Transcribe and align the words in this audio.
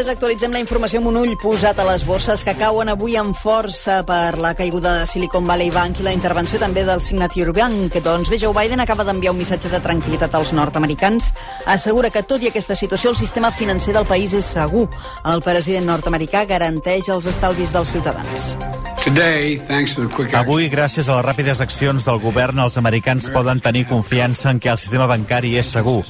3 0.00 0.08
actualitzem 0.08 0.54
la 0.54 0.60
informació 0.62 0.96
amb 1.02 1.10
un 1.10 1.16
ull 1.20 1.34
posat 1.36 1.76
a 1.82 1.84
les 1.84 2.06
borses 2.08 2.40
que 2.46 2.54
cauen 2.56 2.88
avui 2.88 3.18
amb 3.20 3.36
força 3.36 3.98
per 4.08 4.38
la 4.40 4.54
caiguda 4.56 4.94
de 4.96 5.02
Silicon 5.10 5.44
Valley 5.44 5.68
Bank 5.74 6.00
i 6.00 6.06
la 6.06 6.14
intervenció 6.16 6.56
també 6.62 6.86
del 6.88 7.02
Signature 7.04 7.52
Bank. 7.52 7.98
Doncs 8.00 8.30
bé, 8.32 8.38
Joe 8.40 8.56
Biden 8.56 8.80
acaba 8.80 9.04
d'enviar 9.04 9.34
un 9.34 9.42
missatge 9.42 9.68
de 9.68 9.82
tranquil·litat 9.84 10.38
als 10.38 10.54
nord-americans. 10.56 11.34
Assegura 11.66 12.08
que 12.08 12.24
tot 12.24 12.40
i 12.40 12.48
aquesta 12.48 12.78
situació 12.80 13.12
el 13.12 13.20
sistema 13.20 13.52
financer 13.52 13.92
del 13.92 14.08
país 14.08 14.32
és 14.32 14.48
segur. 14.56 14.86
El 15.28 15.44
president 15.44 15.92
nord-americà 15.92 16.46
garanteix 16.48 17.12
els 17.12 17.28
estalvis 17.28 17.76
dels 17.76 17.92
ciutadans. 17.92 18.54
Avui, 20.36 20.66
gràcies 20.68 21.08
a 21.08 21.14
les 21.16 21.24
ràpides 21.24 21.62
accions 21.64 22.04
del 22.04 22.18
govern, 22.20 22.58
els 22.60 22.76
americans 22.76 23.30
poden 23.32 23.62
tenir 23.64 23.86
confiança 23.88 24.50
en 24.52 24.60
que 24.60 24.68
el 24.68 24.78
sistema 24.78 25.06
bancari 25.08 25.54
és 25.56 25.70
segur. 25.72 26.02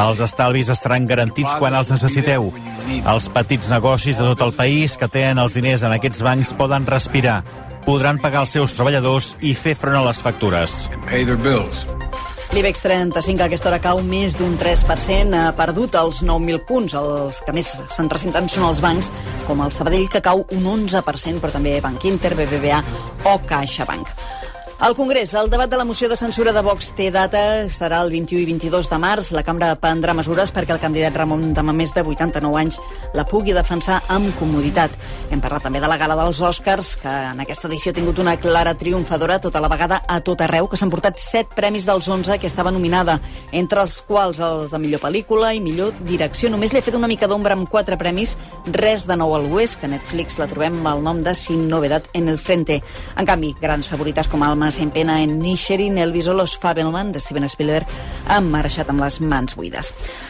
Els 0.00 0.22
estalvis 0.24 0.70
estaran 0.72 1.06
garantits 1.06 1.58
quan 1.60 1.76
els 1.76 1.92
necessiteu. 1.92 2.48
Els 2.98 3.28
petits 3.34 3.68
negocis 3.68 4.16
de 4.16 4.24
tot 4.30 4.46
el 4.48 4.56
país 4.56 4.96
que 4.96 5.10
tenen 5.12 5.42
els 5.44 5.54
diners 5.58 5.84
en 5.84 5.92
aquests 5.92 6.24
bancs 6.24 6.54
poden 6.56 6.88
respirar, 6.88 7.42
podran 7.84 8.20
pagar 8.22 8.46
els 8.46 8.56
seus 8.56 8.72
treballadors 8.76 9.34
i 9.44 9.52
fer 9.54 9.76
front 9.76 10.00
a 10.00 10.06
les 10.08 10.24
factures. 10.24 10.86
L'IBEX 12.48 12.80
35 12.80 13.42
a 13.42 13.46
aquesta 13.50 13.68
hora 13.68 13.78
cau 13.84 13.98
més 14.00 14.32
d'un 14.38 14.54
3%, 14.56 15.34
ha 15.36 15.50
perdut 15.52 15.98
els 16.00 16.22
9.000 16.24 16.62
punts. 16.64 16.94
Els 16.96 17.42
que 17.44 17.52
més 17.52 17.74
se'n 17.92 18.08
ressenten 18.08 18.48
són 18.48 18.64
els 18.70 18.80
bancs, 18.80 19.10
com 19.44 19.60
el 19.60 19.74
Sabadell, 19.74 20.08
que 20.08 20.24
cau 20.24 20.46
un 20.56 20.70
11%, 20.78 21.42
però 21.44 21.52
també 21.52 21.76
Banc 21.84 22.08
Inter, 22.08 22.32
BBVA 22.38 22.80
o 23.28 23.36
CaixaBank. 23.52 24.14
Al 24.80 24.94
Congrés, 24.94 25.34
el 25.34 25.50
debat 25.50 25.68
de 25.68 25.76
la 25.76 25.84
moció 25.84 26.08
de 26.08 26.14
censura 26.14 26.52
de 26.52 26.60
Vox 26.62 26.92
té 26.94 27.08
data, 27.10 27.66
serà 27.66 27.98
el 28.04 28.12
21 28.12 28.44
i 28.44 28.46
22 28.46 28.86
de 28.86 28.98
març. 29.02 29.32
La 29.34 29.42
cambra 29.42 29.72
prendrà 29.82 30.12
mesures 30.14 30.52
perquè 30.54 30.70
el 30.70 30.78
candidat 30.78 31.16
Ramon 31.18 31.48
amb 31.50 31.72
més 31.74 31.90
de 31.96 32.04
89 32.06 32.60
anys 32.60 32.78
la 33.18 33.24
pugui 33.26 33.56
defensar 33.56 33.96
amb 34.06 34.30
comoditat. 34.38 34.94
Hem 35.34 35.42
parlat 35.42 35.66
també 35.66 35.80
de 35.82 35.90
la 35.90 35.96
gala 35.98 36.14
dels 36.20 36.38
Oscars, 36.46 36.92
que 37.02 37.10
en 37.10 37.42
aquesta 37.42 37.66
edició 37.66 37.90
ha 37.90 37.96
tingut 37.96 38.20
una 38.22 38.36
clara 38.38 38.76
triomfadora 38.78 39.40
tota 39.42 39.58
la 39.58 39.68
vegada 39.68 39.98
a 40.06 40.20
tot 40.20 40.44
arreu, 40.46 40.70
que 40.70 40.78
s'han 40.78 40.94
portat 40.94 41.18
7 41.18 41.58
premis 41.58 41.82
dels 41.82 42.06
11 42.06 42.38
que 42.38 42.46
estava 42.46 42.70
nominada, 42.70 43.18
entre 43.50 43.82
els 43.82 43.98
quals 44.06 44.38
els 44.38 44.70
de 44.70 44.78
millor 44.78 45.02
pel·lícula 45.02 45.56
i 45.56 45.60
millor 45.60 45.98
direcció. 46.06 46.52
Només 46.54 46.70
li 46.70 46.78
he 46.78 46.86
fet 46.86 46.94
una 46.94 47.10
mica 47.10 47.26
d'ombra 47.26 47.58
amb 47.58 47.66
4 47.66 47.98
premis, 47.98 48.36
res 48.78 49.10
de 49.10 49.18
nou 49.18 49.34
al 49.34 49.50
oest, 49.50 49.80
que 49.82 49.90
Netflix 49.90 50.38
la 50.38 50.46
trobem 50.46 50.78
amb 50.78 50.94
el 50.94 51.02
nom 51.02 51.26
de 51.26 51.34
Sin 51.34 51.66
Novedad 51.66 52.06
en 52.14 52.30
el 52.30 52.38
Frente. 52.38 52.78
En 53.18 53.26
canvi, 53.26 53.56
grans 53.58 53.90
favorites 53.90 54.30
com 54.30 54.46
Alma 54.46 54.67
en 54.76 54.90
pena 54.92 55.22
en 55.22 55.38
Nisherin, 55.40 55.96
Elvis 55.96 56.26
o 56.28 56.34
Los 56.34 56.58
Fabelman 56.58 57.12
de 57.12 57.20
Steven 57.20 57.48
Spielberg 57.48 57.86
han 58.28 58.50
marxat 58.52 58.90
amb 58.92 59.00
les 59.00 59.16
mans 59.24 59.56
buides. 59.56 59.88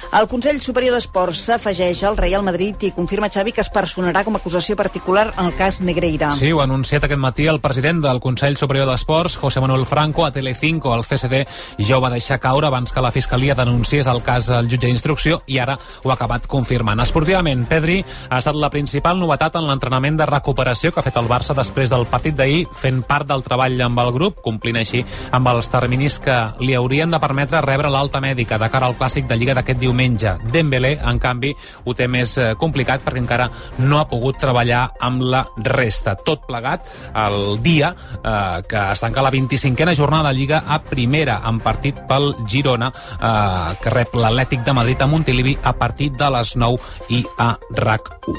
El 0.08 0.24
Consell 0.24 0.56
Superior 0.64 0.94
d'Esports 0.96 1.42
s'afegeix 1.44 2.00
al 2.08 2.16
Real 2.16 2.40
Madrid 2.40 2.80
i 2.86 2.88
confirma 2.96 3.28
Xavi 3.28 3.52
que 3.52 3.60
es 3.60 3.68
personarà 3.68 4.22
com 4.24 4.38
a 4.38 4.38
acusació 4.40 4.72
particular 4.74 5.26
en 5.34 5.50
el 5.50 5.56
cas 5.58 5.82
Negreira. 5.84 6.30
Sí, 6.32 6.48
ho 6.48 6.62
ha 6.62 6.64
anunciat 6.64 7.04
aquest 7.04 7.20
matí 7.20 7.44
el 7.46 7.60
president 7.60 8.00
del 8.00 8.20
Consell 8.24 8.56
Superior 8.56 8.88
d'Esports, 8.88 9.36
José 9.36 9.60
Manuel 9.60 9.84
Franco, 9.84 10.24
a 10.24 10.32
Telecinco, 10.32 10.94
al 10.94 11.04
CSD, 11.04 11.42
ja 11.84 11.98
ho 11.98 12.00
va 12.00 12.08
deixar 12.14 12.38
caure 12.40 12.70
abans 12.70 12.92
que 12.92 13.02
la 13.04 13.10
Fiscalia 13.12 13.54
denunciés 13.58 14.08
el 14.08 14.22
cas 14.24 14.48
al 14.48 14.70
jutge 14.70 14.86
d'instrucció 14.86 15.42
i 15.44 15.60
ara 15.60 15.76
ho 15.76 16.10
ha 16.10 16.16
acabat 16.16 16.48
confirmant. 16.48 17.04
Esportivament, 17.04 17.66
Pedri 17.68 17.98
ha 18.30 18.40
estat 18.40 18.56
la 18.56 18.72
principal 18.72 19.20
novetat 19.20 19.60
en 19.60 19.68
l'entrenament 19.68 20.16
de 20.16 20.30
recuperació 20.32 20.88
que 20.90 21.02
ha 21.02 21.06
fet 21.06 21.20
el 21.20 21.28
Barça 21.28 21.52
després 21.52 21.92
del 21.92 22.08
partit 22.08 22.38
d'ahir, 22.38 22.64
fent 22.72 23.04
part 23.04 23.28
del 23.28 23.44
treball 23.44 23.76
amb 23.90 24.00
el 24.06 24.14
grup, 24.16 24.40
complint 24.40 24.80
així 24.80 25.04
amb 25.36 25.52
els 25.52 25.68
terminis 25.68 26.16
que 26.16 26.40
li 26.64 26.72
haurien 26.80 27.12
de 27.12 27.20
permetre 27.20 27.60
rebre 27.60 27.92
l'alta 27.92 28.24
mèdica 28.24 28.56
de 28.56 28.72
cara 28.72 28.88
al 28.88 28.96
clàssic 28.96 29.28
de 29.28 29.36
Lliga 29.36 29.60
d'aquest 29.60 29.76
diumenge 29.76 29.97
diumenge. 29.98 30.38
Dembélé, 30.52 30.98
en 31.02 31.18
canvi, 31.18 31.54
ho 31.84 31.94
té 31.94 32.06
més 32.08 32.36
eh, 32.38 32.54
complicat 32.58 33.02
perquè 33.02 33.20
encara 33.20 33.48
no 33.82 33.98
ha 33.98 34.06
pogut 34.08 34.38
treballar 34.38 34.92
amb 35.00 35.22
la 35.22 35.44
resta. 35.66 36.14
Tot 36.14 36.46
plegat 36.46 36.86
el 37.18 37.58
dia 37.62 37.90
eh, 38.22 38.62
que 38.68 38.84
es 38.92 39.00
tanca 39.02 39.22
la 39.22 39.32
25a 39.34 39.96
jornada 39.96 40.30
de 40.30 40.38
Lliga 40.38 40.62
a 40.66 40.78
primera, 40.82 41.40
en 41.48 41.58
partit 41.60 41.98
pel 42.08 42.34
Girona, 42.46 42.92
eh, 42.92 43.74
que 43.82 43.90
rep 43.90 44.14
l'Atlètic 44.14 44.64
de 44.64 44.72
Madrid 44.72 45.02
a 45.02 45.06
Montilivi 45.10 45.58
a 45.62 45.74
partir 45.74 46.12
de 46.12 46.30
les 46.30 46.54
9 46.56 46.78
i 47.10 47.24
a 47.38 47.56
RAC1. 47.74 48.36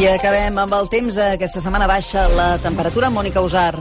I 0.00 0.06
acabem 0.08 0.56
amb 0.56 0.72
el 0.72 0.88
temps. 0.88 1.18
Aquesta 1.20 1.60
setmana 1.60 1.86
baixa 1.90 2.24
la 2.32 2.54
temperatura. 2.62 3.10
Mònica 3.12 3.42
Usar. 3.44 3.74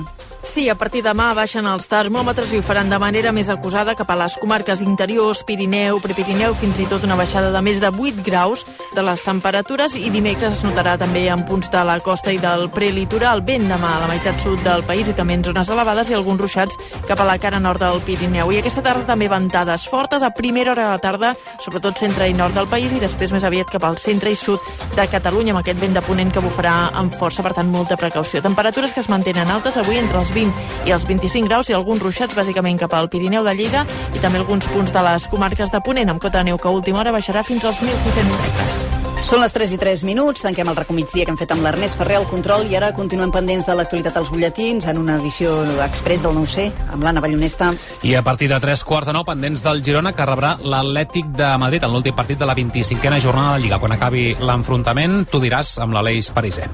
Sí, 0.44 0.70
a 0.70 0.76
partir 0.76 1.04
de 1.04 1.10
demà 1.10 1.32
baixen 1.34 1.66
els 1.66 1.88
termòmetres 1.90 2.52
i 2.54 2.60
ho 2.60 2.64
faran 2.64 2.90
de 2.92 2.98
manera 3.02 3.32
més 3.34 3.50
acusada 3.50 3.96
cap 3.98 4.12
a 4.14 4.16
les 4.20 4.36
comarques 4.38 4.80
interiors, 4.86 5.42
Pirineu, 5.44 5.98
Prepirineu, 6.04 6.54
fins 6.54 6.78
i 6.80 6.86
tot 6.90 7.04
una 7.04 7.18
baixada 7.18 7.50
de 7.52 7.62
més 7.66 7.80
de 7.82 7.90
8 7.90 8.22
graus 8.24 8.62
de 8.94 9.02
les 9.02 9.24
temperatures 9.26 9.96
i 9.98 10.12
dimecres 10.14 10.60
es 10.60 10.64
notarà 10.64 10.94
també 11.02 11.26
en 11.34 11.42
punts 11.50 11.72
de 11.74 11.82
la 11.84 11.98
costa 12.06 12.32
i 12.32 12.38
del 12.40 12.70
prelitoral. 12.72 13.42
Vent 13.46 13.66
demà 13.68 13.96
a 13.96 14.04
la 14.04 14.10
meitat 14.12 14.40
sud 14.40 14.62
del 14.64 14.86
país 14.88 15.10
i 15.10 15.16
també 15.18 15.36
en 15.36 15.44
zones 15.48 15.72
elevades 15.74 16.12
i 16.12 16.18
alguns 16.18 16.42
ruixats 16.42 16.78
cap 17.10 17.20
a 17.20 17.28
la 17.28 17.40
cara 17.42 17.60
nord 17.60 17.82
del 17.82 18.00
Pirineu. 18.06 18.54
I 18.54 18.62
aquesta 18.62 18.86
tarda 18.86 19.08
també 19.10 19.30
ventades 19.32 19.88
fortes 19.90 20.24
a 20.24 20.32
primera 20.36 20.76
hora 20.76 20.92
de 20.94 21.04
tarda, 21.04 21.34
sobretot 21.66 21.98
centre 22.00 22.30
i 22.30 22.38
nord 22.38 22.54
del 22.56 22.70
país 22.70 22.94
i 22.94 23.02
després 23.02 23.34
més 23.34 23.48
aviat 23.48 23.74
cap 23.74 23.84
al 23.90 23.98
centre 23.98 24.32
i 24.32 24.38
sud 24.40 24.62
de 24.96 25.08
Catalunya 25.10 25.56
amb 25.56 25.64
aquest 25.64 25.82
vent 25.82 25.98
de 25.98 26.06
ponent 26.06 26.32
que 26.32 26.44
bufarà 26.46 26.94
amb 26.94 27.14
força, 27.18 27.44
per 27.44 27.56
tant 27.58 27.74
molta 27.74 27.98
precaució. 27.98 28.44
Temperatures 28.46 28.94
que 28.94 29.02
es 29.02 29.10
mantenen 29.10 29.50
altes 29.50 29.78
avui 29.82 29.98
entre 29.98 30.22
els 30.22 30.29
els 30.30 30.36
20 30.36 30.88
i 30.88 30.94
els 30.94 31.06
25 31.08 31.48
graus 31.48 31.70
i 31.70 31.76
alguns 31.76 32.02
ruixats 32.04 32.36
bàsicament 32.38 32.80
cap 32.80 32.94
al 32.94 33.10
Pirineu 33.10 33.44
de 33.44 33.54
Lleida 33.56 33.86
i 34.14 34.22
també 34.22 34.40
alguns 34.40 34.68
punts 34.70 34.94
de 34.94 35.04
les 35.04 35.28
comarques 35.28 35.72
de 35.72 35.82
Ponent 35.82 36.10
amb 36.10 36.22
cota 36.22 36.44
neu 36.44 36.58
que 36.58 36.68
a 36.70 36.76
última 36.76 37.02
hora 37.02 37.14
baixarà 37.16 37.44
fins 37.44 37.66
als 37.66 37.82
1.600 37.82 38.38
metres. 38.38 38.86
Són 39.26 39.42
les 39.44 39.52
3 39.52 39.74
i 39.76 39.78
3 39.78 40.04
minuts, 40.08 40.42
tanquem 40.46 40.70
el 40.72 40.78
recomigdia 40.78 41.26
que 41.26 41.34
hem 41.34 41.38
fet 41.38 41.52
amb 41.52 41.66
l'Ernest 41.66 41.98
Ferrer 42.00 42.22
al 42.22 42.28
control 42.30 42.70
i 42.72 42.78
ara 42.78 42.94
continuem 42.96 43.34
pendents 43.36 43.68
de 43.68 43.76
l'actualitat 43.76 44.16
als 44.18 44.32
butlletins 44.32 44.88
en 44.88 45.02
una 45.02 45.18
edició 45.20 45.58
express 45.84 46.24
del 46.24 46.38
9C 46.38 46.70
amb 46.94 47.04
l'Anna 47.04 47.22
Ballonesta. 47.26 47.74
I 48.08 48.16
a 48.16 48.24
partir 48.24 48.50
de 48.54 48.62
3 48.64 48.86
quarts 48.88 49.12
de 49.12 49.18
9 49.18 49.28
pendents 49.34 49.66
del 49.66 49.84
Girona 49.84 50.16
que 50.16 50.30
rebrà 50.30 50.56
l'Atlètic 50.64 51.36
de 51.36 51.52
Madrid 51.60 51.84
en 51.84 51.94
l'últim 51.94 52.16
partit 52.16 52.40
de 52.40 52.48
la 52.48 52.56
25a 52.56 53.20
jornada 53.20 53.58
de 53.58 53.66
Lliga. 53.66 53.82
Quan 53.82 53.98
acabi 53.98 54.32
l'enfrontament, 54.40 55.26
tu 55.30 55.44
diràs 55.44 55.78
amb 55.84 55.98
l'Aleix 55.98 56.32
Pariser. 56.32 56.70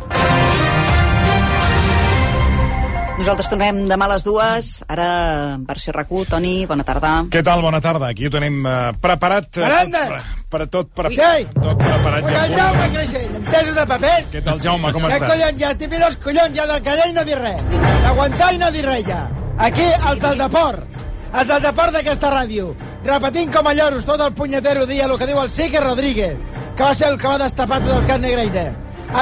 Nosaltres 3.16 3.48
tornem 3.48 3.78
demà 3.88 4.10
a 4.10 4.12
les 4.12 4.26
dues. 4.28 4.70
Ara, 4.92 5.06
versió 5.64 5.94
rac 5.96 6.10
Toni, 6.28 6.66
bona 6.68 6.84
tarda. 6.84 7.12
Què 7.32 7.42
tal? 7.48 7.62
Bona 7.64 7.80
tarda. 7.80 8.10
Aquí 8.12 8.28
ho 8.28 8.32
tenim 8.32 8.66
uh, 8.68 8.92
preparat. 9.00 9.56
Aranda! 9.64 10.02
Tot, 10.10 10.50
per, 10.52 10.68
tot, 10.68 10.90
per, 10.92 11.06
Què? 11.14 11.46
tot 11.56 11.80
preparat. 11.80 12.28
Pues 12.28 12.36
el 12.42 12.56
Jaume 12.58 12.90
Creixell, 12.92 13.38
entesos 13.40 13.80
de 13.80 13.88
papers. 13.94 14.28
Què 14.34 14.44
tal, 14.44 14.60
Jaume? 14.60 14.92
Com 14.92 15.08
Què 15.08 15.16
estàs? 15.16 15.32
collons 15.32 15.64
ja? 15.64 15.72
T'he 15.80 16.04
els 16.10 16.20
collons 16.28 16.60
ja 16.60 16.68
del 16.74 16.84
callar 16.90 17.08
i 17.08 17.16
no 17.16 17.24
dir 17.24 17.40
res. 17.40 17.64
D'aguantar 18.04 18.52
i 18.52 18.62
no 18.66 18.72
dir 18.76 18.86
res 18.90 19.08
ja. 19.08 19.24
Aquí, 19.70 19.88
el 20.12 20.20
del 20.28 20.38
deport. 20.44 21.02
El 21.32 21.48
del 21.48 21.66
deport 21.70 21.96
d'aquesta 21.96 22.36
ràdio. 22.36 22.70
Repetint 23.08 23.52
com 23.56 23.68
a 23.72 23.76
lloros 23.80 24.04
tot 24.04 24.20
el 24.28 24.36
punyetero 24.36 24.86
dia 24.92 25.08
el 25.08 25.18
que 25.18 25.32
diu 25.32 25.40
el 25.40 25.52
Sique 25.56 25.80
Rodríguez, 25.80 26.36
que 26.76 26.84
va 26.84 26.94
ser 26.94 27.14
el 27.14 27.18
que 27.18 27.32
va 27.32 27.40
destapar 27.40 27.80
tot 27.80 27.96
el 27.96 28.08
cas 28.12 28.20
Negreira. 28.20 28.74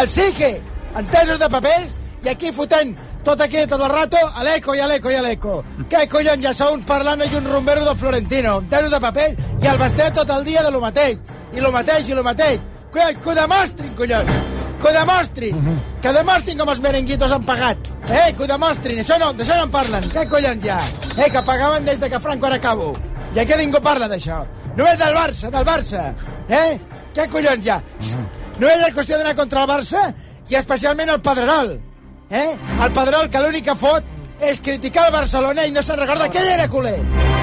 El 0.02 0.10
Sique, 0.10 0.56
entesos 0.98 1.38
de 1.38 1.50
papers, 1.50 2.00
i 2.24 2.30
aquí 2.32 2.54
fotent 2.56 2.96
tot 3.24 3.42
aquí, 3.42 3.66
tot 3.68 3.82
el 3.82 3.90
rato, 3.90 4.18
a 4.36 4.44
l'eco 4.44 4.76
i 4.76 4.82
a 4.84 4.88
l'eco 4.88 5.12
i 5.12 5.16
a 5.16 5.22
l'eco. 5.24 5.62
Què 5.90 6.08
collons, 6.12 6.44
ja 6.44 6.54
sou 6.54 6.74
un 6.76 6.84
parlant 6.88 7.24
i 7.24 7.36
un 7.38 7.48
rumbero 7.48 7.86
de 7.86 7.96
Florentino, 7.96 8.58
un 8.60 8.68
tesos 8.72 8.92
de 8.92 9.00
paper 9.00 9.30
i 9.62 9.70
el 9.72 9.80
vestit 9.80 10.14
tot 10.18 10.30
el 10.30 10.44
dia 10.44 10.64
de 10.64 10.72
lo 10.72 10.82
mateix. 10.84 11.18
I 11.54 11.62
lo 11.62 11.72
mateix, 11.72 12.10
i 12.10 12.18
lo 12.18 12.24
mateix. 12.24 12.60
Collons, 12.94 13.22
que 13.24 13.30
ho 13.30 13.36
demostrin, 13.38 13.94
collons. 13.98 14.34
Que 14.82 14.90
ho 14.90 14.94
demostrin. 14.94 15.64
Que 16.02 16.12
demostrin 16.14 16.60
com 16.60 16.70
els 16.74 16.82
merenguitos 16.84 17.32
han 17.32 17.46
pagat. 17.48 17.90
Eh, 18.10 18.34
que 18.36 18.44
ho 18.44 18.50
demostrin. 18.50 19.00
Això 19.00 19.18
no, 19.22 19.32
d'això 19.34 19.56
no 19.58 19.70
en 19.70 19.72
parlen. 19.72 20.10
Què 20.12 20.28
collons 20.30 20.66
ja? 20.66 20.82
Eh, 21.16 21.30
que 21.32 21.46
pagaven 21.48 21.86
des 21.88 22.02
de 22.02 22.10
que 22.10 22.20
Franco 22.20 22.52
era 22.52 22.60
cabo. 22.60 22.92
I 23.34 23.40
aquí 23.40 23.56
ningú 23.58 23.80
parla 23.82 24.10
d'això. 24.12 24.44
Només 24.76 25.00
del 25.00 25.16
Barça, 25.16 25.50
del 25.54 25.66
Barça. 25.66 26.04
Eh? 26.50 26.78
Què 27.16 27.30
collons 27.32 27.64
ja? 27.66 27.80
Només 28.60 28.84
és 28.84 28.94
qüestió 28.94 29.18
d'anar 29.18 29.34
contra 29.40 29.64
el 29.64 29.72
Barça 29.72 30.06
i 30.50 30.60
especialment 30.60 31.10
el 31.10 31.22
Pedrerol. 31.22 31.78
Eh? 32.34 32.58
El 32.82 32.92
Pedrol, 32.92 33.30
que 33.30 33.42
l'únic 33.44 33.68
que 33.68 33.76
fot 33.78 34.06
és 34.44 34.58
criticar 34.66 35.06
el 35.08 35.14
Barcelona 35.14 35.68
i 35.70 35.72
no 35.72 35.84
se'n 35.86 36.00
recorda 36.00 36.32
que 36.34 36.40
ell 36.42 36.50
era 36.56 36.66
culer. 36.68 36.96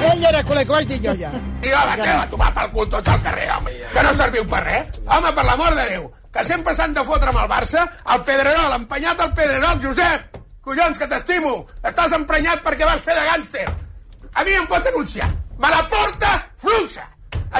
Ell 0.09 0.25
era 0.27 0.41
culer, 0.43 0.65
que 0.65 0.73
ho 0.73 0.75
vaig 0.75 0.89
dir 0.89 0.97
jo 1.05 1.13
ja. 1.21 1.29
I 1.63 1.71
home, 1.71 1.93
què 2.01 2.09
va 2.09 2.25
tomar 2.33 2.49
pel 2.57 2.73
cul 2.73 2.89
tots 2.91 3.13
al 3.13 3.21
carrer, 3.23 3.47
home? 3.55 3.71
Que 3.93 4.03
no 4.03 4.11
serviu 4.17 4.43
per 4.51 4.59
res? 4.65 4.99
Home, 5.07 5.31
per 5.37 5.45
l'amor 5.47 5.77
de 5.79 5.87
Déu, 5.93 6.09
que 6.35 6.43
sempre 6.49 6.75
s'han 6.75 6.97
de 6.97 7.05
fotre 7.07 7.31
amb 7.31 7.39
el 7.45 7.47
Barça, 7.53 7.85
el 8.15 8.25
Pedrerol, 8.27 8.75
empenyat 8.81 9.23
al 9.23 9.31
Pedrerol, 9.39 9.79
Josep! 9.85 10.37
Collons, 10.67 10.99
que 10.99 11.07
t'estimo! 11.13 11.55
Estàs 11.87 12.19
emprenyat 12.19 12.61
perquè 12.67 12.91
vas 12.91 13.01
fer 13.07 13.15
de 13.15 13.25
gàngster! 13.31 13.67
A 14.35 14.43
mi 14.43 14.59
em 14.59 14.67
pot 14.67 14.83
denunciar! 14.91 15.31
Me 15.55 15.71
la 15.71 15.85
porta 15.87 16.35
fluixa! 16.59 17.07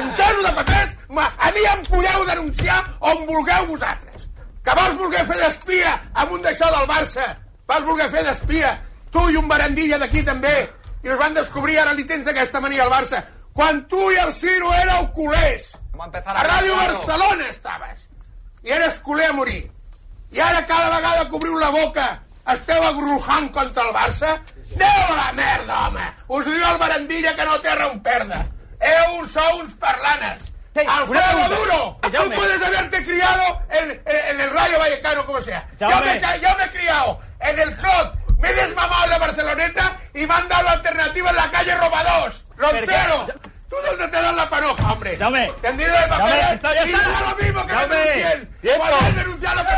Entero 0.02 0.44
de 0.44 0.52
papers, 0.60 0.98
a 1.16 1.52
mi 1.56 1.68
em 1.78 1.88
podeu 1.88 2.28
denunciar 2.28 2.84
on 3.00 3.24
vulgueu 3.24 3.72
vosaltres! 3.72 4.11
Que 4.66 4.76
vols 4.78 4.98
voler 5.00 5.26
fer 5.26 5.40
d'espia 5.42 5.92
amb 6.14 6.32
un 6.38 6.42
d'això 6.46 6.70
del 6.76 6.88
Barça? 6.90 7.26
Vas 7.68 7.84
voler 7.88 8.10
fer 8.14 8.24
d'espia? 8.28 8.76
Tu 9.12 9.28
i 9.34 9.38
un 9.40 9.48
barandilla 9.50 9.98
d'aquí 10.02 10.24
també. 10.24 10.56
I 11.04 11.10
us 11.10 11.20
van 11.20 11.34
descobrir, 11.34 11.80
ara 11.82 11.94
li 11.98 12.06
tens 12.06 12.28
aquesta 12.28 12.62
mania 12.62 12.84
al 12.86 12.94
Barça. 12.94 13.24
Quan 13.54 13.86
tu 13.92 14.12
i 14.12 14.20
el 14.22 14.32
Ciro 14.34 14.72
éreu 14.78 15.10
culers. 15.16 15.74
A 16.02 16.44
Ràdio 16.46 16.76
Barcelona 16.78 17.48
estaves. 17.50 18.08
I 18.64 18.72
eres 18.78 19.00
culer 19.00 19.30
a 19.30 19.34
morir. 19.34 19.64
I 20.32 20.40
ara 20.40 20.66
cada 20.66 20.90
vegada 20.96 21.28
que 21.30 21.36
obriu 21.36 21.58
la 21.60 21.70
boca 21.70 22.22
esteu 22.54 22.84
agrujant 22.84 23.50
contra 23.54 23.84
el 23.84 23.94
Barça? 23.96 24.38
Aneu 24.76 25.12
a 25.14 25.18
la 25.18 25.34
merda, 25.34 25.80
home! 25.88 26.08
Us 26.28 26.48
ho 26.48 26.54
diu 26.54 26.68
el 26.70 26.80
Barandilla 26.80 27.36
que 27.36 27.46
no 27.46 27.60
té 27.60 27.74
on 27.86 28.00
perdre. 28.00 28.40
Eu 28.80 29.28
sou 29.28 29.60
uns 29.62 29.74
parlanes. 29.74 30.51
Alfredo 30.76 31.50
Duro, 31.50 31.98
tú 32.02 32.32
puedes 32.34 32.62
haberte 32.62 33.04
criado 33.04 33.62
en, 33.72 33.92
en- 33.92 34.02
en 34.30 34.42
el 34.42 34.50
Rayo 34.52 34.80
Vallecano, 34.80 35.26
como 35.26 35.42
sea. 35.42 35.68
Yo 35.78 35.88
me, 35.88 36.20
yo 36.20 36.50
me 36.58 36.64
he 36.64 36.70
criado 36.70 37.20
en 37.42 37.60
el 37.60 37.76
club, 37.76 38.12
me 38.40 38.50
he 38.50 38.54
desmamado 38.54 39.04
en 39.04 39.10
la 39.10 39.18
Barceloneta 39.18 39.98
y 40.14 40.26
me 40.26 40.34
han 40.34 40.48
dado 40.48 40.70
alternativa 40.70 41.30
en 41.30 41.36
la 41.36 41.52
calle 41.52 41.76
Robados. 41.76 42.46
Roncero, 42.56 43.26
¿tú 43.70 43.76
dónde 43.86 44.08
te 44.08 44.22
dan 44.22 44.36
la 44.38 44.48
panoja, 44.50 44.94
hombre? 44.94 45.18
Jaume. 45.18 45.52
Tendido 45.62 45.92
de 45.94 46.08
papeles 46.08 46.62
ya 46.62 46.86
y 46.86 46.94
está. 46.94 47.10
da 47.10 47.22
lo 47.30 47.36
mismo 47.44 47.62
que 47.68 47.74
me 47.74 47.80
Jaume, 47.80 47.96
denuncies. 47.96 48.62
tiempo. 48.62 48.86
Puedes 48.88 49.16
denunciar 49.16 49.56
lo 49.58 49.66
que 49.66 49.72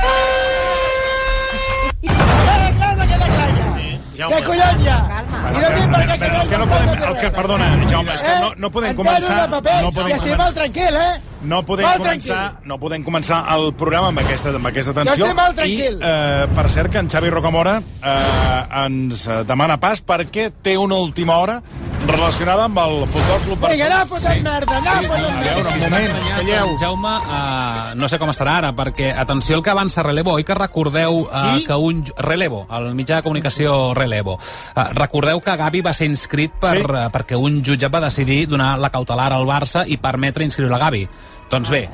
Queda 2.01 2.72
clar, 2.78 2.98
no 2.98 3.07
queda 3.07 3.28
clar 3.28 4.78
ja. 4.86 5.22
I 5.44 5.62
no 5.63 5.69
tinc 5.75 5.94
per 5.94 6.01
què 6.07 6.18
Però 6.24 6.42
el 6.42 6.50
que 6.50 6.57
no 6.62 6.68
podem, 6.69 6.90
el 7.10 7.18
que, 7.19 7.30
perdona, 7.36 7.68
Jaume, 7.90 8.16
és 8.16 8.24
que 8.24 8.34
no, 8.40 8.50
no 8.63 8.72
podem 8.74 8.98
començar... 8.98 9.38
de 9.42 9.48
paper, 9.54 9.78
no 9.84 9.90
i 9.92 9.95
podem 9.98 10.13
estic 10.13 10.24
començar, 10.24 10.42
molt 10.44 10.60
tranquil, 10.60 11.00
eh? 11.04 11.34
no 11.54 11.62
podem 11.68 11.88
molt 11.88 12.04
començar, 12.06 12.44
no 12.72 12.78
podem 12.80 13.04
començar 13.04 13.40
el 13.56 13.68
programa 13.80 14.12
amb 14.13 14.24
aquesta, 14.24 14.54
amb 14.56 14.72
aquesta 14.72 14.95
tensió. 15.00 15.28
estic 15.28 15.40
molt 15.42 15.60
tranquil. 15.60 15.98
I, 16.00 16.12
eh, 16.12 16.45
per 16.56 16.68
cert, 16.72 16.94
que 16.94 17.04
en 17.04 17.12
Xavi 17.12 17.34
Rocamora 17.34 17.80
eh, 17.81 18.86
ens 18.86 19.28
eh, 19.28 19.42
demana 19.50 19.80
pas 19.84 20.04
perquè 20.04 20.50
té 20.63 20.78
una 20.80 21.01
última 21.04 21.38
hora 21.44 21.60
relacionada 22.07 22.65
amb 22.65 22.77
el 22.77 23.07
Futbol 23.07 23.39
Club 23.45 23.59
Vinga, 23.63 23.67
Barcelona. 23.67 23.95
anar 23.95 24.07
fotent 24.07 24.44
merda, 24.44 24.77
anar 24.77 24.95
fotent 25.05 25.25
A 25.25 25.31
merda. 25.31 25.53
veure, 25.55 25.73
un 25.73 25.79
moment. 25.79 26.27
Calleu. 26.38 26.77
Jaume, 26.79 27.13
uh, 27.17 27.95
no 27.95 28.09
sé 28.09 28.19
com 28.19 28.29
estarà 28.33 28.57
ara, 28.59 28.71
perquè, 28.75 29.13
atenció 29.17 29.55
al 29.57 29.63
que 29.63 29.71
avança 29.71 30.03
Relevo, 30.03 30.33
oi 30.33 30.44
que 30.44 30.53
recordeu 30.57 31.21
uh, 31.23 31.57
que 31.65 31.73
un... 31.79 32.03
Relevo, 32.17 32.65
el 32.71 32.94
mitjà 32.95 33.17
de 33.21 33.23
comunicació 33.23 33.94
Relevo. 33.94 34.38
Uh, 34.75 34.88
recordeu 34.94 35.39
que 35.41 35.55
Gavi 35.57 35.81
va 35.81 35.94
ser 35.94 36.07
inscrit 36.11 36.51
per, 36.59 36.73
Sí. 36.77 36.83
sí. 36.83 36.91
uh, 36.91 37.09
perquè 37.13 37.38
un 37.39 37.61
jutge 37.63 37.88
va 37.89 38.01
decidir 38.03 38.47
donar 38.47 38.77
la 38.79 38.89
cautelar 38.89 39.31
al 39.33 39.45
Barça 39.45 39.85
i 39.88 39.97
permetre 39.97 40.44
inscriure 40.44 40.77
Gavi. 40.77 41.07
Doncs 41.49 41.69
bé, 41.69 41.88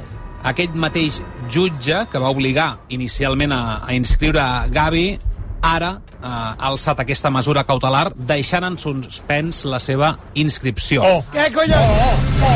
aquest 0.44 0.74
mateix 0.76 1.22
jutge 1.50 2.06
que 2.12 2.20
va 2.20 2.30
obligar 2.32 2.80
inicialment 2.90 3.52
a, 3.54 3.82
a 3.86 3.94
inscriure 3.94 4.44
Gavi 4.72 5.20
ara 5.62 5.92
eh, 6.00 6.26
ha 6.28 6.70
alçat 6.70 7.00
aquesta 7.04 7.32
mesura 7.34 7.64
cautelar 7.68 8.10
deixant 8.16 8.66
en 8.68 8.78
suspens 8.78 9.64
la 9.66 9.80
seva 9.80 10.14
inscripció. 10.36 11.04
Oh. 11.06 11.24
Què 11.34 11.50
collons? 11.56 12.48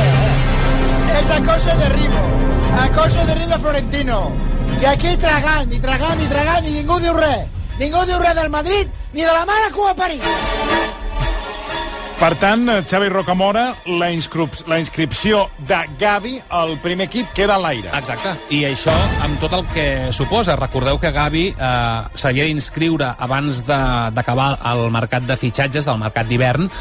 És 1.14 1.32
acoso 1.38 1.78
de 1.80 1.90
Ribo. 1.94 2.26
Acoso 2.84 3.28
de 3.28 3.36
Ribo 3.42 3.60
Florentino. 3.60 4.20
I 4.82 4.86
aquí 4.90 5.16
tragant, 5.22 5.72
i 5.72 5.80
tragant, 5.80 6.20
i 6.20 6.28
tragant, 6.32 6.68
i 6.68 6.80
ningú 6.80 7.00
diu 7.04 7.16
res. 7.20 7.48
Ningú 7.80 8.04
diu 8.10 8.20
res 8.22 8.36
del 8.38 8.52
Madrid 8.54 8.90
ni 9.14 9.22
de 9.22 9.32
la 9.32 9.46
mare 9.50 9.72
que 9.72 9.82
ho 9.82 9.88
ha 9.90 9.96
parit. 9.96 11.03
Per 12.24 12.38
tant, 12.40 12.62
eh, 12.72 12.86
Xavi 12.88 13.10
Rocamora, 13.12 13.66
la, 14.00 14.08
inscrip 14.16 14.54
la 14.72 14.78
inscripció 14.80 15.42
de 15.68 15.82
Gavi 16.00 16.38
al 16.56 16.78
primer 16.80 17.10
equip 17.10 17.34
queda 17.36 17.58
a 17.58 17.60
l'aire. 17.60 17.90
Exacte. 17.98 18.32
I 18.56 18.62
això 18.70 18.94
amb 19.26 19.42
tot 19.42 19.52
el 19.58 19.66
que 19.74 19.88
suposa. 20.16 20.56
Recordeu 20.56 21.02
que 21.04 21.12
Gavi 21.12 21.50
eh, 21.52 21.66
s'havia 22.16 22.46
d'inscriure 22.48 23.10
abans 23.28 23.60
d'acabar 23.68 24.54
el 24.72 24.86
mercat 24.96 25.28
de 25.28 25.36
fitxatges, 25.36 25.84
del 25.84 26.00
mercat 26.00 26.32
d'hivern, 26.32 26.72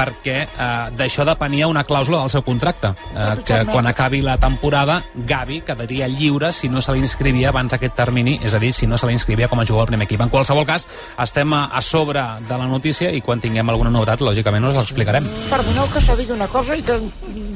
perquè 0.00 0.36
eh, 0.46 0.90
d'això 0.96 1.26
depenia 1.28 1.68
una 1.68 1.84
clàusula 1.84 2.22
del 2.22 2.32
seu 2.32 2.44
contracte, 2.46 2.94
eh, 3.12 3.34
que 3.44 3.60
quan 3.68 3.86
acabi 3.86 4.22
la 4.24 4.38
temporada 4.40 5.00
Gavi 5.14 5.60
quedaria 5.66 6.08
lliure 6.08 6.52
si 6.56 6.70
no 6.72 6.80
se 6.80 6.94
l'inscrivia 6.96 7.50
abans 7.50 7.74
d'aquest 7.74 7.96
termini, 7.98 8.38
és 8.42 8.54
a 8.56 8.62
dir, 8.62 8.72
si 8.76 8.88
no 8.88 8.98
se 8.98 9.10
l'inscrivia 9.10 9.48
com 9.48 9.60
a 9.60 9.66
jugador 9.66 9.88
al 9.88 9.92
primer 9.92 10.08
equip. 10.08 10.24
En 10.24 10.32
qualsevol 10.32 10.66
cas, 10.68 10.86
estem 11.20 11.52
a, 11.52 11.66
a 11.76 11.82
sobre 11.84 12.24
de 12.48 12.56
la 12.56 12.68
notícia 12.70 13.12
i 13.12 13.20
quan 13.20 13.42
tinguem 13.42 13.68
alguna 13.68 13.92
novetat, 13.92 14.24
lògicament, 14.24 14.70
us 14.70 14.78
l'explicarem. 14.80 15.26
Perdoneu 15.50 15.88
que 15.92 16.04
se 16.04 16.16
digui 16.20 16.36
una 16.36 16.48
cosa 16.48 16.76
i 16.78 16.84
que 16.86 16.98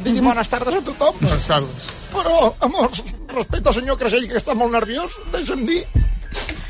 digui 0.04 0.24
bones 0.24 0.52
tardes 0.52 0.80
a 0.80 0.84
tothom. 0.84 1.20
Bones 1.22 1.48
tardes. 1.48 1.92
Però, 2.14 2.52
amors, 2.62 3.02
respecte 3.32 3.70
al 3.70 3.78
senyor 3.80 3.98
Creixell, 3.98 4.28
que 4.30 4.38
està 4.38 4.54
molt 4.58 4.74
nerviós, 4.74 5.16
deixa'm 5.32 5.64
dir 5.66 5.80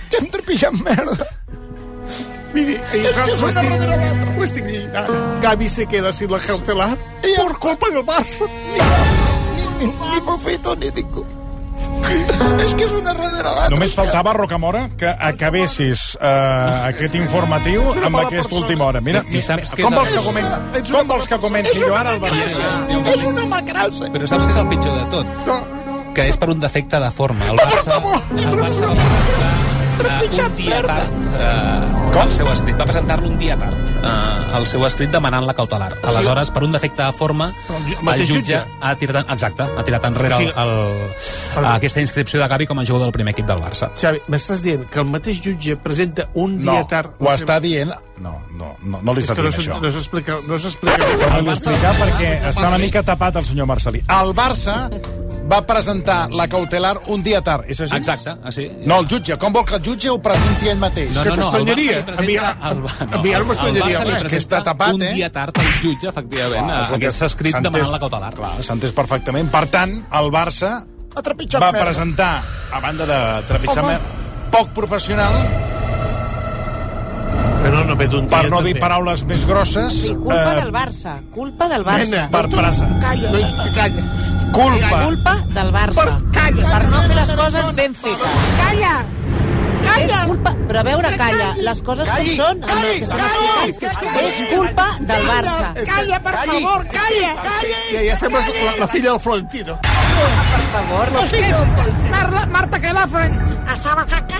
que 0.08 0.20
hem 0.20 0.30
trepitjat 0.32 0.78
merda. 0.86 1.26
Mire, 2.54 2.80
És 2.94 3.16
que 3.18 3.32
és 3.34 3.42
una 3.42 3.62
darrere 3.62 3.96
l'altra. 3.98 4.32
Pues 4.36 4.52
Gaby 5.42 5.68
se 5.68 5.86
queda 5.86 6.12
sin 6.12 6.30
la 6.30 6.38
cautelar 6.38 6.96
por 7.36 7.58
culpa 7.58 7.86
del 7.90 8.04
Barça. 8.06 8.46
Ni, 8.48 9.86
ni, 9.86 9.92
ni 9.92 10.20
Fofito 10.20 10.76
ni 10.76 10.90
Dico. 10.90 11.24
És 12.64 12.74
que 12.74 12.84
és 12.84 12.92
una 12.92 13.12
darrere 13.12 13.42
l'altra. 13.42 13.70
Només 13.74 13.94
faltava, 13.96 14.32
Rocamora, 14.36 14.84
que 14.98 15.08
acabessis 15.08 16.04
eh, 16.20 16.90
aquest 16.92 17.16
informatiu 17.18 17.82
amb 18.04 18.20
aquesta 18.22 18.44
persona. 18.44 18.60
última 18.60 18.84
hora. 18.90 19.00
Mira, 19.00 19.24
I 19.28 19.42
saps 19.42 19.74
què 19.74 19.82
com 19.82 19.94
és 19.94 19.98
vols 19.98 20.12
que 20.12 20.22
comenci, 20.28 20.92
com 20.92 21.10
vols 21.10 21.28
que 21.32 21.40
comenci 21.42 21.80
jo 21.80 21.94
ara? 21.96 22.14
És 22.20 23.26
una 23.26 23.48
macralsa. 23.50 24.12
Però 24.14 24.30
saps 24.30 24.46
què 24.46 24.54
és 24.54 24.62
el 24.62 24.70
pitjor 24.70 25.00
de 25.02 25.10
tot? 25.16 25.26
Que 26.14 26.28
és 26.30 26.38
per 26.38 26.52
un 26.54 26.62
defecte 26.62 27.02
de 27.02 27.10
forma. 27.10 27.50
El 27.50 27.58
Barça, 27.58 27.98
el 28.38 28.58
Barça 28.62 28.94
va 28.94 29.53
presentar 29.99 30.44
eh, 30.44 30.49
un 30.49 30.56
dia 30.56 30.82
tard 30.82 31.08
eh, 31.35 32.23
el 32.25 32.32
seu 32.32 32.49
escrit. 32.52 32.76
Va 32.79 32.85
presentar-lo 32.87 33.29
un 33.29 33.38
dia 33.38 33.56
tard 33.58 33.75
eh, 33.75 34.56
el 34.58 34.67
seu 34.70 34.85
escrit 34.87 35.11
demanant 35.11 35.46
la 35.49 35.55
cautelar. 35.56 35.93
Aleshores, 36.02 36.50
per 36.55 36.62
un 36.67 36.73
defecte 36.73 37.02
de 37.02 37.12
forma, 37.12 37.50
el 37.70 38.08
el 38.14 38.26
jutge 38.26 38.35
jutge. 38.35 38.61
ha 38.81 38.94
tirat, 38.96 39.25
en- 39.25 39.32
exacte, 39.35 39.62
ha 39.64 39.85
tirat 39.85 40.05
enrere 40.11 40.35
O 40.35 40.38
sigui, 40.38 40.52
el, 40.56 40.75
el, 41.58 41.69
aquesta 41.75 42.00
inscripció 42.05 42.41
de 42.41 42.49
Gavi 42.49 42.67
com 42.67 42.79
a 42.79 42.85
jugador 42.85 43.06
del 43.08 43.12
primer 43.17 43.32
equip 43.35 43.46
del 43.50 43.58
Barça. 43.62 43.91
Xavi, 43.99 44.23
m'estàs 44.29 44.62
dient 44.62 44.87
que 44.91 45.00
el 45.02 45.06
mateix 45.11 45.41
jutge 45.43 45.76
presenta 45.76 46.29
un 46.35 46.58
dia 46.58 46.81
No, 46.82 46.87
tard... 46.91 47.14
ho 47.19 47.32
està 47.35 47.61
dient... 47.61 47.93
No, 48.24 48.38
no, 48.56 48.70
no, 48.80 49.00
no 49.04 49.12
li 49.16 49.20
està 49.20 49.34
no 49.36 49.42
dient 49.44 49.52
s'es- 49.52 49.66
això. 49.68 49.76
no 49.82 49.90
s'explica... 49.92 50.38
No 50.48 50.56
s'explica... 50.58 51.10
A 51.28 51.42
explicar 51.52 51.92
perquè 51.98 52.30
està 52.50 52.70
una 52.70 52.78
mica 52.80 53.02
tapat 53.04 53.36
el 53.42 53.44
senyor 53.50 53.68
Marcelí. 53.68 54.00
El 54.08 54.32
Barça 54.36 54.76
va 55.44 55.58
presentar 55.68 56.30
la 56.32 56.46
cautelar 56.48 56.94
un 57.12 57.20
dia 57.22 57.42
tard, 57.44 57.66
és 57.68 57.82
així? 57.84 57.98
Exacte, 57.98 58.32
així. 58.48 58.64
No, 58.88 59.02
el 59.02 59.08
jutge. 59.10 59.36
Com 59.36 59.52
vol 59.52 59.66
que 59.68 59.76
el 59.76 59.82
jutge 59.84 60.08
ho 60.08 60.16
presenti 60.24 60.70
ell 60.72 60.80
mateix? 60.80 61.10
No, 61.12 61.20
que 61.26 61.34
no, 61.34 61.36
no, 61.36 61.50
el 61.58 61.68
t'estranyaria. 61.68 61.98
Barça 62.00 62.24
li 62.24 62.38
presenta... 62.38 62.54
A 62.64 62.72
mi- 62.72 62.78
el, 62.78 63.10
a 63.18 63.20
mi 63.26 63.34
ara 63.34 63.42
el 63.42 63.48
m'estranyaria 63.50 63.98
Barça 63.98 64.06
li 64.08 64.14
res. 64.14 64.24
És 64.24 64.30
que 64.32 64.40
està 64.40 64.62
presenta 64.62 64.64
tapat, 64.70 64.94
un 64.96 65.02
eh? 65.04 65.12
dia 65.18 65.28
tard 65.36 65.60
al 65.60 65.68
jutge, 65.84 66.08
efectivament, 66.14 66.64
Clar, 66.72 66.80
el 66.96 67.04
que 67.04 67.12
escrit 67.12 67.52
s'ha 67.52 67.60
entès- 67.60 67.68
demanant 67.68 67.92
la 67.92 68.00
cautelar. 68.06 68.32
Clar, 68.40 68.54
s'ha 68.64 68.78
entès 68.78 68.96
perfectament. 68.96 69.52
Per 69.52 69.64
tant, 69.76 69.93
el 70.22 70.32
Barça 70.32 70.72
va 71.12 71.69
merda. 71.69 71.84
presentar, 71.84 72.32
a 72.72 72.81
banda 72.81 73.04
de 73.12 73.20
trepitjar 73.52 73.84
poc 74.54 74.72
professional, 74.72 75.36
no 77.94 77.98
ve 77.98 78.08
d'un 78.10 78.27
dia... 78.27 78.36
per 78.36 78.51
no 78.51 78.60
dir 78.63 78.74
també. 78.74 78.82
paraules 78.82 79.24
més 79.31 79.46
grosses, 79.46 79.98
Culpa 80.10 80.53
eh, 80.53 80.55
del 80.60 80.72
Barça. 80.74 81.17
Culpa 81.34 81.69
del 81.70 81.84
Barça. 81.86 82.10
Nena, 82.10 82.29
per 82.32 82.44
presa. 82.51 82.89
Calla. 83.03 83.34
No, 83.34 83.67
calla. 83.77 84.06
Culpa. 84.55 85.03
Culpa 85.05 85.34
del 85.55 85.74
Barça. 85.74 86.06
Calla. 86.34 86.72
Per 86.72 86.82
no 86.91 87.05
fer 87.06 87.20
les 87.20 87.36
coses 87.43 87.74
ben 87.79 87.94
fetes. 87.94 88.41
Calla. 88.63 88.96
És 89.84 90.10
Calla. 90.10 90.24
culpa... 90.26 90.55
Però 90.69 90.81
a 90.81 90.82
veure, 90.82 91.10
calla. 91.17 91.48
Les 91.69 91.82
coses 91.82 92.08
com 92.08 92.17
Calli. 92.17 92.36
són. 92.36 92.62
amb 92.62 92.70
el 92.70 92.70
Calli. 92.70 92.98
que 92.98 93.05
estem 93.05 93.19
Calli. 93.19 93.69
explicant. 93.69 94.17
És 94.24 94.48
culpa 94.55 94.86
del 95.00 95.26
Barça. 95.29 95.72
Calla, 95.93 96.20
per 96.29 96.34
favor, 96.44 96.86
calla. 96.98 97.32
Calla. 97.48 97.79
Ja, 97.93 98.05
ja 98.08 98.17
sembles 98.17 98.53
la, 98.64 98.76
la 98.79 98.88
filla 98.88 99.10
del 99.10 99.20
Florentino. 99.20 99.79
Per 99.84 100.64
favor, 100.72 101.12
no 101.12 101.24
És 101.24 101.31
que 101.31 101.44
és 101.50 102.10
Marla, 102.10 102.46
Marta 102.46 102.81
Calafren. 102.81 103.41
Estava 103.74 104.03
aquí. 104.03 104.34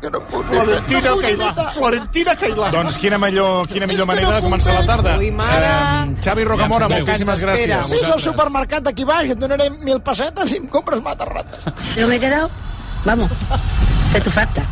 Que 0.00 0.10
no 0.10 0.20
puc 0.30 0.44
dir 0.50 0.60
res, 0.60 0.66
Florentina 0.66 1.00
no 1.00 1.14
puc 1.14 1.22
Cailà. 1.24 1.46
imitar. 1.46 1.66
Florentina 1.74 2.34
Cailà. 2.36 2.68
Doncs 2.74 2.98
quina 3.02 3.18
millor, 3.18 3.66
quina 3.70 3.86
millor 3.88 4.04
És 4.06 4.10
que 4.10 4.22
manera 4.22 4.34
de 4.36 4.44
començar 4.44 4.74
la 4.76 4.84
tarda. 4.86 5.16
Ui, 5.18 5.30
mare. 5.30 5.66
Eh, 5.66 6.16
Xavi 6.22 6.44
Rocamora, 6.44 6.88
moltíssimes 6.88 7.40
Que 7.40 7.46
gràcies. 7.46 7.90
Vés 7.90 8.10
al 8.12 8.20
supermercat 8.22 8.82
d'aquí 8.86 9.04
baix, 9.08 9.30
et 9.34 9.38
donaré 9.38 9.70
mil 9.70 10.00
pessetes 10.00 10.52
i 10.52 10.60
em 10.62 10.68
compres 10.68 11.02
matarrates. 11.02 11.66
Yo 11.96 12.06
me 12.08 12.16
he 12.16 12.20
quedado, 12.20 12.50
vamos, 13.06 13.30
de 14.12 14.20
tu 14.20 14.30
falta. 14.30 14.66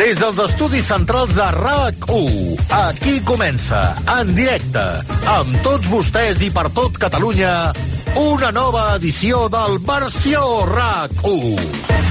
Des 0.00 0.16
dels 0.16 0.38
estudis 0.40 0.86
centrals 0.88 1.34
de 1.36 1.44
RAC1, 1.60 2.56
aquí 2.88 3.20
comença, 3.28 3.82
en 4.16 4.32
directe, 4.34 4.86
amb 5.36 5.60
tots 5.66 5.90
vostès 5.92 6.40
i 6.40 6.48
per 6.48 6.70
tot 6.72 6.96
Catalunya, 6.96 7.52
una 8.24 8.48
nova 8.56 8.94
edició 8.96 9.50
del 9.52 9.76
Versió 9.84 10.64
RAC1. 10.72 12.09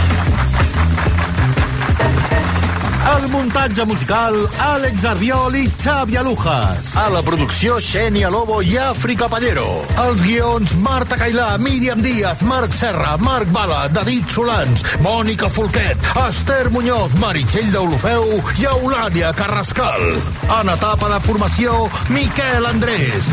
El 2.99 3.27
muntatge 3.31 3.85
musical, 3.87 4.35
Àlex 4.59 5.05
Arbiol 5.07 5.55
i 5.55 5.63
Xavi 5.79 6.17
Alujas. 6.19 6.91
A 6.99 7.07
la 7.13 7.21
producció, 7.23 7.77
Xenia 7.79 8.29
Lobo 8.33 8.59
i 8.61 8.75
Àfrica 8.81 9.29
Pallero. 9.31 9.67
Els 10.03 10.21
guions, 10.25 10.73
Marta 10.83 11.17
Cailà, 11.19 11.53
Míriam 11.63 12.03
Díaz, 12.03 12.43
Marc 12.43 12.75
Serra, 12.75 13.15
Marc 13.23 13.47
Bala, 13.55 13.87
David 13.95 14.27
Solans, 14.35 14.83
Mònica 15.05 15.49
Folquet, 15.49 16.11
Esther 16.27 16.69
Muñoz, 16.75 17.15
Meritxell 17.23 17.71
d'Olofeu 17.71 18.27
i 18.59 18.69
Eulàlia 18.73 19.31
Carrascal. 19.37 20.03
En 20.59 20.75
etapa 20.75 21.13
de 21.15 21.23
formació, 21.23 21.85
Miquel 22.11 22.67
Andrés. 22.67 23.31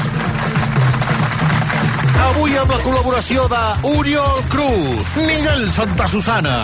Avui 2.24 2.56
amb 2.58 2.70
la 2.72 2.78
col·laboració 2.84 3.44
de 3.52 3.62
Oriol 3.90 4.40
Cruz, 4.52 5.10
Miguel 5.28 5.66
Santa 5.74 6.08
Susana, 6.08 6.56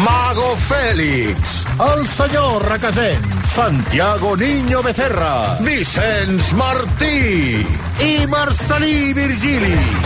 Mago 0.00 0.54
Fèlix, 0.68 1.58
el 1.84 2.06
senyor 2.08 2.64
Requesens, 2.70 3.52
Santiago 3.54 4.34
Niño 4.40 4.82
Becerra, 4.86 5.58
Vicenç 5.66 6.52
Martí 6.58 7.64
i 8.00 8.14
Marcelí 8.32 9.12
Virgili. 9.16 10.03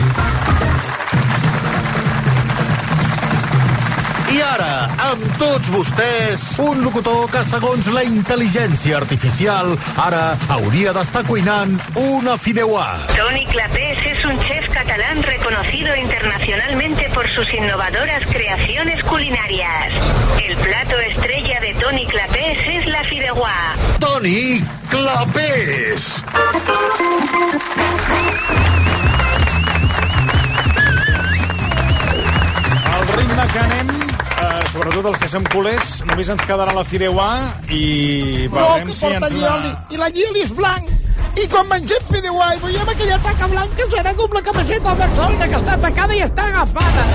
I 4.29 4.41
ara, 4.45 4.89
amb 5.09 5.23
tots 5.41 5.71
vostès, 5.73 6.43
un 6.61 6.83
locutor 6.85 7.31
que, 7.33 7.41
segons 7.49 7.87
la 7.95 8.03
intel·ligència 8.05 8.99
artificial, 8.99 9.71
ara 10.05 10.35
hauria 10.53 10.93
d'estar 10.93 11.23
cuinant 11.25 11.73
una 12.03 12.35
fideuà. 12.37 12.85
Tony 13.17 13.47
Clapés 13.49 14.03
es 14.11 14.25
un 14.29 14.37
chef 14.45 14.69
catalán 14.75 15.23
reconocido 15.23 15.97
internacionalmente 15.97 17.09
por 17.15 17.29
sus 17.33 17.49
innovadoras 17.55 18.27
creaciones 18.31 19.03
culinarias. 19.05 19.93
El 20.45 20.57
plato 20.57 20.99
estrella 21.09 21.61
de 21.61 21.73
Tony 21.81 22.07
Clapés 22.07 22.59
es 22.67 22.87
la 22.87 23.05
fideuà. 23.05 23.55
Toni 23.99 24.63
Clapés. 24.91 26.23
Al 32.93 33.09
ritme 33.17 33.47
que 33.53 33.59
anem, 33.59 33.98
sobretot 34.79 35.09
els 35.11 35.19
que 35.19 35.29
som 35.31 35.47
culers, 35.51 35.89
només 36.07 36.29
ens 36.31 36.45
quedarà 36.47 36.71
la 36.77 36.85
fideuà 36.87 37.29
i 37.75 38.47
No, 38.47 38.61
veurem 38.61 38.87
que 38.87 38.95
si 38.95 39.09
ens 39.09 39.25
llioli. 39.35 39.73
la... 39.73 39.87
I 39.91 39.99
la 39.99 40.09
llioli 40.15 40.45
és 40.45 40.53
blanc. 40.55 40.93
I 41.39 41.47
quan 41.51 41.67
mengem 41.71 42.05
fideuà 42.07 42.53
i 42.55 42.61
veiem 42.63 42.93
aquella 42.93 43.17
taca 43.25 43.49
blanca 43.51 43.87
serà 43.91 44.13
com 44.19 44.37
la 44.37 44.43
camiseta 44.47 44.93
de 44.93 45.01
Barcelona 45.03 45.49
que 45.51 45.59
està 45.59 45.75
atacada 45.75 46.15
i 46.15 46.23
està 46.23 46.47
agafada. 46.53 47.07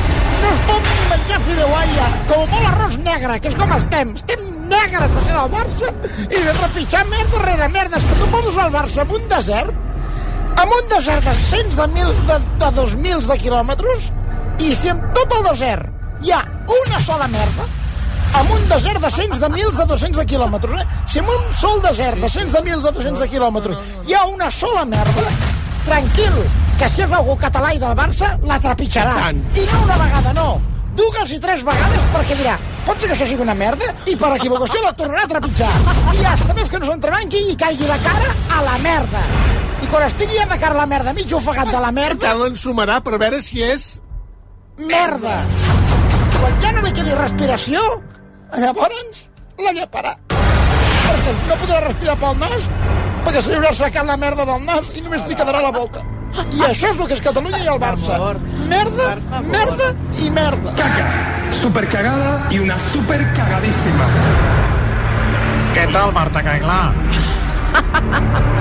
No 0.42 0.52
es 0.52 0.60
pot 0.68 0.90
ni 0.90 1.08
menjar 1.14 1.40
fideuà 1.46 1.86
ja. 1.94 2.10
Com 2.34 2.44
molt 2.52 2.70
arròs 2.74 3.00
negre, 3.08 3.40
que 3.40 3.52
és 3.54 3.58
com 3.62 3.74
estem. 3.78 4.14
Estem 4.20 4.46
negres 4.74 5.08
a 5.08 5.24
ser 5.24 5.40
del 5.40 5.56
Barça 5.56 5.94
i 6.26 6.44
de 6.50 6.58
trepitjar 6.60 7.06
merda 7.14 7.46
rere 7.46 7.72
merda. 7.78 8.04
És 8.04 8.12
que 8.12 8.20
tu 8.20 8.30
poses 8.36 8.60
el 8.66 8.76
Barça 8.76 9.08
en 9.08 9.16
un 9.22 9.28
desert, 9.32 9.74
en 10.66 10.78
un 10.82 10.94
desert 10.98 11.32
de 11.32 11.40
cents 11.48 11.80
de 11.80 11.90
mils, 11.96 12.24
de, 12.28 12.40
de 12.60 12.76
dos 12.76 13.00
mils 13.08 13.32
de 13.32 13.40
quilòmetres, 13.40 14.12
i 14.60 14.76
si 14.76 14.92
en 14.92 15.00
tot 15.16 15.40
el 15.40 15.52
desert 15.54 15.93
hi 16.24 16.32
ha 16.32 16.42
una 16.72 17.00
sola 17.04 17.28
merda, 17.28 17.66
amb 18.40 18.52
un 18.56 18.68
desert 18.70 19.02
de 19.04 19.10
cents 19.12 19.40
de 19.40 19.50
mils 19.54 19.78
de 19.78 19.86
200 19.86 20.22
de 20.22 20.26
quilòmetres, 20.26 20.82
eh? 20.82 21.02
Si 21.12 21.20
en 21.20 21.30
un 21.30 21.48
sol 21.54 21.82
desert 21.84 22.22
de 22.24 22.30
cents 22.32 22.54
de 22.56 22.62
mils 22.66 22.84
de 22.84 22.92
200 22.96 23.26
de 23.26 23.30
quilòmetres 23.30 23.96
hi 24.08 24.16
ha 24.16 24.24
una 24.32 24.50
sola 24.52 24.86
merda, 24.86 25.26
tranquil, 25.86 26.38
que 26.80 26.90
si 26.90 27.04
és 27.04 27.12
algú 27.12 27.36
català 27.40 27.74
i 27.76 27.82
del 27.82 27.98
Barça, 28.00 28.38
la 28.48 28.60
trepitjarà. 28.64 29.18
I 29.34 29.66
no 29.72 29.82
una 29.84 29.98
vegada, 30.00 30.34
no. 30.40 30.48
Dues 30.94 31.34
i 31.34 31.40
tres 31.42 31.64
vegades 31.66 32.04
perquè 32.14 32.38
dirà 32.38 32.54
pot 32.86 33.00
ser 33.00 33.08
que 33.10 33.16
això 33.16 33.26
sigui 33.26 33.42
una 33.42 33.56
merda 33.58 33.88
i 34.12 34.16
per 34.20 34.30
equivocació 34.36 34.82
la 34.84 34.92
tornarà 34.98 35.24
a 35.26 35.32
trepitjar. 35.32 35.72
I 36.14 36.26
hasta 36.30 36.56
més 36.58 36.70
que 36.70 36.80
no 36.80 36.90
s'entrebanqui 36.90 37.42
i 37.52 37.56
caigui 37.60 37.90
de 37.90 38.00
cara 38.06 38.32
a 38.54 38.64
la 38.66 38.78
merda. 38.84 39.24
I 39.84 39.90
quan 39.92 40.06
estigui 40.08 40.38
ja 40.40 40.48
de 40.48 40.60
cara 40.62 40.78
a 40.78 40.84
la 40.84 40.90
merda, 40.90 41.16
mig 41.18 41.32
ofegat 41.34 41.72
de 41.72 41.84
la 41.84 41.92
merda... 41.96 42.28
Tant 42.28 42.44
l'ensumarà 42.44 43.00
per 43.04 43.20
veure 43.20 43.42
si 43.44 43.64
és... 43.66 43.88
Merda! 44.78 45.42
Quan 45.68 45.83
ja 46.64 46.72
no 46.72 46.82
li 46.86 46.94
quedi 46.96 47.14
respiració, 47.20 47.82
llavors 48.56 49.26
la 49.60 49.74
lleparà. 49.76 50.16
Perquè 50.32 51.36
no 51.50 51.58
podrà 51.62 51.80
respirar 51.84 52.16
pel 52.22 52.40
nas, 52.40 52.68
perquè 53.26 53.44
se 53.44 53.52
li 53.52 53.60
haurà 53.60 53.72
assecat 53.74 54.08
la 54.08 54.18
merda 54.20 54.48
del 54.50 54.66
nas 54.66 54.90
i 54.98 55.04
només 55.06 55.26
li 55.28 55.38
quedarà 55.40 55.62
la 55.64 55.74
boca. 55.76 56.04
I 56.34 56.64
això 56.66 56.90
és 56.90 56.98
el 56.98 57.06
que 57.06 57.14
és 57.14 57.22
Catalunya 57.22 57.60
i 57.62 57.68
el 57.70 57.78
Barça. 57.82 58.18
Merda, 58.70 59.12
merda 59.46 59.92
i 60.24 60.32
merda. 60.34 60.74
Caca, 60.80 61.06
super 61.60 61.86
cagada 61.92 62.48
y 62.50 62.58
una 62.64 62.80
super 62.90 63.20
cagadísima. 63.38 64.08
Què 65.76 65.86
tal, 65.94 66.14
Marta 66.14 66.42
Cailà? 66.46 66.82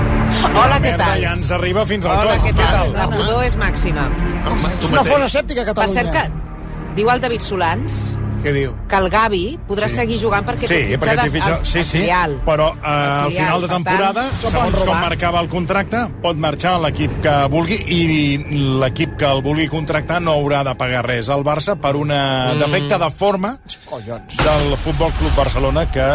Hola, 0.53 0.77
què 0.81 0.93
tal? 0.97 1.17
ja 1.21 1.33
ens 1.37 1.49
arriba 1.55 1.85
fins 1.89 2.05
al 2.05 2.19
Hola, 2.23 2.37
què 2.43 2.53
tal? 2.57 2.93
La 2.93 3.07
pudor 3.09 3.43
és 3.45 3.57
màxima. 3.57 4.05
No 4.45 5.03
fos 5.07 5.27
escèptica, 5.29 5.63
Per 5.63 5.71
Catalunya. 5.71 6.01
cert 6.01 6.11
que 6.13 6.52
diu 6.95 7.09
el 7.09 7.21
David 7.21 7.41
Solans 7.41 8.17
Què 8.43 8.51
diu? 8.51 8.73
que 8.91 8.95
el 8.99 9.09
Gavi 9.09 9.57
podrà 9.69 9.87
Sí. 9.87 9.95
seguir 9.95 10.17
jugant 10.19 10.45
perquè 10.45 10.67
Sí, 10.67 10.75
té 10.91 10.97
perquè 10.99 11.29
fitxa... 11.31 11.53
al- 11.55 11.65
Sí, 11.65 11.83
sí, 11.83 11.97
filial. 11.99 12.41
però 12.45 12.73
eh, 12.75 12.79
al 12.83 13.29
filial, 13.31 13.45
final 13.45 13.61
de 13.61 13.67
temporada, 13.69 14.23
tant, 14.29 14.41
segons 14.41 14.83
com 14.83 14.99
marcava 14.99 15.39
el 15.39 15.47
contracte, 15.47 16.01
pot 16.21 16.35
marxar 16.35 16.73
a 16.75 16.79
l'equip 16.83 17.21
que 17.23 17.35
vulgui 17.49 17.77
i 17.87 18.37
l'equip 18.81 19.15
que 19.17 19.25
el 19.31 19.41
vulgui 19.41 19.69
contractar 19.71 20.19
no 20.21 20.33
haurà 20.35 20.63
de 20.67 20.75
pagar 20.75 21.05
res 21.07 21.29
al 21.29 21.43
Barça 21.43 21.77
per 21.79 21.95
un 21.95 22.09
Mm. 22.11 22.59
defecte 22.59 22.97
de 22.99 23.09
forma 23.11 23.57
del 23.63 24.77
Futbol 24.77 25.11
Club 25.13 25.35
Barcelona 25.37 25.89
que 25.89 26.09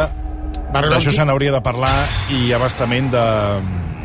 d'això 0.73 1.11
se 1.11 1.25
n'hauria 1.25 1.50
de 1.52 1.62
parlar 1.62 1.94
i 2.30 2.52
abastament 2.52 3.11
de 3.11 3.25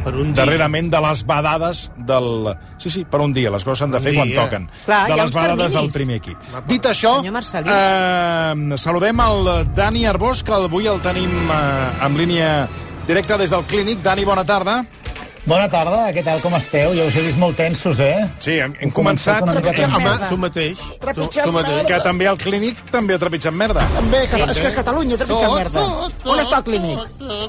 Per 0.04 0.14
un 0.16 0.34
dia. 0.34 0.44
darrerament 0.44 0.90
de 0.92 1.00
les 1.02 1.26
badades 1.26 1.92
del... 1.98 2.50
Sí, 2.78 2.90
sí, 2.90 3.06
per 3.06 3.22
un 3.24 3.34
dia, 3.34 3.52
les 3.54 3.64
coses 3.64 3.80
s'han 3.80 3.92
de 3.92 4.02
fer 4.04 4.16
quan 4.18 4.28
dia. 4.28 4.44
toquen. 4.44 4.70
Clar, 4.86 5.08
de 5.08 5.16
les 5.16 5.32
badades 5.32 5.72
del 5.78 5.92
terminis. 5.92 5.94
primer 5.94 6.18
equip. 6.22 6.68
Dit 6.68 6.86
això, 6.92 7.14
eh, 7.24 8.78
saludem 8.78 9.20
el 9.20 9.52
Dani 9.76 10.06
Arbós, 10.06 10.44
que 10.44 10.54
avui 10.54 10.88
el 10.88 11.00
tenim 11.02 11.32
eh, 11.32 12.06
en 12.06 12.18
línia 12.18 12.68
directa 13.08 13.38
des 13.38 13.50
del 13.52 13.64
clínic. 13.64 14.04
Dani, 14.04 14.26
bona 14.26 14.44
tarda. 14.44 14.82
Bona 14.82 14.84
tarda, 14.84 15.03
què 15.44 16.24
tal, 16.24 16.40
com 16.42 16.54
esteu? 16.56 16.94
Ja 16.96 17.04
us 17.04 17.16
he 17.18 17.22
vist 17.26 17.38
molt 17.38 17.58
tensos, 17.58 18.00
eh? 18.00 18.30
Sí, 18.40 18.54
hem, 18.64 18.74
hem 18.80 18.92
començat... 18.96 19.44
Trepitjant 19.44 19.94
Home, 19.98 20.14
tu 20.30 20.38
mateix. 20.40 20.78
Tu, 20.80 20.98
Trepitjant 21.02 21.48
tu 21.50 21.52
mateix. 21.52 21.76
merda. 21.82 21.88
Que 21.90 22.00
també 22.06 22.28
al 22.28 22.38
clínic 22.38 22.80
també 22.92 23.14
ha 23.16 23.20
trepitjat 23.20 23.54
merda. 23.54 23.84
També, 23.98 24.22
que, 24.32 24.40
és 24.40 24.60
que 24.62 24.68
a 24.68 24.76
Catalunya 24.78 25.18
trepitjant 25.20 25.52
Tot, 25.52 25.58
merda. 25.60 25.82
tot, 25.84 26.14
tot, 26.24 26.32
On 26.32 26.40
està 26.40 26.62
el 26.62 26.64
clínic? 26.64 27.00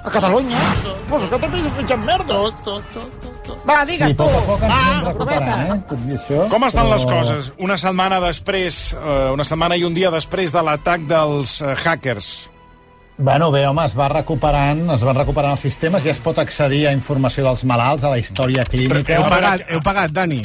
A 0.02 0.10
Catalunya? 0.10 0.62
Pues 1.08 1.28
que 1.30 1.38
trepitjant 1.44 2.04
merda. 2.04 2.40
Va, 3.64 3.84
digues 3.86 4.10
Sí, 4.10 4.14
tu. 4.18 4.24
Va, 4.24 4.40
recuperant, 5.04 5.14
proveta. 5.14 5.54
eh? 5.68 6.48
Com 6.50 6.64
estan 6.66 6.90
les 6.90 7.04
però- 7.06 7.20
coses? 7.20 7.52
Una 7.58 7.78
setmana 7.78 8.18
després, 8.20 8.96
eh, 8.98 9.30
una 9.32 9.44
setmana 9.44 9.76
i 9.76 9.84
un 9.84 9.94
dia 9.94 10.10
després 10.10 10.52
de 10.52 10.62
l'atac 10.62 11.06
dels 11.06 11.60
eh, 11.62 11.74
hackers. 11.84 12.50
Bueno, 13.16 13.50
bé, 13.52 13.64
home, 13.66 13.84
es 13.86 13.94
va 13.96 14.08
recuperant, 14.10 14.88
es 14.90 15.02
van 15.06 15.14
recuperant 15.16 15.52
els 15.54 15.62
sistemes, 15.62 16.02
ja 16.02 16.10
es 16.10 16.18
pot 16.18 16.38
accedir 16.42 16.88
a 16.88 16.92
informació 16.92 17.44
dels 17.46 17.62
malalts, 17.64 18.02
a 18.04 18.10
la 18.10 18.18
història 18.18 18.64
clínica. 18.64 19.16
heu 19.20 19.28
pagat- 19.30 19.62
heu 19.70 19.80
pagat, 19.82 20.10
Dani? 20.10 20.42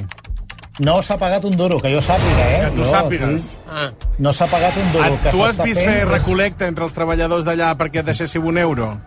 No 0.80 1.02
s'ha 1.02 1.18
pagat 1.18 1.44
un 1.44 1.58
duro, 1.58 1.80
que 1.82 1.92
jo 1.92 2.00
sàpiga, 2.00 2.46
eh? 2.52 2.60
Que 2.70 2.76
tu 2.78 2.84
Jo, 2.86 2.92
sàpigues. 2.92 3.58
aquí 3.68 3.96
No 4.20 4.32
s'ha 4.32 4.46
pagat 4.48 4.78
un 4.78 4.92
duro. 4.94 5.04
El 5.06 5.18
que 5.20 5.28
Ah, 5.30 5.32
tu 5.32 5.44
has 5.44 5.58
vist 5.64 5.82
fer 5.82 6.06
recolecta 6.06 6.68
entre 6.68 6.86
els 6.86 6.94
treballadors 6.94 7.44
d'allà 7.44 7.76
perquè 7.76 8.00
et 8.00 8.06
deixéssiu 8.06 8.46
un 8.48 8.58
euro? 8.58 8.98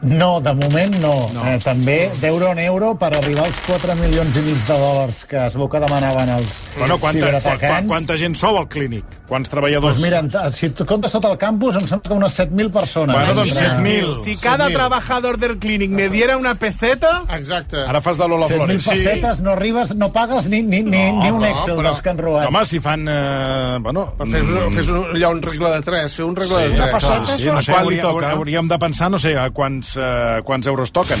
No, 0.00 0.40
de 0.40 0.52
moment 0.54 0.94
no. 1.02 1.28
No. 1.34 1.42
Eh, 1.44 1.58
també 1.58 2.10
d'euro 2.20 2.52
en 2.52 2.58
euro 2.60 2.92
per 2.98 3.08
arribar 3.16 3.46
als 3.48 3.56
4 3.66 3.96
milions 3.98 4.36
i 4.38 4.42
mig 4.46 4.60
de 4.68 4.76
dòlars 4.78 5.24
que 5.26 5.40
es 5.46 5.56
veu 5.58 5.66
que 5.68 5.80
demanaven 5.82 6.28
els 6.36 6.52
Bueno, 6.78 6.98
quanta, 6.98 7.18
qua, 7.18 7.30
qua, 7.40 7.40
ciberatacants. 7.42 7.88
quanta 7.88 8.16
gent 8.16 8.36
sou 8.38 8.56
al 8.60 8.68
clínic? 8.68 9.04
Quants 9.28 9.50
treballadors? 9.50 9.96
Doncs 9.98 10.30
mira, 10.30 10.50
si 10.54 10.70
tu 10.70 10.86
comptes 10.86 11.10
tot 11.12 11.24
el 11.26 11.36
campus, 11.36 11.74
em 11.76 11.88
sembla 11.88 12.08
que 12.08 12.14
unes 12.14 12.38
7.000 12.38 12.70
persones. 12.72 13.16
Bueno, 13.16 13.34
doncs 13.34 13.56
Entre- 13.56 13.74
7.000. 13.76 14.22
Si 14.22 14.36
cada 14.36 14.68
trabajador 14.70 15.36
del 15.38 15.58
clínic 15.58 15.90
me 15.90 16.08
diera 16.08 16.36
una 16.36 16.54
peseta... 16.54 17.24
Exacte. 17.34 17.82
Ara 17.82 18.00
fas 18.00 18.16
de 18.18 18.28
Lola 18.28 18.46
7.000 18.46 18.56
Flores. 18.56 18.86
pessetes, 18.88 19.40
no 19.40 19.50
arribes, 19.50 19.94
no 19.96 20.12
pagues 20.12 20.46
ni, 20.46 20.62
ni, 20.62 20.80
ni, 20.82 21.10
No, 21.12 21.22
ni 21.24 21.30
un 21.30 21.40
no, 21.40 21.46
Excel 21.46 21.74
però- 21.76 21.82
dels 21.90 22.00
que 22.02 22.08
han 22.10 22.18
robat. 22.18 22.46
Home, 22.48 22.64
si 22.64 22.78
fan... 22.80 23.04
Eh, 23.08 23.78
bueno, 23.80 24.14
Fes, 24.18 24.44
un, 24.44 24.72
fes 24.72 24.88
un, 24.88 25.04
allà 25.16 25.28
un 25.34 25.42
regle 25.42 25.70
de 25.74 25.82
3, 25.82 26.14
fer 26.14 26.24
un 26.24 26.36
regle 26.36 26.66
Sí, 26.68 26.72
de 26.76 26.86
3. 26.86 27.40
sí, 27.42 27.46
no 27.50 27.60
sé, 27.60 27.72
hauria, 27.72 28.04
hauríem 28.30 28.68
de 28.68 28.78
pensar, 28.78 29.10
no 29.10 29.18
sé, 29.18 29.36
a 29.36 29.50
quants, 29.50 29.87
eh, 29.96 30.40
quants 30.44 30.66
euros 30.66 30.92
toquen. 30.92 31.20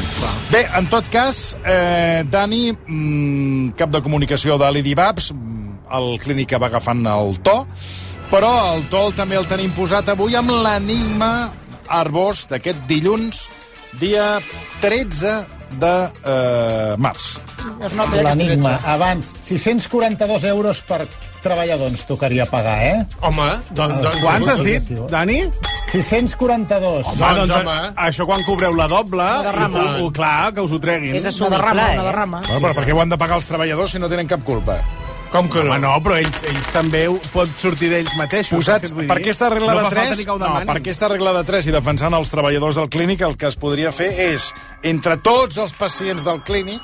Bé, 0.50 0.66
en 0.76 0.88
tot 0.90 1.08
cas, 1.12 1.56
eh, 1.64 2.24
Dani, 2.28 2.72
mm, 2.72 3.70
cap 3.78 3.90
de 3.90 4.02
comunicació 4.02 4.58
de 4.58 4.70
l'Idibabs, 4.72 5.32
mm, 5.32 5.78
el 5.98 6.18
clínica 6.20 6.58
va 6.58 6.66
agafant 6.66 7.06
el 7.06 7.38
to, 7.40 7.66
però 8.30 8.74
el 8.74 8.88
to 8.88 9.10
també 9.16 9.36
el 9.36 9.46
tenim 9.46 9.70
posat 9.72 10.08
avui 10.08 10.36
amb 10.36 10.50
l'enigma 10.50 11.50
Arbós 11.88 12.46
d'aquest 12.50 12.82
dilluns, 12.86 13.48
dia 14.00 14.38
13 14.82 15.57
de 15.76 15.94
eh, 16.24 16.94
març. 16.98 17.38
L'enigma, 17.78 18.76
13. 18.78 18.92
abans, 18.94 19.32
642 19.46 20.44
euros 20.50 20.80
per 20.88 21.02
treballador 21.42 21.92
ens 21.92 22.04
tocaria 22.08 22.46
pagar, 22.50 22.78
eh? 22.82 23.02
Home, 23.22 23.48
doncs... 23.70 24.00
doncs 24.02 24.22
Quants 24.24 24.48
has 24.54 24.62
dit. 24.66 24.92
Dani? 25.10 25.40
642. 25.92 27.06
Home, 27.06 27.34
doncs, 27.40 27.54
home. 27.54 27.76
això 28.08 28.26
quan 28.28 28.42
cobreu 28.48 28.74
la 28.76 28.88
doble, 28.90 29.24
Una 29.24 29.42
derrama. 29.46 29.84
ho, 30.02 30.10
clar, 30.12 30.52
que 30.54 30.64
us 30.64 30.72
ho 30.72 30.80
treguin. 30.82 31.16
És 31.16 31.40
Una 31.40 31.52
derrama, 31.56 31.90
eh? 31.92 31.98
una 32.00 32.08
derrama. 32.10 32.42
Bueno, 32.48 32.64
però 32.66 32.74
per 32.80 32.88
què 32.88 32.96
ho 32.96 33.00
han 33.04 33.14
de 33.14 33.20
pagar 33.20 33.38
els 33.40 33.46
treballadors 33.48 33.94
si 33.94 34.02
no 34.02 34.10
tenen 34.10 34.28
cap 34.28 34.44
culpa? 34.44 34.80
Com 35.32 35.48
que 35.52 35.60
no? 35.62 35.70
Home, 35.74 35.78
no, 35.82 35.90
però 36.00 36.16
ells, 36.16 36.38
ells 36.48 36.68
també 36.72 37.02
ho- 37.08 37.18
pot 37.34 37.50
sortir 37.60 37.90
d'ells 37.92 38.14
mateixos. 38.16 38.56
Posats, 38.56 38.88
per 38.92 39.02
dir? 39.04 39.10
aquesta 39.18 39.50
regla 39.52 39.74
no 39.74 39.78
de 39.78 39.84
fa 39.84 39.90
falta 39.90 40.06
3, 40.06 40.18
ni 40.18 40.24
que 40.24 40.30
ho 40.30 40.38
no, 40.38 40.52
per 40.70 40.76
aquesta 40.80 41.08
regla 41.12 41.32
de 41.36 41.42
3 41.50 41.66
i 41.68 41.74
defensant 41.74 42.14
els 42.16 42.30
treballadors 42.32 42.78
del 42.80 42.88
clínic, 42.88 43.20
el 43.28 43.36
que 43.36 43.46
es 43.50 43.56
podria 43.60 43.92
fer 43.92 44.08
és, 44.30 44.48
entre 44.82 45.18
tots 45.18 45.58
els 45.58 45.72
pacients 45.76 46.24
del 46.24 46.40
clínic, 46.48 46.80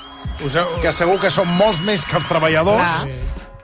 que 0.83 0.93
segur 0.93 1.17
que 1.23 1.31
són 1.33 1.49
molts 1.57 1.81
més 1.89 2.05
que 2.05 2.17
els 2.21 2.29
treballadors, 2.29 3.07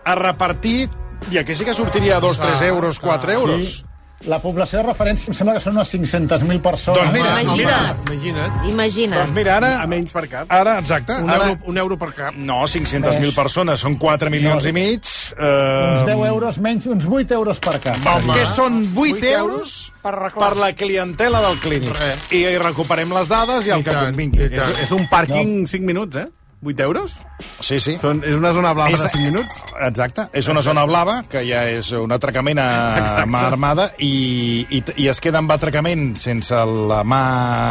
a 0.04 0.14
repartir, 0.16 0.88
i 1.30 1.36
aquí 1.38 1.54
sí 1.54 1.66
que 1.68 1.74
sortiria 1.76 2.16
a 2.16 2.20
2, 2.20 2.38
3 2.40 2.56
Clar, 2.58 2.68
euros, 2.72 2.98
4 2.98 3.32
euros. 3.32 3.62
Sí. 3.64 3.84
La 4.28 4.36
població 4.42 4.82
de 4.82 4.84
referència 4.84 5.30
em 5.30 5.36
sembla 5.36 5.54
que 5.56 5.62
són 5.64 5.78
unes 5.78 5.88
500.000 5.94 6.60
persones. 6.60 7.00
Doncs 7.00 7.14
mira, 7.14 7.30
Imagina't. 7.40 8.02
Imagina't. 8.04 8.66
Imagina't. 8.68 9.20
Doncs 9.22 9.32
mira, 9.38 9.54
ara... 9.56 9.70
A 9.80 9.86
menys 9.88 10.12
per 10.12 10.26
cap. 10.28 10.50
Ara, 10.52 10.74
exacte. 10.82 11.16
Un 11.24 11.30
ara, 11.32 11.46
euro, 11.54 11.70
un 11.72 11.80
euro 11.80 11.96
per 12.00 12.10
cap. 12.18 12.36
No, 12.36 12.58
500.000 12.68 13.32
persones, 13.32 13.80
són 13.80 13.96
4 14.02 14.28
milions 14.34 14.66
i 14.68 14.74
mig. 14.76 15.08
Eh, 15.32 15.94
Uns 15.94 16.04
10 16.04 16.26
euros 16.28 16.58
menys, 16.60 16.84
uns 16.92 17.06
8 17.08 17.32
euros 17.38 17.62
per 17.64 17.78
cap. 17.80 17.96
Home. 18.12 18.36
Que 18.36 18.44
són 18.50 18.82
8, 18.92 19.06
8 19.22 19.32
euros 19.38 19.72
per 20.04 20.14
per, 20.36 20.52
la 20.60 20.74
clientela 20.76 21.40
del 21.46 21.56
clínic. 21.64 21.96
I, 22.28 22.44
I 22.44 22.58
recuperem 22.60 23.16
les 23.16 23.32
dades 23.32 23.64
i 23.70 23.72
el 23.72 23.80
I 23.80 23.88
que 23.88 23.96
tant, 23.96 24.10
convingui. 24.12 24.50
És, 24.50 24.84
és 24.84 24.92
un 24.96 25.08
pàrquing 25.08 25.64
5 25.64 25.88
minuts, 25.88 26.20
eh? 26.20 26.28
8 26.62 26.80
euros? 26.84 27.14
Sí, 27.60 27.78
sí. 27.80 27.94
Són, 27.96 28.18
és 28.22 28.34
una 28.36 28.50
zona 28.52 28.74
blava 28.76 28.90
És- 28.92 29.00
de 29.00 29.08
5 29.08 29.24
minuts? 29.30 29.54
Exacte. 29.86 30.26
És 30.36 30.46
una 30.52 30.60
zona 30.60 30.84
blava, 30.84 31.22
que 31.28 31.40
ja 31.48 31.62
és 31.70 31.88
un 31.96 32.12
atracament 32.12 32.58
a 32.60 32.98
Exacte. 32.98 33.30
mà 33.32 33.46
armada, 33.46 33.86
i, 33.98 34.66
i, 34.68 34.82
i 34.96 35.08
es 35.08 35.20
queda 35.24 35.38
amb 35.40 35.50
atracament 35.52 36.16
sense 36.20 36.54
la 36.54 37.00
mà 37.02 37.20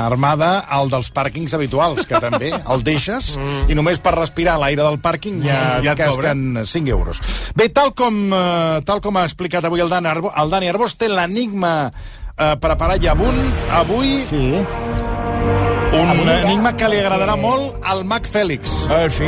armada 0.07 0.65
el 0.79 0.89
dels 0.89 1.11
pàrquings 1.13 1.53
habituals, 1.53 2.07
que 2.09 2.17
també 2.19 2.49
el 2.51 2.83
deixes, 2.83 3.35
i 3.69 3.75
només 3.77 3.99
per 4.01 4.15
respirar 4.17 4.57
l'aire 4.59 4.81
del 4.83 4.97
pàrquing 4.99 5.37
ja, 5.45 5.59
Mm. 5.79 5.83
Ja 5.85 5.91
et 5.93 5.97
casquen 5.99 6.65
5 6.65 6.89
euros. 6.89 7.21
Bé, 7.55 7.69
tal 7.69 7.93
com, 7.93 8.33
eh, 8.33 8.81
tal 8.85 9.01
com 9.01 9.17
ha 9.17 9.23
explicat 9.29 9.63
avui 9.65 9.81
el 9.81 9.89
Dani, 9.89 10.07
Arbo, 10.07 10.33
el 10.35 10.49
Dani 10.49 10.67
Arbós, 10.69 10.97
té 10.97 11.07
l'enigma 11.09 11.91
eh, 12.39 12.55
preparat 12.59 13.01
ja 13.03 13.11
avui, 13.11 13.37
avui 13.71 14.17
Sí. 14.25 14.65
Un 15.93 16.29
enigma 16.29 16.75
que 16.77 16.87
li 16.91 16.99
agradarà 17.01 17.35
molt 17.39 17.75
al 17.89 18.03
Mac 18.05 18.27
Fèlix. 18.29 18.69
¿Ah, 18.93 19.07
sí? 19.09 19.25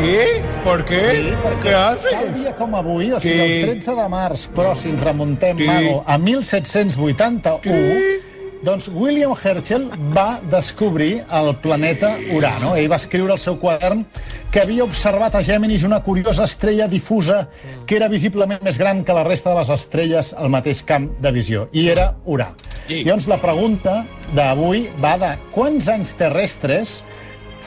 ¿Por 0.64 0.84
qué? 0.86 1.00
Sí, 1.12 1.34
perquè 1.44 1.62
¿Qué 1.64 1.72
tal 1.72 1.98
haces? 1.98 2.36
dia 2.42 2.54
com 2.56 2.76
avui, 2.78 3.12
o 3.12 3.20
sigui, 3.20 3.38
Què? 3.38 3.64
el 3.64 3.70
13 3.82 3.96
de 3.98 4.08
març, 4.10 4.48
però 4.56 4.76
si 4.78 4.90
ens 4.90 5.02
remuntem, 5.04 5.58
Què? 5.58 5.66
Mago, 5.68 6.04
a 6.06 6.18
1781, 6.18 8.22
doncs 8.62 8.90
William 8.94 9.34
Herschel 9.34 9.90
va 10.16 10.40
descobrir 10.52 11.24
el 11.34 11.56
planeta 11.64 12.14
Urano. 12.36 12.76
Ell 12.78 12.90
va 12.92 13.00
escriure 13.02 13.34
al 13.34 13.42
seu 13.42 13.58
quadern 13.62 14.04
que 14.52 14.62
havia 14.62 14.84
observat 14.84 15.36
a 15.36 15.42
Géminis 15.44 15.86
una 15.88 16.02
curiosa 16.04 16.46
estrella 16.46 16.88
difusa 16.92 17.48
que 17.88 17.96
era 17.98 18.10
visiblement 18.12 18.62
més 18.64 18.78
gran 18.78 19.04
que 19.08 19.16
la 19.16 19.24
resta 19.24 19.54
de 19.54 19.62
les 19.62 19.72
estrelles 19.78 20.34
al 20.38 20.52
mateix 20.54 20.84
camp 20.84 21.10
de 21.24 21.32
visió, 21.32 21.70
i 21.72 21.88
era 21.90 22.12
Urà. 22.26 22.52
Sí. 22.88 23.02
Llavors, 23.06 23.30
la 23.32 23.40
pregunta 23.42 24.02
d'avui 24.36 24.88
va 25.02 25.16
de 25.22 25.32
quants 25.56 25.88
anys 25.90 26.14
terrestres 26.20 27.00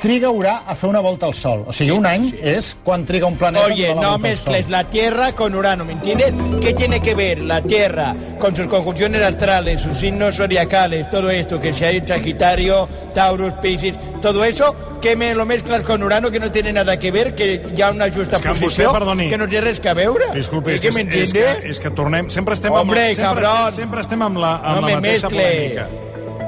triga 0.05 0.29
Urà 0.29 0.59
a 0.69 0.75
fer 0.77 0.89
una 0.91 1.01
volta 1.01 1.25
al 1.27 1.33
Sol? 1.35 1.63
O 1.67 1.73
sigui, 1.73 1.95
un 1.97 2.05
any 2.07 2.27
és 2.45 2.75
quan 2.85 3.07
triga 3.09 3.27
un 3.27 3.39
planeta 3.41 3.65
a 3.65 3.73
Oye, 3.73 3.89
no 3.89 3.95
volta 3.95 4.15
al 4.15 4.21
mezcles 4.21 4.69
la 4.69 4.83
Tierra 4.85 5.33
con 5.33 5.55
Urano, 5.57 5.85
¿me 5.87 5.93
entiendes? 5.95 6.33
¿Qué 6.61 6.75
tiene 6.75 7.01
que 7.01 7.15
ver 7.15 7.39
la 7.41 7.63
Tierra 7.63 8.15
con 8.39 8.55
sus 8.55 8.67
conjunciones 8.69 9.23
astrales, 9.23 9.81
sus 9.81 9.97
signos 9.97 10.37
zodiacales, 10.37 11.09
todo 11.09 11.31
esto 11.31 11.59
que 11.59 11.73
se 11.73 11.87
ha 11.87 11.91
hecho 11.91 12.09
Sagitario, 12.15 12.87
Taurus, 13.15 13.55
Piscis, 13.63 13.95
todo 14.21 14.45
eso? 14.45 14.77
¿Qué 15.01 15.17
me 15.17 15.35
lo 15.35 15.47
mezclas 15.47 15.83
con 15.83 16.03
Urano 16.03 16.31
que 16.31 16.39
no 16.41 16.51
tiene 16.51 16.73
nada 16.73 16.99
que 16.99 17.11
ver, 17.11 17.35
que 17.35 17.67
ya 17.75 17.91
una 17.91 18.11
justa 18.13 18.37
És 18.37 18.43
que 18.43 18.49
posició, 18.51 18.89
vostè, 18.91 18.99
perdoni. 18.99 19.29
que 19.29 19.39
no 19.39 19.49
té 19.49 19.61
res 19.61 19.81
que 19.81 19.93
veure? 19.95 20.31
Disculpi, 20.35 20.73
¿Es 20.73 20.77
és 20.77 20.81
que 20.81 20.89
que, 20.89 20.95
me 20.95 21.01
és, 21.03 21.29
entiendes? 21.31 21.59
que, 21.61 21.69
és 21.71 21.81
que 21.81 21.91
tornem... 21.91 22.29
Sempre 22.31 22.55
estem 22.55 22.73
Hombre, 22.73 23.07
amb, 23.09 23.17
sempre, 23.17 23.53
sempre 23.77 24.01
estem 24.05 24.23
amb 24.25 24.37
la, 24.41 24.55
amb 24.61 24.81
No 24.81 24.81
la 24.81 24.87
me 24.87 24.95
mateixa 25.01 25.29
mezcle. 25.29 25.49
polèmica. 25.49 25.89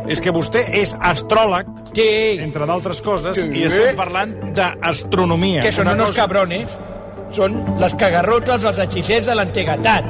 És 0.09 0.21
que 0.23 0.31
vostè 0.33 0.63
és 0.79 0.95
astròleg, 1.01 1.67
Sí. 2.03 2.39
entre 2.43 2.67
d'altres 2.67 3.01
coses, 3.03 3.37
Sí. 3.37 3.47
i 3.55 3.65
estem 3.65 3.97
parlant 3.97 4.33
d'astronomia. 4.55 5.61
Que 5.61 5.73
son 5.73 5.87
Una 5.87 5.95
unos 5.95 6.09
cosa- 6.11 6.23
cabrones. 6.23 6.67
Son 7.33 7.65
les 7.81 7.95
cagarrotes, 7.95 8.63
els 8.63 8.79
hechicers 8.79 9.27
de 9.27 9.35
l'antiguitat. 9.35 10.05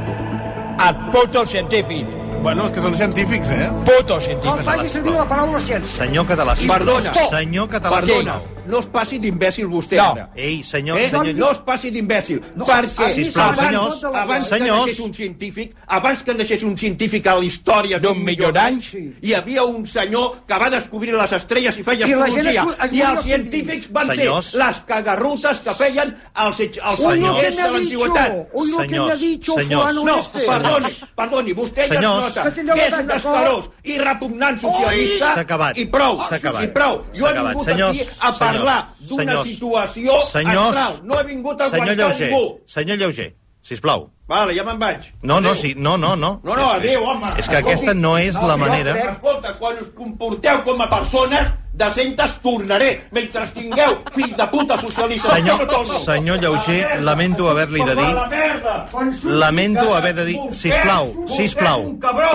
Els 0.88 0.99
putos 1.11 1.49
científics. 1.49 2.14
Bueno, 2.42 2.66
és 2.66 2.70
que 2.72 2.83
són 2.83 2.94
científics, 2.94 3.51
eh? 3.51 3.70
Putos 3.85 4.25
científics. 4.25 4.62
faci 4.64 4.88
servir 4.88 5.12
la 5.12 5.27
paraula 5.27 5.59
ciència. 5.59 6.05
Senyor 6.05 6.27
català. 6.27 6.55
Perdona. 6.55 7.12
Senyor 7.31 7.68
català, 7.68 7.96
Perdona. 8.01 8.42
No 8.68 8.79
es 8.81 8.87
passi 8.87 9.18
d'imbècil 9.18 9.66
vostè 9.66 9.96
No. 9.96 10.12
ara. 10.12 10.31
Ei, 10.35 10.62
senyor- 10.62 10.98
Eh? 10.98 11.09
senyor- 11.11 11.35
No 11.37 11.50
es 11.52 11.59
passi 11.59 11.90
d'imbècil. 11.90 12.40
No. 12.55 12.64
perquè 12.64 13.05
Ah, 13.07 13.11
sisplau, 13.11 13.44
abans, 13.50 13.59
senyors, 13.66 14.05
abans 14.05 14.46
senyors. 14.48 14.70
que 14.81 14.87
naixés 14.87 15.00
un 15.00 15.14
científic, 15.14 15.74
abans 15.87 16.22
que 16.22 16.35
naixés 16.35 16.62
un 16.62 16.76
científic 16.76 17.26
a 17.26 17.35
la 17.37 17.44
història 17.44 17.98
d'un 17.98 18.22
milió 18.24 18.50
d'anys, 18.52 18.94
hi 19.22 19.35
havia 19.35 19.64
un 19.64 19.87
senyor 19.87 20.42
que 20.46 20.55
va 20.59 20.70
descobrir 20.70 21.14
les 21.14 21.33
estrelles 21.33 21.76
i 21.79 21.83
feia 21.83 22.07
I 22.07 22.12
astrologia. 22.12 22.62
es- 22.62 22.85
es 22.85 22.92
I 22.92 23.00
els 23.02 23.22
científics 23.22 23.92
van 23.92 24.07
Senyors. 24.07 24.46
ser 24.46 24.59
les 24.66 24.81
cagarrutes 24.87 25.59
que 25.61 25.74
feien 25.74 26.16
els, 26.37 26.61
els 26.61 26.76
senyors 26.96 27.42
me 27.42 27.50
de 27.50 27.61
ha 27.62 27.70
l'antiguitat. 27.70 28.33
dicho, 28.33 28.46
hoy 28.52 28.70
lo 28.70 28.79
que 28.79 28.88
me 28.88 29.12
ha 29.12 29.16
dicho 29.16 29.52
Senyors, 29.55 29.90
fulano 29.90 30.05
No, 30.16 30.31
perdoni, 30.33 30.87
perdoni, 31.16 31.52
vostè 31.55 31.88
Senyors. 31.88 32.24
ja 32.24 32.29
es 32.29 32.37
nota 32.37 32.55
Que 32.55 32.61
és 32.87 32.94
un 32.98 33.07
de 33.07 33.12
descarós 33.14 33.70
i 33.85 33.98
repugnant 33.98 34.59
socialista 34.59 35.44
i 35.76 35.85
prou, 35.87 36.16
i 36.62 36.66
prou. 36.68 37.02
Jo 37.14 37.26
he 37.26 37.31
acabat. 37.31 37.52
vingut 37.52 37.64
Senyors, 37.66 38.00
aquí 38.00 38.09
a 38.20 38.33
parlar 38.33 38.56
senyors, 38.59 39.09
d'una 39.09 39.45
situació 39.45 40.21
senyors, 40.31 40.77
astral. 40.77 41.01
No 41.05 41.19
he 41.21 41.25
vingut 41.25 41.61
a 41.61 41.69
Senyor 41.71 41.88
aguantar 41.90 42.09
Lleuger, 42.09 42.31
ningú. 42.31 42.61
senyor 42.66 42.99
Lleuger, 42.99 43.35
sisplau. 43.66 44.09
Vale, 44.26 44.57
ja 44.57 44.64
me'n 44.66 44.79
vaig. 44.79 45.05
No, 45.22 45.37
no, 45.40 45.52
Adéu. 45.52 45.61
sí, 45.61 45.74
no, 45.76 45.96
no, 45.96 46.16
no. 46.16 46.40
No, 46.42 46.55
no, 46.57 46.70
adéu, 46.74 47.05
home. 47.07 47.29
És 47.38 47.46
que 47.46 47.61
aquesta 47.61 47.94
no 47.94 48.16
és 48.18 48.35
la 48.42 48.57
manera... 48.59 48.96
Escolta, 49.12 49.52
quan 49.59 49.79
us 49.79 49.92
comporteu 49.94 50.64
com 50.66 50.83
a 50.83 50.88
persones 50.90 51.52
decentes, 51.76 52.35
tornaré. 52.42 52.88
Mentre 53.14 53.46
tingueu 53.55 53.98
fill 54.14 54.35
de 54.35 54.46
puta 54.50 54.79
socialista. 54.81 55.37
Senyor, 55.37 55.62
no 55.70 55.85
senyor 55.85 56.40
Lleuger, 56.42 57.02
lamento 57.07 57.48
haver-li 57.52 57.87
de 57.87 57.94
dir... 58.00 59.31
Lamento 59.31 59.94
haver 59.94 60.14
de 60.16 60.24
dir... 60.33 60.38
Sisplau, 60.59 61.12
sisplau, 61.31 61.87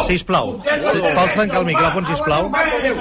sisplau. 0.07 0.53
Si, 0.63 0.99
vols 1.01 1.35
tancar 1.35 1.59
el 1.59 1.71
micròfon, 1.73 2.07
sisplau? 2.13 2.51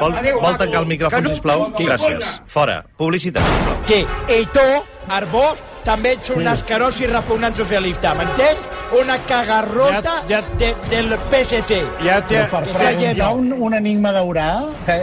Vol, 0.01 0.17
vol 0.41 0.57
tancar 0.65 0.83
el 0.83 0.89
micròfon, 0.91 1.31
sisplau? 1.31 1.69
Gràcies. 1.79 2.41
Fora. 2.47 2.81
Publicitat, 2.99 3.47
sisplau. 3.47 3.85
Que 3.87 4.03
i 4.35 4.47
tu, 4.51 4.67
Arbós, 5.11 5.59
també 5.85 6.13
ets 6.13 6.29
un 6.31 6.47
escarós 6.47 6.99
i 7.01 7.07
repugnant 7.09 7.55
socialista, 7.57 8.13
m'entens? 8.15 8.67
Una 9.01 9.17
cagarrota 9.23 10.17
Ja- 10.29 10.43
de, 10.59 10.75
del 10.91 11.13
PSC. 11.31 11.79
Ja 12.05 12.19
té, 12.27 12.43
per 12.51 12.65
Està 12.69 12.91
lleno. 12.99 13.33
un, 13.39 13.53
un 13.53 13.75
enigma 13.75 14.13
d'Urà... 14.13 14.49
Que... 14.87 14.97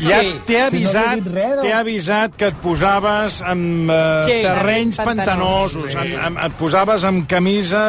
ja 0.00 0.20
Sí. 0.20 0.32
t'he 0.46 0.54
Si 0.70 0.82
no 0.84 0.90
avisat, 0.90 1.22
t'he 1.24 1.44
doncs. 1.60 1.74
avisat 1.74 2.36
que 2.36 2.46
et 2.48 2.54
posaves 2.64 3.40
amb 3.42 3.90
eh, 3.90 4.22
Sí. 4.26 4.38
terrenys 4.42 4.96
Pantanosos. 4.96 5.94
pantanosos, 5.94 5.96
amb, 5.96 6.26
amb, 6.26 6.44
et 6.46 6.52
posaves 6.58 7.04
amb 7.04 7.26
camisa, 7.28 7.84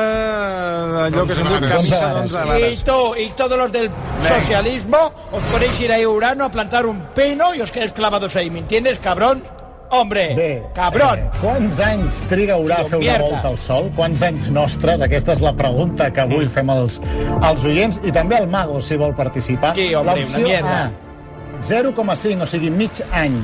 allò 1.08 1.26
que 1.28 1.36
se'n 1.36 1.48
diu 1.48 1.60
camisa 1.68 2.12
Doncs 2.14 2.34
d'onze 2.34 2.46
Y, 2.46 2.50
vares. 2.50 2.84
tú, 2.84 3.00
y 3.18 3.30
todos 3.36 3.58
los 3.58 3.72
del 3.72 3.90
socialismo 4.28 5.12
os 5.32 5.44
podéis 5.44 5.80
ir 5.80 5.92
a 5.94 6.00
Urano 6.08 6.46
a 6.46 6.52
plantar 6.52 6.86
un 6.86 7.02
peno 7.16 7.54
y 7.56 7.62
os 7.62 7.72
quedáis 7.72 7.92
clavados 7.94 8.36
ahí, 8.36 8.50
¿me 8.50 8.60
entiendes, 8.60 9.00
cabrón? 9.00 9.44
Hombre, 9.92 10.36
Bé, 10.36 10.64
cabrón. 10.76 11.20
Eh, 11.20 11.30
quants 11.42 11.80
anys 11.82 12.20
triga 12.30 12.60
Urà 12.62 12.84
a 12.84 12.86
fer 12.86 13.00
una 13.02 13.18
volta 13.24 13.48
al 13.50 13.58
Sol? 13.58 13.90
Quants 13.98 14.22
anys 14.22 14.50
nostres? 14.54 15.02
Aquesta 15.02 15.34
és 15.34 15.42
la 15.42 15.54
pregunta 15.58 16.12
que 16.14 16.22
avui 16.28 16.46
fem 16.54 16.70
als, 16.70 17.00
als 17.42 17.66
oients 17.66 17.98
i 18.06 18.14
també 18.14 18.38
al 18.38 18.46
Mago, 18.52 18.78
si 18.86 19.00
vol 19.02 19.16
participar. 19.18 19.74
Sí, 19.80 19.90
hombre, 19.98 20.26
una 20.30 20.44
mierda. 20.46 20.76
A, 20.86 21.64
0,5, 21.66 22.46
o 22.46 22.48
sigui, 22.48 22.70
mig 22.70 23.02
any. 23.18 23.40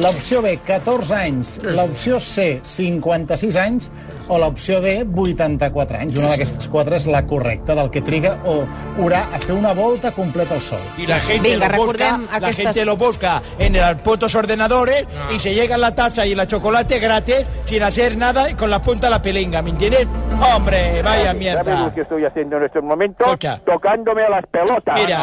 L'opció 0.00 0.40
B, 0.40 0.54
14 0.64 1.12
anys. 1.18 1.58
L'opció 1.76 2.20
C, 2.22 2.60
56 2.64 3.60
anys. 3.60 3.90
O 4.30 4.38
l'opció 4.38 4.80
D, 4.80 5.04
84 5.04 5.98
anys. 5.98 6.16
Una 6.20 6.28
d'aquestes 6.30 6.68
quatre 6.70 6.96
és 7.00 7.06
la 7.10 7.24
correcta, 7.26 7.74
del 7.74 7.90
que 7.90 8.00
triga 8.00 8.36
o 8.46 8.60
Urà 9.00 9.24
a 9.34 9.38
fer 9.42 9.54
una 9.54 9.72
volta 9.74 10.12
completa 10.12 10.54
al 10.54 10.60
Sol. 10.60 10.78
Y 10.98 11.06
la 11.06 11.18
gente 11.20 11.50
Venga, 11.50 11.68
lo 11.68 11.76
busca, 11.84 12.04
recordem 12.04 12.26
la 12.30 12.36
aquestes- 12.36 12.56
gente 12.64 12.84
lo 12.84 12.96
busca 12.96 13.42
en 13.58 13.72
los 13.72 13.94
putos 14.02 14.34
ordenadores 14.34 15.06
y 15.34 15.38
se 15.38 15.54
llega 15.54 15.76
la 15.78 15.94
taza 15.94 16.26
y 16.26 16.34
la 16.34 16.46
chocolate 16.46 16.98
gratis 16.98 17.46
sin 17.64 17.82
hacer 17.82 18.16
nada 18.16 18.50
y 18.50 18.54
con 18.54 18.68
la 18.70 18.80
punta 18.80 19.06
de 19.06 19.10
la 19.12 19.22
pelinga, 19.22 19.62
¿me 19.62 19.70
entiendes? 19.70 20.06
Hombre, 20.54 21.02
vaya 21.02 21.24
¿Sabes 21.26 21.38
mierda. 21.38 21.80
lo 21.84 21.94
que 21.94 22.00
estoy 22.02 22.24
haciendo 22.24 22.56
en 22.58 22.64
estos 22.64 22.82
momentos? 22.84 23.26
Escucha. 23.26 23.60
Tocándome 23.64 24.22
a 24.22 24.30
las 24.30 24.46
pelotas. 24.46 24.94
Mira, 24.94 25.18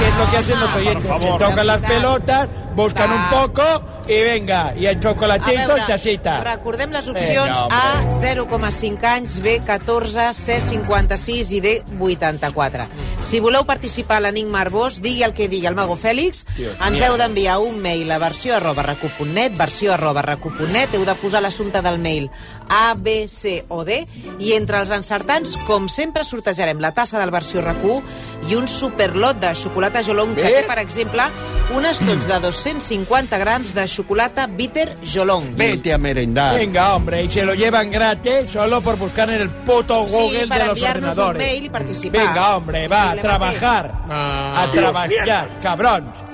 ¿qué 0.00 0.08
es 0.08 0.16
lo 0.18 0.30
que 0.30 0.36
hacen 0.38 0.60
los 0.60 0.74
oyentes? 0.74 1.10
Se 1.22 1.28
tocan 1.38 1.66
las 1.66 1.82
pelotas, 1.82 2.48
buscan 2.76 3.10
un 3.12 3.28
poco 3.30 3.62
y 4.08 4.20
venga, 4.20 4.72
y 4.76 4.86
el 4.86 4.96
A 4.96 5.00
chocolatito 5.00 5.76
y 5.76 5.80
tacita. 5.86 6.40
recordem 6.44 6.90
les 6.90 7.06
Vinga, 7.06 7.20
opcions. 7.20 7.58
A, 7.70 8.12
0,5 8.52 9.04
anys, 9.04 9.40
B, 9.40 9.62
14, 9.64 10.32
C, 10.34 10.60
56 10.60 11.52
i 11.52 11.60
D, 11.60 11.82
84. 11.98 12.84
Si 13.24 13.40
voleu 13.40 13.64
participar 13.64 14.18
a 14.20 14.26
l'Enigma 14.26 14.60
Arbós, 14.60 14.98
digui 15.00 15.22
el 15.24 15.32
que 15.32 15.46
digui 15.48 15.70
el 15.70 15.78
Mago 15.78 15.96
Fèlix, 15.96 16.44
ens 16.60 17.00
heu 17.00 17.16
d'enviar 17.16 17.56
un 17.64 17.78
mail 17.80 18.12
a 18.12 18.18
versió 18.20 18.58
arroba 18.58 18.84
recu.net, 18.84 19.56
versió 19.56 19.94
arroba 19.94 20.20
recu.net, 20.26 20.92
heu 20.92 21.06
de 21.08 21.16
posar 21.22 21.40
l'assumpte 21.40 21.80
del 21.80 21.96
mail 22.02 22.28
A, 22.72 22.94
B, 22.96 23.26
C 23.28 23.58
o 23.68 23.82
D, 23.84 23.98
i 24.40 24.54
entre 24.56 24.80
els 24.80 24.90
encertants, 24.96 25.58
com 25.68 25.90
sempre, 25.92 26.24
sortejarem 26.24 26.80
la 26.80 26.94
tassa 26.96 27.20
del 27.20 27.30
versió 27.34 27.60
RAC1 27.60 28.48
i 28.48 28.56
un 28.56 28.64
superlot 28.66 29.38
de 29.42 29.52
xocolata 29.54 30.00
Jolong, 30.02 30.32
que 30.34 30.48
té, 30.48 30.62
per 30.66 30.78
exemple, 30.80 31.26
un 31.76 31.84
estoig 31.86 32.24
de 32.26 32.38
250 32.40 33.38
grams 33.38 33.74
de 33.76 33.84
xocolata 33.88 34.46
bitter 34.48 34.96
Jolong. 35.04 35.52
Vete 35.56 35.92
a 35.92 35.98
merendar. 35.98 36.56
Venga, 36.56 36.94
hombre, 36.96 37.22
y 37.24 37.30
se 37.30 37.44
lo 37.44 37.54
llevan 37.54 37.90
gratis 37.90 38.50
solo 38.50 38.80
por 38.80 38.96
buscar 38.96 39.28
en 39.30 39.42
el 39.42 39.50
puto 39.50 40.04
Google 40.06 40.40
Sí, 40.42 40.46
para 40.48 40.64
de 40.64 40.68
los 40.70 40.78
enviarnos 40.78 41.02
un 41.02 41.08
ordenadores. 41.20 41.42
mail 41.46 41.64
y 41.66 41.70
participar. 41.70 42.26
Venga, 42.26 42.56
hombre, 42.56 42.88
va, 42.88 43.10
a 43.10 43.16
trabajar. 43.16 43.92
Ah. 44.08 44.64
A 44.64 44.72
trabajar, 44.72 45.48
cabrón. 45.62 46.31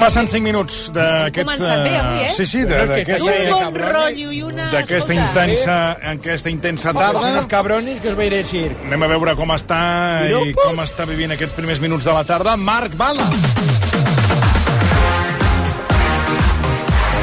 Passen 0.00 0.26
5 0.28 0.42
minuts 0.42 0.76
d'aquest... 0.96 1.44
començat 1.44 1.82
bé, 1.84 1.92
avui, 2.00 2.22
eh? 2.24 2.30
Sí, 2.32 2.46
sí, 2.48 2.62
que 2.64 2.78
d'aquesta... 2.88 3.34
Un 3.34 3.50
bon 3.52 3.76
rotllo 3.82 4.32
i 4.32 4.40
una... 4.46 4.70
D'aquesta 4.72 5.16
intensa, 5.16 5.76
aquesta 6.14 6.52
intensa 6.52 6.94
tarda. 6.96 7.20
unos 7.20 7.46
cabrones 7.46 8.00
que 8.00 8.08
os 8.08 8.16
voy 8.16 8.24
a 8.24 8.26
ir 8.28 8.34
a 8.34 8.40
decir. 8.40 8.70
Anem 8.86 9.04
a 9.04 9.10
veure 9.12 9.36
com 9.36 9.52
està 9.52 9.80
i 10.24 10.54
com 10.56 10.80
està 10.80 11.04
vivint 11.10 11.36
aquests 11.36 11.56
primers 11.58 11.84
minuts 11.84 12.08
de 12.08 12.16
la 12.16 12.24
tarda. 12.24 12.56
Marc 12.56 12.96
Bala. 12.96 13.28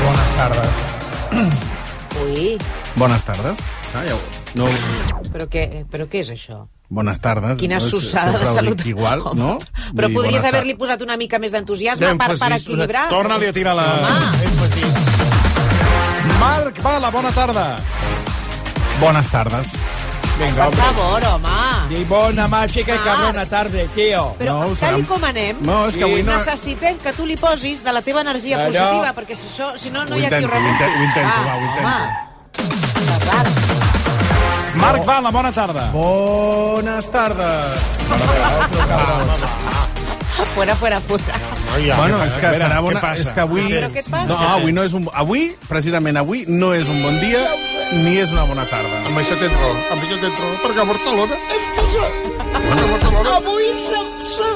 Bones 0.06 0.32
tardes. 0.38 0.74
Ui, 2.24 2.58
Bones 2.96 3.24
tardes. 3.24 3.67
Ah, 3.96 4.06
ja 4.06 4.15
ho... 4.15 4.22
no... 4.58 4.70
però 5.34 5.50
què, 5.50 5.70
però 5.89 6.06
què 6.10 6.22
és 6.22 6.34
això? 6.38 6.65
Bones 6.89 7.19
tardes. 7.19 7.58
Quina 7.60 7.80
sussada 7.84 8.38
de 8.39 8.45
salut. 8.45 8.82
Igual, 8.86 9.19
Home, 9.26 9.39
no? 9.41 9.58
Però 9.95 10.08
Vull 10.08 10.21
podries 10.21 10.45
haver-li 10.47 10.76
posat 10.80 11.02
una 11.04 11.17
mica 11.19 11.38
més 11.39 11.52
d'entusiasme 11.52 12.13
per, 12.17 12.38
per 12.39 12.52
equilibrar. 12.56 13.10
Torna-li 13.12 13.50
a 13.50 13.54
tirar 13.54 13.73
la... 13.76 13.88
Marc 16.39 16.80
Bala, 16.86 17.10
bona 17.12 17.32
tarda. 17.36 17.65
Bones 19.02 19.28
tardes. 19.34 19.73
Venga, 20.38 20.67
Per 20.69 20.78
favor, 20.78 21.23
home. 21.34 21.97
Y 22.00 22.04
bona 22.06 22.47
mágica 22.47 22.95
y 22.95 23.00
cabrona 23.00 23.45
tarde, 23.47 23.88
tío. 23.95 24.36
Però 24.38 24.60
No, 24.69 24.76
tal 24.80 25.00
i 25.00 25.04
com 25.10 25.23
anem, 25.26 25.58
No, 25.65 25.88
és 25.89 25.97
que 25.97 26.04
avui 26.06 26.21
no- 26.23 26.36
necessitem 26.38 26.97
que 27.02 27.12
tu 27.17 27.26
li 27.26 27.36
posis 27.41 27.84
de 27.84 27.91
la 27.91 28.02
teva 28.06 28.21
energia 28.21 28.56
Claro. 28.56 28.71
positiva, 28.71 29.13
perquè 29.17 29.36
si, 29.36 29.47
això, 29.50 29.73
si 29.78 29.89
no, 29.89 30.06
no 30.06 30.15
Ho 30.15 30.19
hi 30.19 30.26
ha 30.26 30.30
qui 30.30 30.36
intento, 30.43 30.56
ho 30.56 30.60
ho 30.62 30.69
intento, 30.69 31.00
ho 31.00 31.04
intento, 31.04 31.34
Ah, 31.34 31.43
va, 31.47 31.56
ho 31.56 31.62
intento. 31.65 31.88
Home. 33.34 33.66
Marc 34.78 35.06
Bala, 35.06 35.32
bona 35.32 35.52
tarda. 35.52 35.90
Bones 35.92 37.12
tardes. 37.12 37.78
Fuera, 40.54 40.76
fuera, 40.76 41.00
fuera. 41.02 41.34
bueno, 41.98 42.24
és 42.26 42.36
que 42.38 42.52
serà 42.58 42.80
bona... 42.82 43.02
És 43.18 43.30
que 43.34 43.42
avui... 43.42 43.63
Però 43.72 43.90
què 43.94 44.02
et 44.04 44.10
passa? 44.10 44.28
No, 44.30 44.38
avui 44.58 44.74
no 44.74 44.84
és 44.86 44.94
un... 44.98 45.08
Avui, 45.13 45.48
precisament 45.70 46.18
avui, 46.22 46.44
no 46.48 46.74
és 46.78 46.90
un 46.90 47.02
bon 47.02 47.18
dia 47.22 47.42
ni 47.94 48.18
és 48.22 48.34
una 48.34 48.46
bona 48.50 48.66
tarda. 48.70 49.02
Amb 49.08 49.22
això 49.22 49.38
tens 49.40 49.54
raó, 49.54 49.74
amb 49.94 50.04
això 50.04 50.20
tens 50.22 50.38
raó, 50.42 50.52
perquè 50.66 50.84
a 50.84 50.88
Barcelona... 50.92 51.40
És 51.56 51.66
que... 51.74 52.06
Perquè 52.54 52.84
a 52.84 52.92
Barcelona... 52.94 53.36
Avui 53.42 53.72
se... 53.82 54.04
se... 54.34 54.52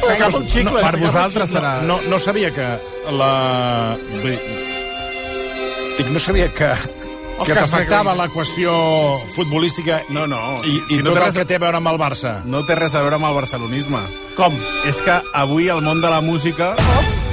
S'acaba 0.00 0.38
un 0.38 0.46
xicle. 0.48 0.78
No, 0.78 0.86
per 0.86 1.02
vosaltres 1.02 1.50
xicle. 1.50 1.58
serà... 1.58 1.74
No, 1.86 2.00
no 2.10 2.22
sabia 2.22 2.52
que 2.54 2.70
la... 3.16 3.32
Dic, 5.98 6.06
no 6.14 6.22
sabia 6.22 6.48
que, 6.54 6.70
que 7.46 7.54
cas 7.54 7.70
t'afectava 7.70 8.14
la 8.14 8.28
qüestió 8.28 8.72
futbolística 9.34 10.02
No, 10.10 10.26
no. 10.26 10.60
i, 10.64 10.76
i 10.76 10.96
si 10.96 11.02
no 11.02 11.10
tot 11.10 11.18
té 11.18 11.20
el 11.20 11.24
res- 11.26 11.34
que 11.40 11.44
té 11.46 11.56
a 11.56 11.62
veure 11.62 11.76
amb 11.80 11.88
el 11.88 11.98
Barça. 12.00 12.34
No 12.44 12.64
té 12.66 12.74
res 12.78 12.94
a 12.94 13.00
veure 13.04 13.16
amb 13.16 13.26
el 13.30 13.34
barcelonisme. 13.34 14.00
Com? 14.36 14.56
És 14.86 15.00
que 15.04 15.20
avui 15.34 15.68
el 15.68 15.80
món 15.82 16.00
de 16.00 16.10
la 16.10 16.20
música... 16.20 16.74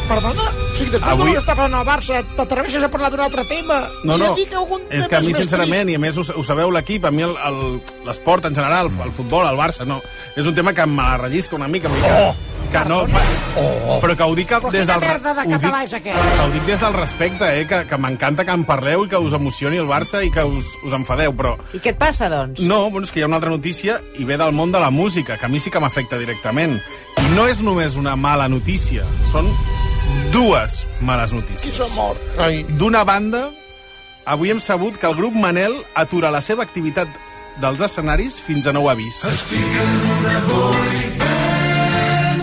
Perdona? 0.07 0.45
O 0.47 0.75
sigui, 0.77 0.91
després 0.93 1.11
Avui- 1.11 1.33
de 1.33 1.35
que 1.35 1.41
està 1.41 1.51
passant 1.57 1.73
al 1.75 1.83
Barça, 1.85 2.21
t'atreveixes 2.37 2.83
a 2.85 2.87
parlar 2.89 3.09
d'un 3.11 3.19
altre 3.25 3.43
tema? 3.49 3.81
No, 4.07 4.15
I 4.15 4.21
no, 4.21 4.29
a 4.31 4.35
dir 4.37 4.45
que 4.47 4.55
algun 4.55 4.85
és 4.89 5.03
que 5.11 5.17
a 5.17 5.19
mi, 5.19 5.33
sincerament, 5.35 5.89
i 5.91 5.97
a 5.97 5.99
més 5.99 6.15
ho, 6.15 6.23
ho 6.23 6.43
sabeu 6.47 6.71
l'equip, 6.71 7.03
a 7.03 7.11
mi 7.11 7.25
el- 7.27 7.35
el- 7.49 7.81
l'esport 8.07 8.45
en 8.47 8.55
general, 8.55 8.87
el 9.03 9.11
futbol, 9.11 9.43
el 9.49 9.59
Barça, 9.59 9.83
no, 9.85 9.99
és 10.37 10.47
un 10.47 10.55
tema 10.55 10.71
que 10.73 10.85
me 10.87 11.03
la 11.03 11.17
rellisca 11.25 11.57
una 11.59 11.67
mica. 11.67 11.89
mica 11.91 12.07
oh! 12.29 12.35
Que 12.71 12.81
no, 12.89 12.97
oh! 13.57 13.99
Però 14.03 14.15
que 14.17 14.23
ho 14.27 14.33
dic 14.35 14.49
Però 14.51 14.69
des 14.73 14.85
del... 14.87 14.99
merda 14.99 15.33
de 15.33 15.41
ho 15.41 15.47
dic- 15.47 15.53
català 15.61 15.83
és 15.85 15.93
aquest? 15.95 16.17
Que 16.35 16.43
ho 16.43 16.49
dic 16.51 16.65
des 16.67 16.79
del 16.83 16.93
respecte, 16.97 17.47
eh? 17.61 17.65
Que, 17.69 17.79
que 17.87 17.97
m'encanta 17.97 18.43
que 18.45 18.51
en 18.51 18.65
parleu 18.67 19.05
i 19.05 19.09
que 19.09 19.17
us 19.23 19.33
emocioni 19.37 19.79
el 19.79 19.87
Barça 19.87 20.19
i 20.25 20.29
que 20.33 20.43
us, 20.43 20.65
us 20.85 20.93
enfadeu, 20.97 21.31
però... 21.37 21.55
I 21.73 21.79
què 21.79 21.93
et 21.95 21.99
passa, 22.01 22.27
doncs? 22.29 22.59
No, 22.59 22.89
bueno, 22.91 23.07
és 23.07 23.11
que 23.15 23.21
hi 23.21 23.23
ha 23.23 23.29
una 23.31 23.39
altra 23.39 23.53
notícia 23.53 24.01
i 24.19 24.25
ve 24.27 24.37
del 24.37 24.51
món 24.51 24.71
de 24.75 24.81
la 24.83 24.89
música, 24.91 25.37
que 25.39 25.45
a 25.47 25.49
mi 25.49 25.59
sí 25.63 25.71
que 25.71 25.79
m'afecta 25.79 26.19
directament. 26.19 26.75
I 27.23 27.29
no 27.35 27.47
és 27.47 27.61
només 27.63 27.95
una 27.97 28.15
mala 28.19 28.49
notícia, 28.51 29.05
són 29.31 29.47
dues 30.35 30.83
males 31.01 31.31
Qui 31.31 31.39
notícies. 31.39 31.77
s'ha 31.79 31.87
mort? 31.95 32.19
D'una 32.77 33.03
banda, 33.07 33.47
avui 34.25 34.51
hem 34.51 34.59
sabut 34.59 34.99
que 34.99 35.07
el 35.07 35.15
grup 35.15 35.33
Manel 35.33 35.79
atura 35.95 36.29
la 36.31 36.41
seva 36.43 36.63
activitat 36.67 37.07
dels 37.61 37.81
escenaris 37.81 38.37
fins 38.43 38.67
a 38.67 38.73
nou 38.75 38.89
avís. 38.91 39.23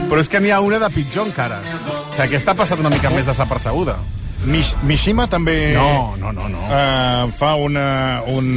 Però 0.09 0.21
és 0.21 0.29
que 0.31 0.40
n'hi 0.40 0.51
ha 0.55 0.61
una 0.62 0.79
de 0.79 0.88
pitjor 0.95 1.27
encara, 1.27 1.61
que 2.14 2.23
aquesta 2.23 2.53
ha 2.53 2.59
passat 2.59 2.79
una 2.81 2.90
mica 2.93 3.11
més 3.11 3.27
desapercebuda. 3.27 3.97
Mish, 4.45 4.75
Mishima 4.85 5.25
també 5.27 5.73
No, 5.73 6.14
no, 6.21 6.31
no, 6.37 6.49
no. 6.53 6.67
eh, 6.69 7.31
fa 7.38 7.55
una, 7.57 8.21
un, 8.29 8.51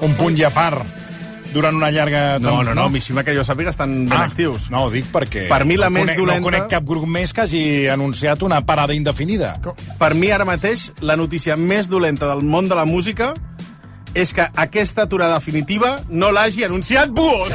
un 0.00 0.14
punt 0.16 0.38
i 0.40 0.44
a 0.48 0.50
part 0.50 0.80
durant 1.52 1.76
una 1.76 1.90
llarga... 1.92 2.38
No, 2.40 2.62
no, 2.64 2.72
no, 2.74 2.86
Mishima, 2.88 3.20
que 3.22 3.34
jo 3.36 3.44
sàpiga, 3.44 3.68
estan 3.74 4.06
ben 4.08 4.16
Ah, 4.16 4.24
actius. 4.30 4.70
No, 4.72 4.86
ho 4.86 4.90
dic 4.90 5.04
perquè... 5.12 5.44
Per 5.52 5.60
mi 5.68 5.76
la 5.76 5.90
no 5.90 5.98
més 5.98 6.06
conec, 6.08 6.18
dolenta- 6.22 6.40
No 6.40 6.46
conec 6.48 6.70
cap 6.72 6.86
grup 6.88 7.04
més 7.06 7.34
que 7.36 7.44
hagi 7.44 7.64
anunciat 7.92 8.40
una 8.42 8.62
parada 8.64 8.96
indefinida. 8.96 9.58
Per 10.00 10.14
mi, 10.16 10.30
ara 10.32 10.48
mateix, 10.48 10.88
la 11.04 11.18
notícia 11.20 11.58
més 11.60 11.92
dolenta 11.92 12.26
del 12.32 12.40
món 12.42 12.72
de 12.72 12.74
la 12.80 12.86
música 12.88 13.34
és 14.14 14.32
que 14.32 14.48
aquesta 14.56 15.04
aturada 15.04 15.36
definitiva 15.36 15.98
no 16.08 16.32
l'hagi 16.32 16.64
anunciat 16.64 17.12
Buos. 17.12 17.52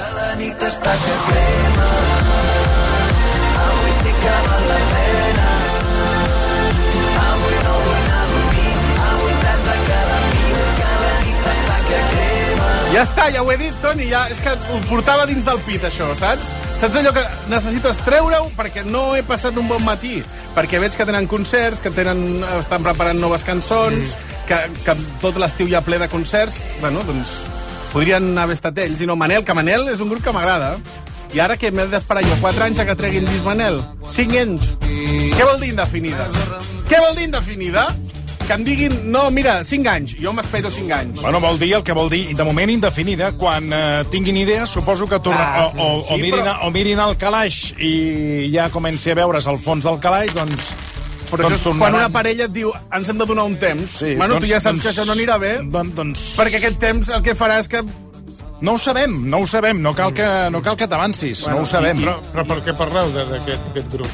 Ja 12.97 13.03
està, 13.05 13.27
ja 13.29 13.43
ho 13.45 13.51
he 13.53 13.59
dit, 13.61 13.75
Toni, 13.77 14.07
ja, 14.09 14.23
és 14.33 14.39
que 14.41 14.49
ho 14.73 14.77
portava 14.89 15.27
dins 15.29 15.43
del 15.45 15.59
pit, 15.67 15.83
això, 15.85 16.07
saps? 16.17 16.47
Saps 16.81 16.95
allò 16.97 17.11
que 17.13 17.21
necessites 17.45 17.99
treure-ho 18.01 18.47
perquè 18.57 18.81
no 18.87 19.11
he 19.13 19.21
passat 19.21 19.59
un 19.61 19.67
bon 19.69 19.83
matí? 19.85 20.15
Perquè 20.55 20.79
veig 20.81 20.97
que 20.97 21.05
tenen 21.05 21.29
concerts, 21.29 21.83
que 21.85 21.91
tenen, 21.93 22.41
estan 22.55 22.81
preparant 22.81 23.21
noves 23.21 23.45
cançons, 23.45 24.15
que, 24.49 24.57
que 24.81 24.97
tot 25.21 25.37
l'estiu 25.37 25.69
hi 25.69 25.77
ha 25.77 25.83
ple 25.85 26.01
de 26.01 26.09
concerts. 26.09 26.57
Bueno, 26.81 27.05
doncs 27.05 27.35
podrien 27.91 28.31
haver 28.41 28.57
estat 28.57 28.81
ells, 28.81 29.05
i 29.05 29.11
no 29.11 29.13
Manel, 29.13 29.45
que 29.45 29.53
Manel 29.53 29.93
és 29.93 30.01
un 30.01 30.09
grup 30.09 30.25
que 30.25 30.33
m'agrada. 30.33 30.73
I 31.37 31.45
ara 31.45 31.59
que 31.61 31.69
m'he 31.69 31.85
d'esperar 31.93 32.25
jo 32.25 32.41
4 32.41 32.65
anys 32.71 32.81
a 32.81 32.89
que 32.89 32.97
treguin 32.97 33.29
Lluís 33.29 33.45
Manel? 33.45 33.77
5 34.09 34.41
anys? 34.41 34.71
Què 35.37 35.45
vol 35.45 35.61
dir 35.61 35.75
indefinida? 35.75 36.25
Què 36.89 37.05
vol 37.05 37.13
dir 37.13 37.29
indefinida? 37.29 37.91
Que 38.47 38.53
em 38.55 38.63
diguin, 38.63 38.93
no, 39.11 39.25
mira, 39.29 39.57
5 39.67 39.89
anys. 39.91 40.13
Jo 40.23 40.31
m'espero 40.31 40.69
5 40.71 40.93
anys. 40.95 41.21
Bueno, 41.21 41.41
vol 41.43 41.57
dir 41.59 41.73
el 41.75 41.83
que 41.83 41.91
vol 41.91 42.07
dir, 42.09 42.29
de 42.35 42.43
moment 42.47 42.71
indefinida. 42.71 43.33
Quan 43.35 43.67
eh, 43.75 44.05
tinguin 44.09 44.37
idees, 44.39 44.69
suposo 44.71 45.05
que 45.07 45.19
torna, 45.19 45.43
Ah, 45.43 45.65
o, 45.75 45.97
o, 45.97 46.01
sí, 46.01 46.13
o, 46.13 46.17
mirin, 46.17 46.45
però- 46.45 46.57
o 46.63 46.71
mirin 46.71 46.99
el 47.03 47.17
calaix 47.19 47.73
i 47.77 48.47
ja 48.53 48.69
comenci 48.71 49.11
a 49.11 49.15
veure's 49.19 49.47
al 49.51 49.59
fons 49.59 49.83
del 49.83 49.99
calaix, 49.99 50.31
doncs... 50.33 50.69
Però 51.27 51.43
doncs 51.43 51.57
això 51.59 51.73
és 51.73 51.79
quan 51.81 51.91
una 51.97 52.07
parella 52.07 52.45
et 52.47 52.53
diu 52.55 52.69
ens 52.95 53.09
hem 53.11 53.17
de 53.19 53.25
donar 53.27 53.43
un 53.49 53.57
temps. 53.59 53.97
Sí, 53.99 54.13
bueno, 54.15 54.37
tu 54.37 54.45
doncs- 54.45 54.49
ja 54.53 54.59
saps 54.63 54.77
doncs- 54.77 54.83
que 54.85 54.93
això 54.93 55.05
no 55.05 55.11
anirà 55.17 55.35
bé. 55.43 55.51
Doncs, 55.67 55.95
doncs... 55.97 56.21
Perquè 56.39 56.61
aquest 56.61 56.79
temps 56.79 57.09
el 57.09 57.21
que 57.25 57.35
farà 57.35 57.59
és 57.59 57.67
que... 57.67 57.81
No 58.63 58.77
ho 58.77 58.79
sabem, 58.79 59.25
no 59.29 59.41
ho 59.43 59.47
sabem. 59.47 59.81
No 59.83 59.91
cal 59.93 60.13
que, 60.15 60.25
no 60.55 60.61
cal 60.63 60.77
que 60.79 60.87
t'avancis, 60.87 61.43
no 61.51 61.59
ho 61.61 61.65
sabem. 61.67 61.99
Però, 61.99 62.15
però 62.31 62.47
per 62.47 62.61
què 62.63 62.77
parleu 62.79 63.11
de- 63.11 63.27
d'aquest 63.33 63.67
aquest 63.73 63.91
grup? 63.91 64.07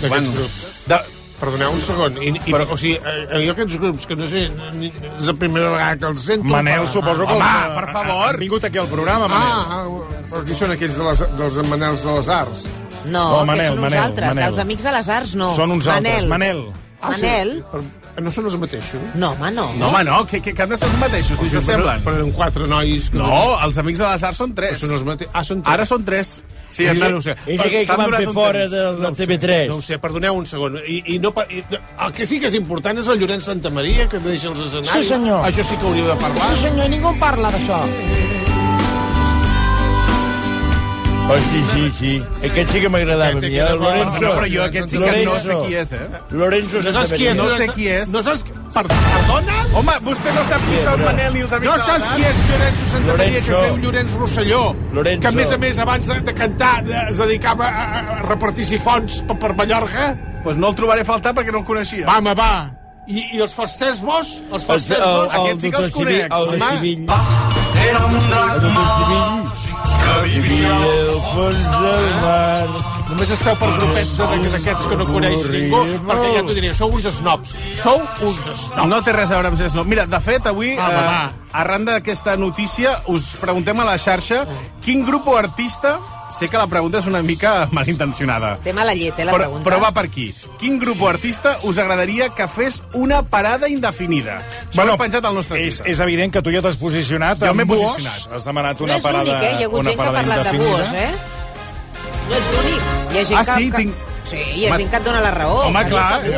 D'aquests 0.00 0.08
Bueno, 0.08 0.32
grups? 0.32 0.64
De... 0.88 0.98
Perdoneu 1.40 1.74
un 1.76 1.80
segon. 1.84 2.14
I, 2.22 2.30
i, 2.32 2.52
però, 2.52 2.64
o 2.72 2.76
sigui, 2.80 2.94
eh, 2.96 3.42
jo 3.44 3.52
aquests 3.52 3.76
grups, 3.82 4.06
que 4.08 4.16
no 4.16 4.24
sé, 4.30 4.46
ni, 4.78 4.88
és 4.88 5.26
la 5.28 5.34
primera 5.36 5.68
vegada 5.74 5.98
que 6.00 6.08
els 6.14 6.24
sento... 6.30 6.48
Manel, 6.48 6.86
suposo 6.88 7.26
que 7.28 7.34
Home, 7.36 7.44
els, 7.44 7.74
per 7.76 7.84
ha- 7.84 7.92
favor. 7.92 8.22
Han 8.30 8.40
vingut 8.40 8.64
aquí 8.70 8.80
al 8.80 8.88
programa, 8.88 9.28
Manel. 9.28 9.52
Ah, 9.52 9.82
ah, 9.82 10.24
però 10.30 10.42
qui 10.48 10.56
són 10.56 10.72
aquells 10.72 10.96
de 10.96 11.04
les, 11.10 11.22
dels 11.36 11.58
Manels 11.68 12.06
de 12.08 12.16
les 12.16 12.30
Arts? 12.40 12.64
No, 13.06 13.12
No, 13.12 13.44
Manel, 13.46 13.68
són 13.68 13.76
uns 13.78 13.84
Manel, 13.90 14.00
altres. 14.06 14.32
Manel. 14.32 14.48
Els 14.48 14.58
amics 14.64 14.82
de 14.88 14.96
les 14.96 15.08
arts, 15.18 15.34
no. 15.38 15.52
Són 15.54 15.76
uns 15.76 15.86
altres. 15.92 16.24
Manel. 16.32 16.64
Ah, 17.02 17.12
sí? 17.14 17.20
Manel? 17.22 17.52
Però 17.70 17.84
No 18.22 18.30
són 18.32 18.46
els 18.48 18.54
mateixos? 18.56 19.00
No, 19.20 19.32
home, 19.34 19.50
no. 19.52 19.66
No, 19.76 19.88
home, 19.90 20.02
no, 20.08 20.22
que, 20.26 20.40
que, 20.40 20.54
que 20.56 20.62
han 20.64 20.70
de 20.72 20.76
ser 20.80 20.88
els 20.88 20.98
mateixos, 21.02 21.40
ni 21.42 21.48
Sí, 21.50 21.56
s'assemblen. 21.56 22.00
Però, 22.00 22.12
però 22.14 22.20
eren 22.22 22.32
quatre 22.36 22.68
nois... 22.70 23.10
Que 23.12 23.18
No, 23.20 23.58
els 23.66 23.76
amics 23.82 24.00
de 24.00 24.06
les 24.08 24.24
arts 24.30 24.40
són 24.40 24.54
tres. 24.56 24.78
són 24.80 24.94
els 24.96 25.04
mateixos. 25.04 25.34
Ah, 25.36 25.44
són 25.44 25.60
tres. 25.62 25.74
Ara 25.74 25.86
són 25.88 26.04
tres. 26.08 26.30
Sí, 26.70 26.76
Sí, 26.76 26.86
hem 26.90 26.98
no 26.98 27.10
ho 27.18 27.22
sé. 27.22 27.36
És 27.46 27.60
aquell 27.60 27.76
que 27.76 27.84
S'han 27.86 28.00
van 28.02 28.16
fer 28.16 28.32
fora 28.34 28.64
de, 28.72 28.80
No 29.04 29.12
sé, 29.14 29.26
TV3. 29.26 29.68
No 29.70 29.76
ho 29.78 29.84
sé, 29.84 29.98
perdoneu 30.02 30.34
un 30.40 30.46
segon. 30.48 30.80
I, 30.86 31.02
i 31.14 31.18
no, 31.22 31.32
i, 31.52 31.62
el 32.06 32.12
que 32.16 32.26
sí 32.26 32.40
que 32.40 32.50
és 32.50 32.56
important 32.58 32.98
és 33.04 33.08
el 33.12 33.20
Llorenç 33.20 33.46
Santa 33.52 33.70
Maria, 33.70 34.08
que 34.10 34.18
deixa 34.24 34.48
els 34.50 34.64
escenaris. 34.66 34.96
Sí, 34.96 35.12
senyor. 35.14 35.44
Això 35.46 35.64
sí 35.64 35.76
que 35.76 35.86
hauríeu 35.86 36.08
de 36.10 36.18
parlar. 36.24 36.52
Sí, 36.56 36.66
senyor, 36.68 36.90
ningú 36.96 37.14
parla 37.20 37.52
d'això. 37.54 38.45
Oh, 41.28 41.36
sí, 41.50 41.60
sí, 41.72 41.92
sí. 41.98 42.10
Aquest 42.46 42.70
sí 42.70 42.80
que 42.80 42.88
m'agradava 42.88 43.32
a 43.32 43.34
mi, 43.34 43.48
eh? 43.48 43.58
El 43.66 43.80
Lorenzo. 43.80 44.20
No, 44.22 44.28
però 44.36 44.46
jo 44.52 44.60
aquest 44.62 44.92
sí 44.92 44.98
que 45.00 45.24
no 45.26 45.34
sé 45.42 45.56
qui 45.64 45.74
és, 45.74 45.92
eh? 45.92 46.20
Lorenzo 46.30 46.82
No 46.84 46.92
saps 46.94 47.12
qui 47.16 47.26
és? 47.26 47.36
No 47.40 47.48
sé 47.50 47.66
qui 47.74 47.88
és. 47.90 48.12
No 48.14 48.22
saps... 48.22 48.44
Per, 48.76 48.84
perdona? 48.92 49.56
Home, 49.80 49.96
vostè 50.06 50.34
no 50.36 50.44
sap 50.46 50.62
qui 50.68 50.78
són 50.84 51.02
Manel 51.02 51.36
i 51.40 51.42
els 51.42 51.56
amics 51.58 51.72
No 51.72 51.76
saps 51.82 52.06
qui 52.14 52.28
és 52.30 52.38
Llorenço 52.52 52.86
Santa 52.92 53.16
Maria, 53.18 53.32
que 53.32 53.38
es 53.42 53.48
Lorenzo. 53.48 53.74
diu 53.74 53.82
Llorenç 53.88 54.14
Rosselló, 54.20 54.62
Lorenzo. 54.94 55.20
que 55.26 55.28
a 55.32 55.36
més 55.40 55.50
a 55.50 55.58
més 55.66 55.82
abans 55.82 56.06
de, 56.12 56.20
de 56.30 56.34
cantar 56.38 56.72
es 57.08 57.18
dedicava 57.18 57.66
a, 57.74 57.84
a 57.98 58.22
repartir 58.28 58.64
sifons 58.70 59.18
per, 59.26 59.38
per 59.42 59.52
Mallorca? 59.58 60.08
Pues 60.46 60.56
no 60.62 60.70
el 60.70 60.78
trobaré 60.78 61.02
a 61.02 61.10
faltar 61.10 61.34
perquè 61.34 61.50
no 61.50 61.64
el 61.64 61.66
coneixia. 61.66 62.06
Va, 62.06 62.20
home, 62.22 62.34
va. 62.38 62.52
I, 63.10 63.24
i 63.34 63.42
els 63.42 63.54
fasters 63.54 63.98
bos? 64.02 64.36
Els 64.52 64.64
fasters 64.66 65.02
el- 65.02 65.10
bos? 65.10 65.34
el 65.34 65.40
Aquests 65.42 65.66
sí 65.66 65.70
que 65.74 65.82
els 65.82 65.90
conec. 65.94 66.30
el 66.30 66.50
de. 66.54 66.70
Civil. 66.70 67.06
Era 67.86 68.06
un 68.06 68.20
drac 68.30 69.65
que 70.06 70.28
vivia 70.40 70.74
al 70.76 71.20
fons 71.32 71.66
del 71.76 72.06
mar. 72.22 72.68
Només 73.06 73.30
esteu 73.36 73.54
per 73.60 73.68
grupets 73.76 74.16
d'aquests 74.18 74.88
que 74.90 74.96
no 74.98 75.06
coneix 75.08 75.44
ningú, 75.52 75.82
perquè 76.08 76.32
ja 76.34 76.42
t'ho 76.46 76.56
diré, 76.58 76.72
sou 76.74 76.92
uns 76.96 77.06
snobs. 77.20 77.54
Sou 77.78 78.02
uns 78.26 78.40
snobs. 78.42 78.90
No 78.90 78.98
té 79.04 79.14
res 79.14 79.30
a 79.30 79.38
veure 79.38 79.52
amb 79.52 79.62
Snow. 79.62 79.86
Mira, 79.88 80.06
de 80.10 80.20
fet, 80.20 80.46
avui, 80.50 80.74
va. 80.76 80.90
eh, 81.30 81.48
arran 81.62 81.86
d'aquesta 81.86 82.36
notícia, 82.36 82.96
us 83.06 83.34
preguntem 83.40 83.78
a 83.80 83.86
la 83.88 83.96
xarxa 83.98 84.44
quin 84.84 85.06
grup 85.06 85.28
o 85.28 85.38
artista... 85.38 85.98
Sé 86.38 86.50
que 86.52 86.58
la 86.60 86.66
pregunta 86.68 86.98
és 86.98 87.06
una 87.08 87.22
mica 87.24 87.66
malintencionada. 87.72 88.58
Té 88.64 88.72
mala 88.76 88.92
llet, 88.94 89.16
eh, 89.18 89.24
la 89.24 89.32
Però, 89.32 89.38
pregunta. 89.46 89.64
però 89.70 89.78
va 89.80 89.90
per 89.96 90.04
aquí. 90.04 90.26
Quin 90.60 90.78
grup 90.78 91.00
o 91.00 91.08
artista 91.08 91.54
us 91.64 91.78
agradaria 91.78 92.28
que 92.28 92.46
fes 92.46 92.82
una 92.92 93.22
parada 93.22 93.68
indefinida? 93.72 94.38
Això 94.68 94.76
bueno, 94.76 94.94
ho 94.94 94.98
penjat 95.00 95.24
al 95.24 95.34
nostre 95.34 95.62
És, 95.66 95.80
és 95.86 95.98
evident 96.04 96.32
que 96.34 96.42
tu 96.42 96.50
ja 96.52 96.60
t'has 96.60 96.76
posicionat 96.76 97.38
Jo 97.40 97.54
m'he 97.54 97.62
amb 97.64 97.70
Buos. 97.72 97.94
posicionat. 97.94 98.32
Has 98.36 98.44
demanat 98.44 98.78
No 98.80 98.84
una 98.84 98.96
és 98.98 99.02
parada, 99.02 99.24
l'únic, 99.24 99.42
eh? 99.42 99.54
Hi 99.56 99.62
ha 99.62 99.66
hagut 99.66 99.80
una 99.80 99.90
gent 99.90 99.96
que 99.96 100.02
ha 100.02 100.12
parada 100.12 100.18
parlat 100.28 100.36
de 100.36 100.56
indefinida. 100.56 100.76
buos, 100.76 100.92
eh? 100.92 101.10
No 102.28 102.34
és 102.36 102.44
l'únic. 102.52 102.82
Hi 103.14 103.18
ha 103.18 103.24
gent 103.24 103.38
Ah, 103.38 103.44
que... 103.44 103.60
sí? 103.62 103.70
que... 103.70 103.76
Tinc- 103.78 103.94
Sí, 104.26 104.36
hi 104.36 104.64
ha 104.66 104.70
Home, 104.70 104.78
gent 104.78 104.90
que 104.90 104.96
et 104.96 105.04
dona 105.04 105.20
la 105.20 105.30
raó. 105.30 105.60
home, 105.68 105.84
clar, 105.86 106.20
que 106.20 106.28
és 106.28 106.34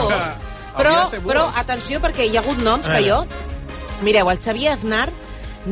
Però, 0.76 1.11
de 1.11 1.20
però, 1.24 1.48
atenció, 1.56 1.98
perquè 2.00 2.26
hi 2.30 2.37
ha 2.37 2.40
hagut 2.40 2.58
noms 2.62 2.87
que 2.87 3.00
jo... 3.11 3.24
Mireu, 4.02 4.28
el 4.30 4.38
Xavier 4.38 4.74
Aznar 4.74 5.08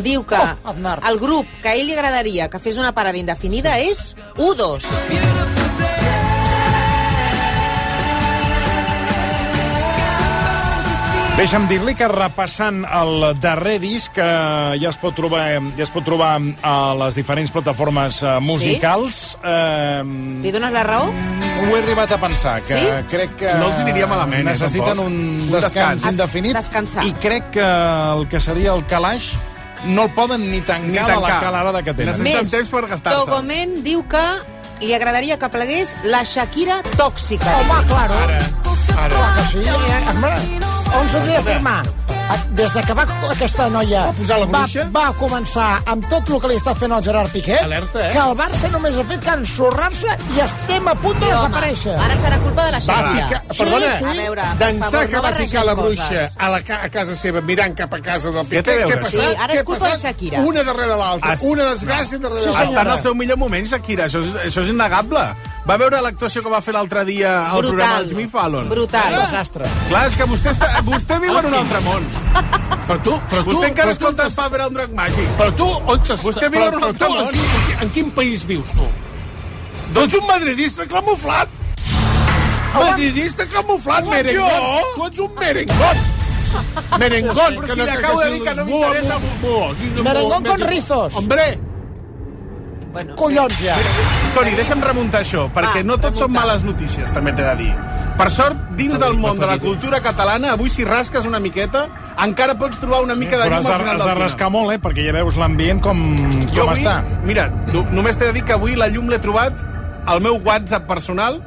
diu 0.02 0.24
que 0.26 0.36
Oh, 0.36 0.70
Aznar. 0.70 1.00
el 1.08 1.18
grup 1.18 1.46
que 1.62 1.68
a 1.68 1.74
ell 1.74 1.86
li 1.86 1.94
agradaria 1.94 2.48
que 2.50 2.58
fes 2.58 2.76
una 2.78 2.92
parada 2.92 3.18
indefinida 3.18 3.78
és 3.80 4.14
U2. 4.36 4.84
Deixa'm 11.36 11.66
dir-li 11.68 11.92
que 11.92 12.06
repassant 12.08 12.78
el 12.96 13.26
darrer 13.42 13.74
disc 13.82 14.14
que 14.16 14.24
ja 14.80 14.88
es 14.88 14.96
pot 14.96 15.12
trobar, 15.18 15.42
ja 15.76 15.82
es 15.84 15.90
pot 15.92 16.06
trobar 16.06 16.30
a 16.64 16.76
les 16.96 17.18
diferents 17.18 17.52
plataformes 17.52 18.22
eh, 18.24 18.38
musicals, 18.40 19.18
eh, 19.44 20.00
Li 20.40 20.52
dones 20.54 20.72
la 20.72 20.84
raó? 20.88 21.10
ho 21.10 21.66
he 21.74 21.82
arribat 21.82 22.14
a 22.16 22.18
pensar, 22.22 22.62
que 22.64 22.72
Sí? 22.80 22.86
crec 23.12 23.36
que 23.36 23.52
No 23.60 23.68
els 23.68 23.82
aniria 23.84 24.06
malament, 24.08 24.46
eh, 24.46 24.52
necessiten 24.54 24.96
tampoc. 24.96 25.06
un, 25.08 25.12
Un 25.44 25.50
descans, 25.50 25.74
descans. 26.00 26.06
indefinit 26.14 26.56
Descansar. 26.56 27.04
i 27.04 27.12
crec 27.20 27.50
que 27.50 27.60
el 27.68 28.26
que 28.32 28.40
seria 28.40 28.72
el 28.72 28.86
calaix 28.86 29.34
no 29.84 30.04
el 30.04 30.10
poden 30.10 30.50
ni 30.50 30.60
tancar, 30.60 30.86
Ni 30.88 30.92
de 30.98 31.04
tancar. 31.04 31.20
la 31.22 31.38
calarada 31.40 31.82
que 31.82 31.92
tenen. 31.94 32.12
Necessiten 32.22 32.50
temps 32.50 32.68
per 32.70 32.86
gastar-se'ls. 32.88 33.24
Togomen 33.26 33.82
diu 33.84 34.02
que 34.08 34.24
li 34.80 34.94
agradaria 34.94 35.38
que 35.38 35.48
plegués 35.48 35.94
la 36.04 36.22
Shakira 36.24 36.82
tòxica. 36.96 37.46
Home, 37.60 37.86
claro. 37.86 38.14
Ara, 38.14 38.38
ara. 38.96 39.14
Clar 39.16 39.34
que 39.36 39.42
sí. 39.52 39.68
Eh, 39.68 40.10
Home, 40.10 40.34
on 41.00 41.08
s'ha 41.08 41.20
d'afirmar? 41.20 41.82
Des 42.56 42.72
de 42.72 42.82
que 42.82 42.94
va 42.96 43.04
aquesta 43.30 43.68
noia 43.70 44.06
Va 44.08 44.12
posar 44.16 44.38
la 44.40 44.46
va, 44.46 44.62
bruixa? 44.64 44.84
va 44.94 45.02
començar 45.20 45.66
amb 45.92 46.06
tot 46.10 46.28
el 46.32 46.40
que 46.40 46.48
li 46.50 46.56
està 46.58 46.72
fent 46.74 46.92
el 46.96 47.02
Gerard 47.04 47.30
Piqué, 47.30 47.58
Alerta, 47.62 48.00
eh? 48.08 48.12
que 48.14 48.18
el 48.18 48.32
Barça 48.38 48.70
només 48.72 48.96
ha 48.98 49.04
fet 49.04 49.20
que 49.22 49.34
ensorrar-se 49.36 50.14
i 50.34 50.40
estem 50.42 50.88
a 50.88 50.94
punt 51.02 51.14
de 51.20 51.26
Sí, 51.26 51.32
home, 51.32 51.36
desaparèixer. 51.52 51.94
Ara 52.06 52.16
serà 52.24 52.38
culpa 52.42 52.64
de 52.66 52.72
la 52.72 52.80
Va 52.80 52.84
Shakira. 52.86 53.26
ficar, 53.28 53.42
Sí, 53.50 53.58
perdona, 53.62 53.92
sí. 53.98 54.04
A 54.04 54.14
veure, 54.22 54.42
d'ençà 54.62 54.90
favor, 54.90 55.06
que 55.06 55.16
no 55.16 55.22
va 55.22 55.32
ficar 55.34 55.64
la 55.66 55.74
coses. 55.76 55.84
bruixa 56.08 56.30
a, 56.38 56.48
la, 56.50 56.60
ca- 56.62 56.80
a 56.82 56.88
casa 56.90 57.14
seva 57.14 57.40
mirant 57.42 57.74
cap 57.78 57.94
a 57.94 58.00
casa 58.00 58.30
del 58.30 58.46
Piqué, 58.46 58.62
què 58.86 58.92
ha 58.96 59.00
passat? 59.00 59.12
Sí, 59.20 59.36
ara 59.36 59.52
Què 59.54 59.58
és 59.58 59.64
culpa 59.64 59.90
de? 59.90 59.98
Shakira. 60.02 60.40
Una 60.40 60.62
darrere 60.64 60.96
l'altra, 60.96 61.34
Est- 61.34 61.44
una 61.44 61.64
desgràcia 61.70 62.18
darrere 62.18 62.40
Sí, 62.40 62.46
l'altra. 62.46 62.64
Està 62.64 62.80
en 62.82 62.90
el 62.96 62.98
seu 62.98 63.14
millor 63.14 63.36
moment, 63.38 63.66
Shakira. 63.66 64.06
Això 64.06 64.18
és, 64.24 64.34
això 64.50 64.62
és 64.64 64.68
innegable. 64.74 65.28
Va 65.66 65.74
veure 65.80 65.98
l'actuació 66.00 66.44
que 66.44 66.50
va 66.52 66.60
fer 66.62 66.72
l'altre 66.76 67.02
dia 67.08 67.30
al 67.50 67.58
programa 67.64 67.96
del 67.98 68.08
Jimmy 68.12 68.28
Fallon. 68.30 68.68
Brutal. 68.70 69.14
Un 69.16 69.24
desastre. 69.24 69.66
Clar, 69.88 70.04
és 70.06 70.14
que 70.14 70.28
vostè, 70.30 70.52
està, 70.54 70.68
vostè 70.86 71.16
viu 71.24 71.34
en 71.40 71.48
un 71.48 71.56
altre 71.58 71.80
món. 71.82 72.06
Però 72.86 72.98
tu, 73.02 73.16
però 73.32 73.40
tu, 73.42 73.50
Vostè 73.50 73.70
encara 73.72 73.88
tu 73.90 73.96
escolta 73.96 74.28
estàs- 74.28 74.36
Faber 74.44 74.60
el 74.68 74.74
drac 74.76 74.94
màgic. 74.94 75.26
Però 75.40 75.50
tu, 75.58 75.66
on 75.66 75.98
estàs? 76.04 76.22
Vostè 76.22 76.46
viu 76.52 76.60
però, 76.60 76.68
en 76.70 76.76
un 76.78 76.84
altre 76.84 77.06
tu, 77.06 77.12
món. 77.12 77.26
en, 77.26 77.32
quin, 77.34 77.82
en 77.82 77.90
quin 77.98 78.10
país 78.14 78.44
vius, 78.46 78.70
tu? 78.78 78.86
Tu 79.94 80.00
ets 80.06 80.14
un 80.20 80.26
madridista 80.28 80.86
camuflat. 80.86 81.48
Madridista 82.76 83.46
camuflat, 83.50 84.04
jo? 84.30 84.48
Tu 84.94 85.06
ets 85.10 85.18
un 85.26 85.34
merengón. 85.40 85.96
Merengón. 86.98 87.54
Però 87.58 87.66
si 87.74 87.80
li 87.80 87.90
acabo 87.90 88.20
de 88.20 88.30
dir 88.36 88.42
que 88.44 88.54
no 88.54 88.64
m'interessa. 88.64 89.18
Merengón 90.04 90.44
con 90.44 90.60
rizos. 90.60 91.14
Hombre, 91.16 91.58
Bueno, 92.96 93.12
Collons, 93.14 93.58
ja. 93.60 93.74
Toni, 94.32 94.54
deixa'm 94.56 94.80
remuntar 94.80 95.20
això, 95.20 95.42
perquè 95.52 95.82
Va, 95.82 95.84
no 95.84 95.98
tot 96.00 96.16
són 96.16 96.30
males 96.32 96.62
notícies, 96.64 97.10
també 97.12 97.34
t'he 97.36 97.44
de 97.44 97.52
dir. 97.58 97.72
Per 98.16 98.30
sort, 98.32 98.56
dins 98.78 98.96
del 98.96 99.18
món 99.20 99.36
de 99.36 99.44
la 99.50 99.58
cultura 99.60 100.00
catalana, 100.00 100.54
avui 100.54 100.70
si 100.72 100.86
rasques 100.88 101.26
una 101.28 101.36
miqueta, 101.44 101.82
encara 102.24 102.54
pots 102.56 102.80
trobar 102.80 103.02
una 103.04 103.12
mica 103.20 103.36
de 103.36 103.50
llum 103.50 103.58
has 103.58 103.66
al 103.68 103.72
de, 103.74 103.78
final 103.82 103.92
has 103.92 104.00
del 104.00 104.08
de 104.08 104.14
túnel. 104.14 104.22
rascar 104.24 104.48
molt, 104.54 104.72
eh? 104.72 104.80
Perquè 104.80 105.04
ja 105.04 105.12
veus 105.12 105.36
l'ambient 105.36 105.84
com, 105.84 106.00
Jo 106.54 106.64
com 106.64 106.72
avui, 106.72 106.86
està. 106.86 106.96
Mira, 107.28 107.50
no, 107.74 107.84
només 107.92 108.16
t'he 108.16 108.30
de 108.30 108.38
dir 108.38 108.46
que 108.48 108.56
avui 108.56 108.78
la 108.80 108.88
llum 108.88 109.12
l'he 109.12 109.20
trobat 109.20 109.60
al 110.06 110.24
meu 110.24 110.40
WhatsApp 110.40 110.88
personal. 110.88 111.42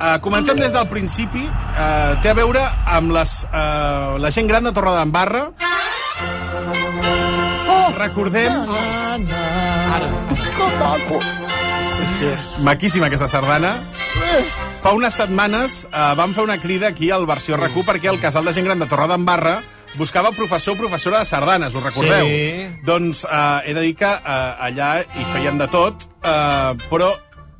Uh, 0.00 0.18
comencem 0.26 0.58
des 0.58 0.74
del 0.74 0.90
principi. 0.90 1.46
Uh, 1.46 2.18
té 2.24 2.34
a 2.34 2.34
veure 2.34 2.66
amb 2.98 3.14
les, 3.14 3.44
uh, 3.52 4.18
la 4.18 4.34
gent 4.34 4.50
gran 4.50 4.66
de 4.66 4.74
Torredembarra. 4.74 5.50
Recordem... 7.98 8.52
Ara. 9.94 10.08
Que 10.38 10.68
maco. 10.78 11.20
Maquíssima 12.64 13.08
aquesta 13.08 13.28
sardana. 13.28 13.74
Fa 14.80 14.92
unes 14.96 15.16
setmanes 15.16 15.82
eh, 15.90 16.12
vam 16.16 16.32
fer 16.36 16.44
una 16.44 16.56
crida 16.60 16.88
aquí 16.88 17.10
al 17.12 17.26
Versió 17.28 17.58
RAC1 17.60 17.84
perquè 17.84 18.08
el 18.12 18.20
casal 18.20 18.46
de 18.48 18.54
gent 18.56 18.68
gran 18.68 18.80
de 18.80 18.88
Torredembarra 18.88 19.58
buscava 19.98 20.32
professor 20.32 20.76
o 20.76 20.78
professora 20.78 21.20
de 21.20 21.28
sardanes, 21.28 21.74
us 21.74 21.84
recordeu? 21.84 22.28
Sí. 22.28 22.68
Doncs 22.86 23.24
eh, 23.24 23.70
he 23.70 23.74
de 23.74 23.84
dir 23.88 23.96
que 23.98 24.08
eh, 24.08 24.68
allà 24.68 24.92
hi 25.02 25.26
feien 25.34 25.58
de 25.60 25.68
tot, 25.72 26.06
eh, 26.22 26.72
però 26.88 27.10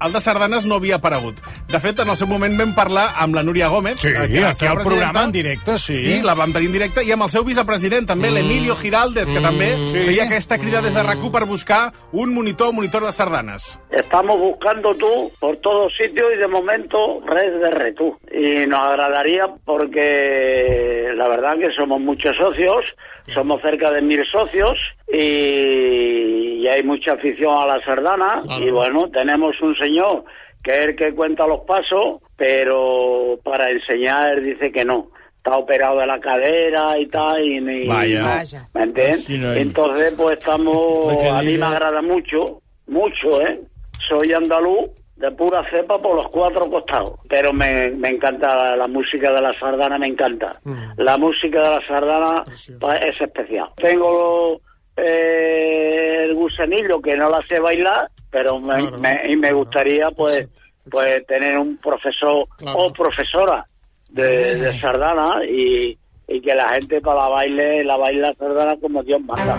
el 0.05 0.13
de 0.13 0.21
sardanes 0.21 0.65
no 0.67 0.77
havia 0.77 0.97
aparegut. 0.97 1.37
De 1.69 1.81
fet, 1.81 1.99
en 2.01 2.09
el 2.09 2.17
seu 2.17 2.27
moment 2.27 2.57
vam 2.59 2.75
parlar 2.75 3.09
amb 3.19 3.35
la 3.35 3.43
Núria 3.43 3.69
Gómez. 3.69 3.99
Sí, 4.01 4.09
eh, 4.09 4.17
aquí 4.19 4.39
al 4.39 4.55
presidenta. 4.55 4.83
programa 4.83 5.25
en 5.25 5.33
directe, 5.33 5.79
sí. 5.79 5.95
Sí, 5.95 6.23
la 6.23 6.35
vam 6.35 6.53
tenir 6.53 6.67
en 6.69 6.73
directe, 6.73 7.05
i 7.05 7.13
amb 7.13 7.23
el 7.25 7.29
seu 7.29 7.45
vicepresident, 7.45 8.07
també, 8.07 8.31
mm. 8.31 8.35
l'Emilio 8.35 8.77
Giraldez, 8.77 9.27
que 9.27 9.41
també 9.41 9.71
Sí. 9.91 10.01
feia 10.01 10.25
aquesta 10.25 10.59
crida 10.59 10.81
des 10.83 10.95
de 10.95 11.03
rac 11.03 11.19
per 11.31 11.45
buscar 11.47 11.93
un 12.13 12.35
monitor 12.35 12.73
monitor 12.73 13.05
de 13.05 13.13
sardanes. 13.13 13.79
Estamos 13.91 14.39
buscando 14.39 14.95
tú 14.95 15.31
por 15.39 15.57
todos 15.59 15.93
sitios 15.97 16.27
y 16.35 16.39
de 16.39 16.47
momento 16.49 17.21
red 17.27 17.61
de 17.61 17.71
retú. 17.71 18.19
Y 18.33 18.67
nos 18.67 18.81
agradaría 18.87 19.47
porque 19.65 21.13
la 21.15 21.29
verdad 21.29 21.59
que 21.59 21.71
somos 21.77 22.01
muchos 22.01 22.37
socios, 22.37 22.97
somos 23.35 23.61
cerca 23.63 23.91
de 23.91 24.01
mil 24.03 24.25
socios 24.27 24.77
y, 25.13 26.63
y 26.63 26.69
hay 26.69 26.83
mucha 26.83 27.13
afición 27.15 27.55
a 27.57 27.67
la 27.67 27.85
sardana 27.85 28.43
y 28.59 28.71
bueno, 28.71 29.09
tenemos 29.11 29.61
un 29.61 29.75
señor 29.77 30.25
que 30.63 30.71
es 30.73 30.87
el 30.89 30.97
que 30.97 31.15
cuenta 31.15 31.47
los 31.47 31.61
pasos, 31.61 32.19
pero 32.37 33.39
para 33.43 33.71
enseñar 33.71 34.33
él 34.35 34.45
dice 34.45 34.71
que 34.71 34.85
no. 34.85 35.09
Está 35.39 35.57
operado 35.57 35.99
de 36.01 36.07
la 36.07 36.21
cadera 36.21 36.99
y 36.99 37.07
tal, 37.07 37.43
y, 37.43 37.57
y 37.85 37.89
Vaya. 37.89 38.43
no. 38.53 38.69
¿me 38.75 38.83
entiendes? 38.85 39.25
Sí, 39.25 39.39
no 39.39 39.51
hay- 39.53 39.63
Entonces, 39.63 40.13
pues 40.15 40.39
estamos, 40.39 41.07
a 41.33 41.41
mí 41.43 41.57
me 41.57 41.65
agrada 41.65 42.03
mucho, 42.03 42.61
mucho, 42.89 43.41
¿eh? 43.41 43.59
Soy 44.07 44.35
andaluz 44.35 44.91
de 45.17 45.31
pura 45.31 45.65
cepa 45.71 45.97
por 45.99 46.17
los 46.17 46.29
cuatro 46.29 46.69
costados, 46.69 47.15
pero 47.27 47.55
me, 47.55 47.89
me 47.97 48.09
encanta 48.11 48.55
la, 48.55 48.77
la 48.77 48.87
música 48.87 49.33
de 49.33 49.41
la 49.41 49.59
sardana, 49.59 49.97
me 49.99 50.09
encanta. 50.09 50.61
La 50.99 51.17
música 51.17 51.63
de 51.63 51.71
la 51.77 51.87
sardana 51.87 52.45
pa- 52.79 52.97
es 52.97 53.19
especial. 53.19 53.69
Tengo 53.77 54.61
eh, 54.97 56.25
el 56.25 56.35
gusanillo 56.35 57.01
que 57.01 57.17
no 57.17 57.29
la 57.31 57.41
sé 57.49 57.59
bailar, 57.61 58.11
pero 58.31 58.59
me, 58.61 58.91
me- 58.93 59.23
y 59.29 59.37
me 59.37 59.53
gustaría 59.53 60.11
pues 60.11 60.49
pues 60.91 61.25
tener 61.27 61.59
un 61.59 61.77
profesor 61.77 62.47
o 62.75 62.93
profesora 62.93 63.65
de, 64.11 64.57
de 64.57 64.73
sardana 64.79 65.45
y, 65.45 65.97
y 66.27 66.41
que 66.41 66.55
la 66.55 66.71
gente 66.71 67.01
para 67.01 67.23
la 67.23 67.29
baile 67.29 67.85
la 67.85 67.97
baile 67.97 68.21
la 68.23 68.35
sardana 68.35 68.77
como 68.81 69.03
Dios 69.03 69.21
manda. 69.23 69.59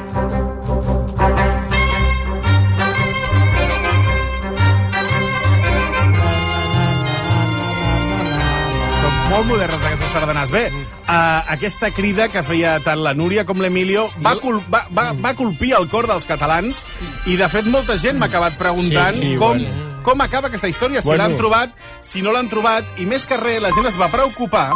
Molt 9.31 9.47
modernes 9.47 9.79
aquestes 9.87 10.11
sardanes. 10.11 10.51
Bé, 10.51 10.65
uh, 10.67 11.51
aquesta 11.53 11.89
crida 11.95 12.27
que 12.31 12.43
feia 12.43 12.75
tant 12.83 12.99
la 13.03 13.13
Núria 13.17 13.45
com 13.47 13.61
l'Emilio 13.63 14.07
va, 14.23 14.35
cul 14.41 14.59
va, 14.71 14.83
va, 14.91 15.11
va 15.15 15.31
colpir 15.39 15.71
el 15.77 15.87
cor 15.91 16.07
dels 16.09 16.27
catalans 16.27 16.81
i, 17.25 17.37
de 17.39 17.47
fet, 17.51 17.69
molta 17.71 17.95
gent 18.01 18.19
m'ha 18.19 18.27
acabat 18.31 18.57
preguntant 18.59 19.15
Sí, 19.15 19.33
sí, 19.33 19.37
com, 19.39 19.55
bueno. 19.55 19.87
com 20.03 20.21
acaba 20.25 20.51
aquesta 20.51 20.67
història, 20.71 21.01
si 21.01 21.07
Bueno. 21.13 21.23
l'han 21.23 21.37
trobat, 21.39 21.73
si 22.03 22.21
no 22.25 22.33
l'han 22.35 22.49
trobat, 22.51 22.83
i 22.99 23.07
més 23.07 23.25
que 23.29 23.39
res, 23.39 23.61
la 23.63 23.71
gent 23.75 23.87
es 23.87 23.97
va 23.99 24.11
preocupar 24.11 24.69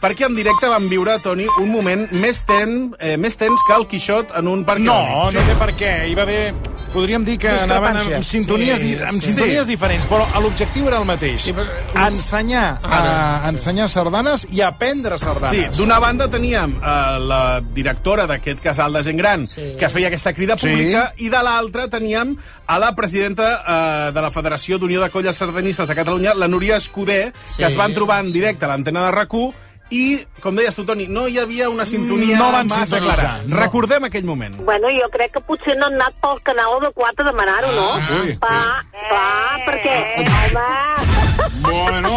perquè 0.00 0.28
en 0.28 0.36
directe 0.38 0.68
van 0.70 0.88
viure, 0.88 1.18
Toni, 1.20 1.48
un 1.58 1.72
moment 1.72 2.06
més, 2.22 2.44
ten, 2.46 2.94
eh, 3.00 3.16
més 3.18 3.36
tens 3.36 3.60
que 3.66 3.74
el 3.74 3.88
Quixot 3.90 4.30
en 4.38 4.46
un 4.48 4.64
parc 4.64 4.80
No, 4.80 5.26
no 5.26 5.42
té 5.50 5.56
per 5.58 5.72
què. 5.74 5.94
Hi 6.08 6.14
va 6.14 6.22
haver... 6.22 6.54
Podríem 6.92 7.24
dir 7.24 7.36
que 7.38 7.48
anaven 7.50 7.96
amb 8.00 8.24
sintonies, 8.24 8.78
Sí, 8.80 8.94
amb 9.06 9.20
sí. 9.20 9.28
sintonies 9.32 9.64
Sí. 9.66 9.70
diferents, 9.74 10.06
però 10.08 10.24
l'objectiu 10.40 10.88
era 10.88 10.98
el 10.98 11.04
mateix. 11.04 11.48
Ensenyar, 11.94 12.78
a, 12.82 13.48
ensenyar 13.48 13.88
sardanes 13.88 14.46
i 14.50 14.60
aprendre 14.64 15.18
sardanes. 15.18 15.72
Sí, 15.74 15.78
d'una 15.82 15.98
banda 15.98 16.28
teníem 16.30 16.76
eh, 16.78 17.18
la 17.20 17.60
directora 17.60 18.26
d'aquest 18.26 18.60
casal 18.64 18.92
de 18.92 19.02
gent 19.02 19.18
gran 19.18 19.46
sí. 19.46 19.74
que 19.78 19.88
feia 19.88 20.08
aquesta 20.08 20.32
crida 20.32 20.56
Sí. 20.58 20.68
pública 20.68 21.12
i 21.18 21.28
de 21.28 21.42
l'altra 21.42 21.88
teníem 21.88 22.36
a 22.66 22.78
la 22.78 22.94
presidenta 22.94 23.48
eh, 23.66 24.12
de 24.12 24.20
la 24.22 24.30
Federació 24.30 24.78
d'Unió 24.78 25.00
de 25.02 25.10
Colles 25.10 25.36
Sardanistes 25.36 25.88
de 25.88 25.94
Catalunya, 25.94 26.34
la 26.34 26.48
Núria 26.48 26.76
Escudé, 26.76 27.32
Sí. 27.50 27.56
que 27.58 27.66
es 27.66 27.76
van 27.76 27.94
trobar 27.94 28.24
en 28.24 28.32
directe 28.32 28.64
a 28.64 28.68
l'antena 28.68 29.04
de 29.06 29.10
rac 29.12 29.28
i, 29.90 30.26
com 30.42 30.56
deies 30.58 30.74
tu, 30.76 30.84
Toni, 30.84 31.06
no 31.08 31.26
hi 31.28 31.38
havia 31.40 31.68
una 31.72 31.86
sintonia 31.88 32.36
No 32.38 32.50
van 32.52 32.66
massa 32.68 33.00
clara. 33.00 33.40
no. 33.46 33.56
Recordem 33.56 34.04
aquell 34.04 34.24
moment. 34.28 34.56
Bueno, 34.64 34.90
jo 34.92 35.08
crec 35.14 35.32
que 35.32 35.40
potser 35.40 35.76
no 35.78 35.86
han 35.86 35.94
anat 36.00 36.18
pel 36.20 36.42
canal 36.44 36.76
adequat 36.80 37.20
a 37.20 37.28
demanar-ho, 37.30 37.72
no? 37.72 37.88
Ah, 37.96 38.20
ui. 38.22 38.36
Va, 38.42 38.84
va, 39.12 39.24
perquè... 39.66 39.96
Home... 40.28 41.17
Bueno. 41.60 42.10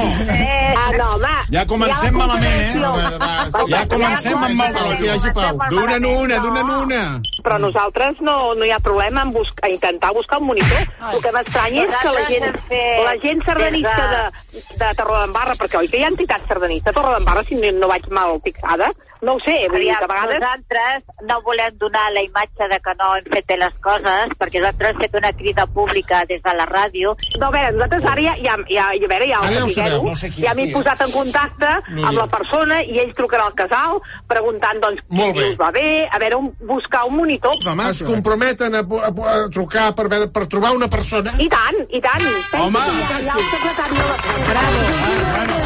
Ah, 0.77 0.91
no, 0.97 1.07
home. 1.15 1.33
Ja 1.51 1.65
comencem 1.67 2.15
malament, 2.15 2.45
eh? 2.45 2.71
contradicció. 2.73 3.17
Va, 3.19 3.27
Va, 3.51 3.65
ja 3.69 3.81
comencem 3.91 4.37
amb 4.37 4.55
mal 4.55 4.73
rotllo. 4.75 4.97
Que 4.97 5.05
hi 5.05 5.11
hagi 5.15 5.33
pau. 5.35 5.59
D'una 5.73 5.95
en 5.99 6.07
una, 6.09 6.39
d'una 6.45 6.63
en 6.63 6.71
una. 6.77 7.01
Però 7.45 7.57
nosaltres 7.61 8.21
no, 8.21 8.37
no 8.57 8.65
hi 8.65 8.71
ha 8.71 8.79
problema 8.79 9.25
en 9.25 9.31
buscar, 9.35 9.69
intentar 9.71 10.13
buscar 10.13 10.39
un 10.41 10.47
monitor. 10.51 10.89
El 11.11 11.21
que 11.23 11.35
m'estranya 11.35 11.85
és 11.85 11.95
que 12.01 12.15
la 12.15 12.25
gent, 12.29 12.59
la 13.05 13.15
gent 13.23 13.45
sardanista 13.45 14.09
de, 14.13 14.65
de 14.81 14.91
Torredembarra, 14.99 15.57
perquè 15.59 15.81
oi 15.81 15.91
que 15.91 16.01
hi 16.01 16.05
ha 16.05 16.11
entitats 16.13 16.47
sardanistes 16.47 16.93
a 16.93 16.97
Torredembarra, 16.99 17.45
si 17.47 17.59
no, 17.59 17.71
no 17.79 17.91
vaig 17.91 18.07
mal 18.13 18.37
fixada, 18.45 18.91
no 19.21 19.35
ho 19.35 19.39
sé, 19.43 19.55
vull 19.69 19.83
dir 19.83 19.93
que 19.93 20.05
a 20.05 20.09
vegades... 20.09 20.39
Nosaltres 20.41 21.27
no 21.29 21.37
volem 21.45 21.75
donar 21.77 22.07
la 22.15 22.23
imatge 22.25 22.67
de 22.71 22.79
que 22.81 22.95
no 22.97 23.09
hem 23.17 23.27
fet 23.33 23.47
bé 23.51 23.57
les 23.61 23.75
coses, 23.85 24.33
perquè 24.39 24.61
nosaltres 24.61 24.95
hem 24.95 25.01
fet 25.03 25.17
una 25.19 25.31
crida 25.37 25.65
pública 25.75 26.23
des 26.29 26.41
de 26.41 26.55
la 26.57 26.65
ràdio. 26.69 27.13
No, 27.37 27.49
a 27.49 27.53
veure, 27.53 27.71
nosaltres 27.77 28.07
ara 28.11 28.25
ja, 28.25 28.35
ja, 28.41 28.57
ja, 28.65 28.87
ja, 28.97 29.05
a 29.05 29.11
veure, 29.13 29.29
ja, 29.29 29.41
Ara 29.41 29.59
ja 29.59 29.65
ho 29.65 29.71
sabeu, 29.75 30.07
no 30.09 30.15
sé 30.17 30.31
ja 30.37 30.55
m'he 30.57 30.67
posat 30.73 31.05
en 31.05 31.13
contacte 31.13 31.69
amb 31.69 32.01
ja. 32.01 32.15
la 32.17 32.27
persona 32.31 32.81
i 32.81 32.99
ells 33.03 33.15
trucaran 33.17 33.51
al 33.51 33.57
casal 33.57 34.01
preguntant 34.31 34.81
doncs, 34.81 35.05
Molt 35.09 35.35
qui 35.35 35.43
bé. 35.43 35.49
us 35.53 35.59
va 35.59 35.71
bé, 35.75 35.87
a 36.09 36.21
veure, 36.21 36.41
un, 36.41 36.51
buscar 36.73 37.05
un 37.09 37.17
monitor. 37.21 37.57
Es 37.91 38.03
comprometen 38.07 38.75
a, 38.75 38.81
a, 38.81 39.11
a 39.11 39.37
trucar 39.53 39.91
per, 39.97 40.07
veure, 40.11 40.29
per 40.33 40.47
trobar 40.49 40.73
una 40.77 40.89
persona? 40.89 41.33
I 41.37 41.49
tant, 41.51 41.81
i 41.89 42.01
tant. 42.01 42.29
Home! 42.61 42.85
Ja, 43.11 43.25
ja 43.29 43.37
el 43.37 43.49
secretari 43.53 44.01
de 44.01 45.51
la... 45.51 45.60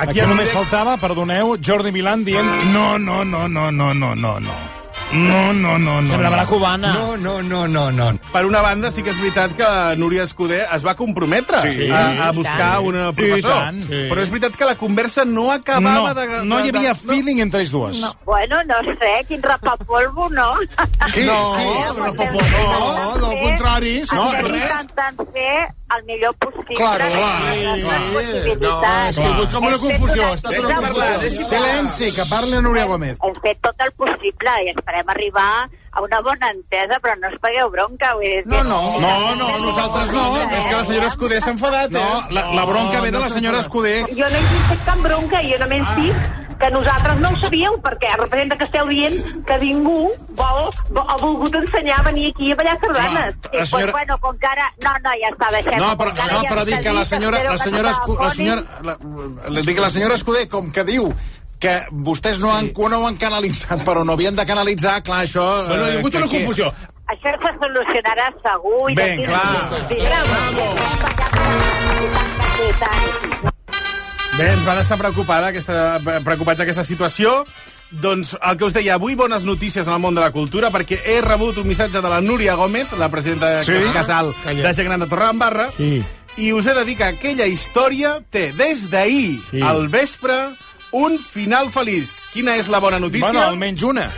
Aquí 0.00 0.20
només 0.22 0.50
faltava, 0.54 0.96
perdoneu, 1.00 1.56
Jordi 1.62 1.92
Milan 1.92 2.24
dient 2.24 2.46
no, 2.74 2.98
no, 2.98 3.24
no, 3.24 3.46
no, 3.48 3.70
no, 3.70 3.92
no, 3.94 4.14
no, 4.14 4.38
no. 4.40 4.58
No, 5.12 5.52
no, 5.52 5.76
no, 5.76 6.00
no. 6.00 6.06
Semblava 6.08 6.36
la 6.36 6.44
cubana. 6.46 6.92
No, 6.94 7.16
no, 7.16 7.42
no, 7.42 7.66
no, 7.66 7.90
no. 7.90 8.12
Per 8.30 8.44
una 8.46 8.60
banda, 8.62 8.92
sí 8.94 9.02
que 9.02 9.10
és 9.10 9.18
veritat 9.18 9.56
que 9.58 9.70
Núria 9.98 10.22
Escudé 10.22 10.60
es 10.70 10.84
va 10.86 10.94
comprometre 10.94 11.58
Sí. 11.64 11.88
a, 11.90 12.28
a 12.28 12.30
buscar 12.30 12.76
tant. 12.76 12.86
un 12.86 12.94
I 13.08 13.12
professor. 13.16 13.56
tant. 13.56 13.80
Sí. 13.88 14.04
Però 14.12 14.22
és 14.22 14.30
veritat 14.30 14.54
que 14.54 14.68
la 14.68 14.76
conversa 14.78 15.24
no 15.24 15.48
acabava 15.50 16.14
No, 16.14 16.20
de... 16.20 16.44
no 16.46 16.60
hi 16.60 16.70
de- 16.70 16.78
havia 16.78 16.92
de- 16.94 17.00
feeling 17.10 17.40
entre 17.42 17.60
ells 17.64 17.72
dues. 17.72 17.98
No. 18.04 18.12
Bueno, 18.24 18.62
no 18.70 18.78
sé, 18.86 19.10
quin 19.26 19.42
rapapolvo, 19.42 20.28
no? 20.30 20.52
Qui? 21.12 21.24
No, 21.26 21.40
Qui? 21.58 22.00
rapapolvo, 22.00 22.40
no, 22.70 23.18
no, 23.18 23.26
al 23.32 23.42
contrari, 23.42 24.02
No, 24.12 24.30
no, 24.30 24.38
Estem 24.38 24.54
intentant 24.54 25.26
fer 25.34 25.74
el 25.96 26.04
millor 26.04 26.34
possible. 26.36 26.76
Claro, 26.76 27.04
clar, 27.08 27.80
clar. 27.80 28.00
No, 28.00 28.20
és 28.20 29.16
que 29.16 29.42
és 29.42 29.50
com 29.50 29.64
una 29.64 29.78
confusió, 29.78 30.22
una 30.22 30.40
confusió. 30.40 30.80
tot- 30.80 31.44
Silenci, 31.50 32.12
que 32.14 32.24
parli 32.30 32.50
la 32.52 32.60
Núria 32.60 32.84
Gómez. 32.84 33.18
Hem 33.22 33.34
fet 33.42 33.58
tot 33.60 33.74
el 33.80 33.92
possible 33.92 34.50
i 34.64 34.68
esperem 34.70 35.08
arribar 35.08 35.68
a 35.92 36.00
una 36.02 36.20
bona 36.20 36.50
entesa, 36.52 37.00
però 37.02 37.16
no 37.18 37.28
us 37.28 37.38
pagueu 37.40 37.70
bronca. 37.70 38.14
Vull 38.14 38.22
dir, 38.24 38.46
No, 38.46 38.62
no, 38.62 38.98
no, 39.00 39.34
no, 39.36 39.58
nosaltres 39.58 40.12
no. 40.12 40.36
És 40.50 40.66
que 40.66 40.76
la 40.76 40.84
senyora 40.84 41.06
Escudé 41.06 41.40
s'ha 41.40 41.50
enfadat, 41.50 41.92
eh? 41.94 41.98
No, 41.98 42.22
la, 42.30 42.44
la 42.54 42.64
bronca 42.64 43.00
ve 43.00 43.10
de 43.10 43.18
la 43.18 43.28
senyora 43.28 43.58
Escudé. 43.58 44.02
Jo 44.10 44.28
no 44.28 44.36
he 44.36 44.44
fet 44.70 44.84
cap 44.84 44.98
bronca, 44.98 45.42
jo 45.42 45.58
només 45.58 45.82
dic 45.96 46.14
que 46.60 46.68
nosaltres 46.70 47.16
no 47.22 47.30
ho 47.32 47.38
sabíeu, 47.40 47.78
perquè 47.82 48.10
representa 48.20 48.56
que 48.60 48.66
esteu 48.68 48.86
dient 48.90 49.16
que 49.48 49.56
ningú 49.62 50.10
vol, 50.36 50.68
vol, 50.92 51.06
ha 51.08 51.16
volgut 51.22 51.54
ensenyar 51.62 52.00
a 52.02 52.06
venir 52.10 52.26
aquí 52.34 52.52
a 52.52 52.56
ballar 52.58 52.76
sardanes. 52.82 53.34
Sí, 53.40 53.48
pues, 53.72 53.90
bueno, 53.92 54.18
com 54.20 54.36
que 54.38 54.46
ara... 54.46 54.68
No, 54.84 54.92
no, 55.02 55.10
ja 55.22 55.30
està, 55.32 55.50
deixem 55.56 55.78
No, 55.80 55.90
però, 55.96 56.12
no, 56.14 56.40
ja 56.44 56.50
però 56.52 56.64
dic 56.68 56.82
que 56.84 56.92
la 56.94 57.04
senyora, 57.08 57.42
la 57.48 57.58
senyora, 57.58 57.90
no 57.90 57.96
Escu- 57.96 58.18
la 58.20 58.30
senyora, 58.30 58.62
la, 58.84 58.96
la, 59.48 59.60
dic 59.64 59.74
que 59.74 59.84
la 59.88 59.90
senyora 59.90 60.14
Escudé, 60.20 60.46
com 60.52 60.70
que 60.70 60.84
diu 60.84 61.08
que 61.60 61.74
vostès 61.90 62.38
no, 62.40 62.52
han, 62.56 62.70
no 62.72 63.00
ho 63.02 63.06
han 63.08 63.16
canalitzat, 63.20 63.82
però 63.84 64.04
no 64.04 64.12
havien 64.16 64.36
de 64.36 64.46
canalitzar, 64.48 65.02
clar, 65.04 65.24
això... 65.26 65.44
Bueno, 65.68 65.88
hi 65.88 65.96
ha 65.96 65.98
hagut 66.00 66.14
una 66.20 66.28
que- 66.28 66.38
confusió. 66.44 66.72
Això 67.10 67.32
se 67.42 67.50
solucionarà 67.58 68.28
segur. 68.44 68.90
i 68.92 68.94
Ben, 68.94 69.24
clar. 69.26 69.66
Sí, 69.88 69.96
Bravo! 69.98 70.68
Bé, 74.40 74.46
ens 74.54 74.62
va 74.64 74.74
deixar 74.78 74.96
preocupada 74.96 75.50
aquesta, 75.50 75.98
preocupats 76.24 76.62
aquesta 76.64 76.84
situació. 76.86 77.42
Doncs 77.90 78.36
el 78.38 78.56
que 78.56 78.64
us 78.68 78.72
deia, 78.72 78.94
avui 78.96 79.16
bones 79.18 79.42
notícies 79.44 79.86
en 79.88 79.92
el 79.92 80.00
món 80.00 80.14
de 80.14 80.22
la 80.22 80.30
cultura, 80.32 80.70
perquè 80.72 81.00
he 81.04 81.18
rebut 81.20 81.58
un 81.58 81.66
missatge 81.68 82.00
de 82.00 82.08
la 82.08 82.20
Núria 82.24 82.54
Gómez, 82.56 82.92
la 82.96 83.08
presidenta 83.10 83.64
Sí? 83.64 83.72
sí? 83.76 83.92
casal 83.92 84.32
Calla. 84.44 84.62
de 84.68 84.74
Gent 84.74 84.88
Gran 84.88 85.00
de 85.00 85.08
Torredembarra, 85.10 85.68
Sí. 85.76 86.04
i 86.38 86.52
us 86.52 86.66
he 86.66 86.74
de 86.74 86.84
dir 86.86 86.96
que 86.96 87.04
aquella 87.04 87.46
història 87.46 88.20
té 88.30 88.52
des 88.52 88.88
d'ahir 88.90 89.40
Sí. 89.50 89.60
al 89.60 89.88
vespre 89.88 90.38
un 90.92 91.18
final 91.18 91.68
feliç. 91.70 92.28
Quina 92.32 92.56
és 92.56 92.68
la 92.68 92.78
bona 92.78 92.98
notícia? 93.00 93.26
Bueno, 93.32 93.42
almenys 93.46 93.82
una. 93.82 94.08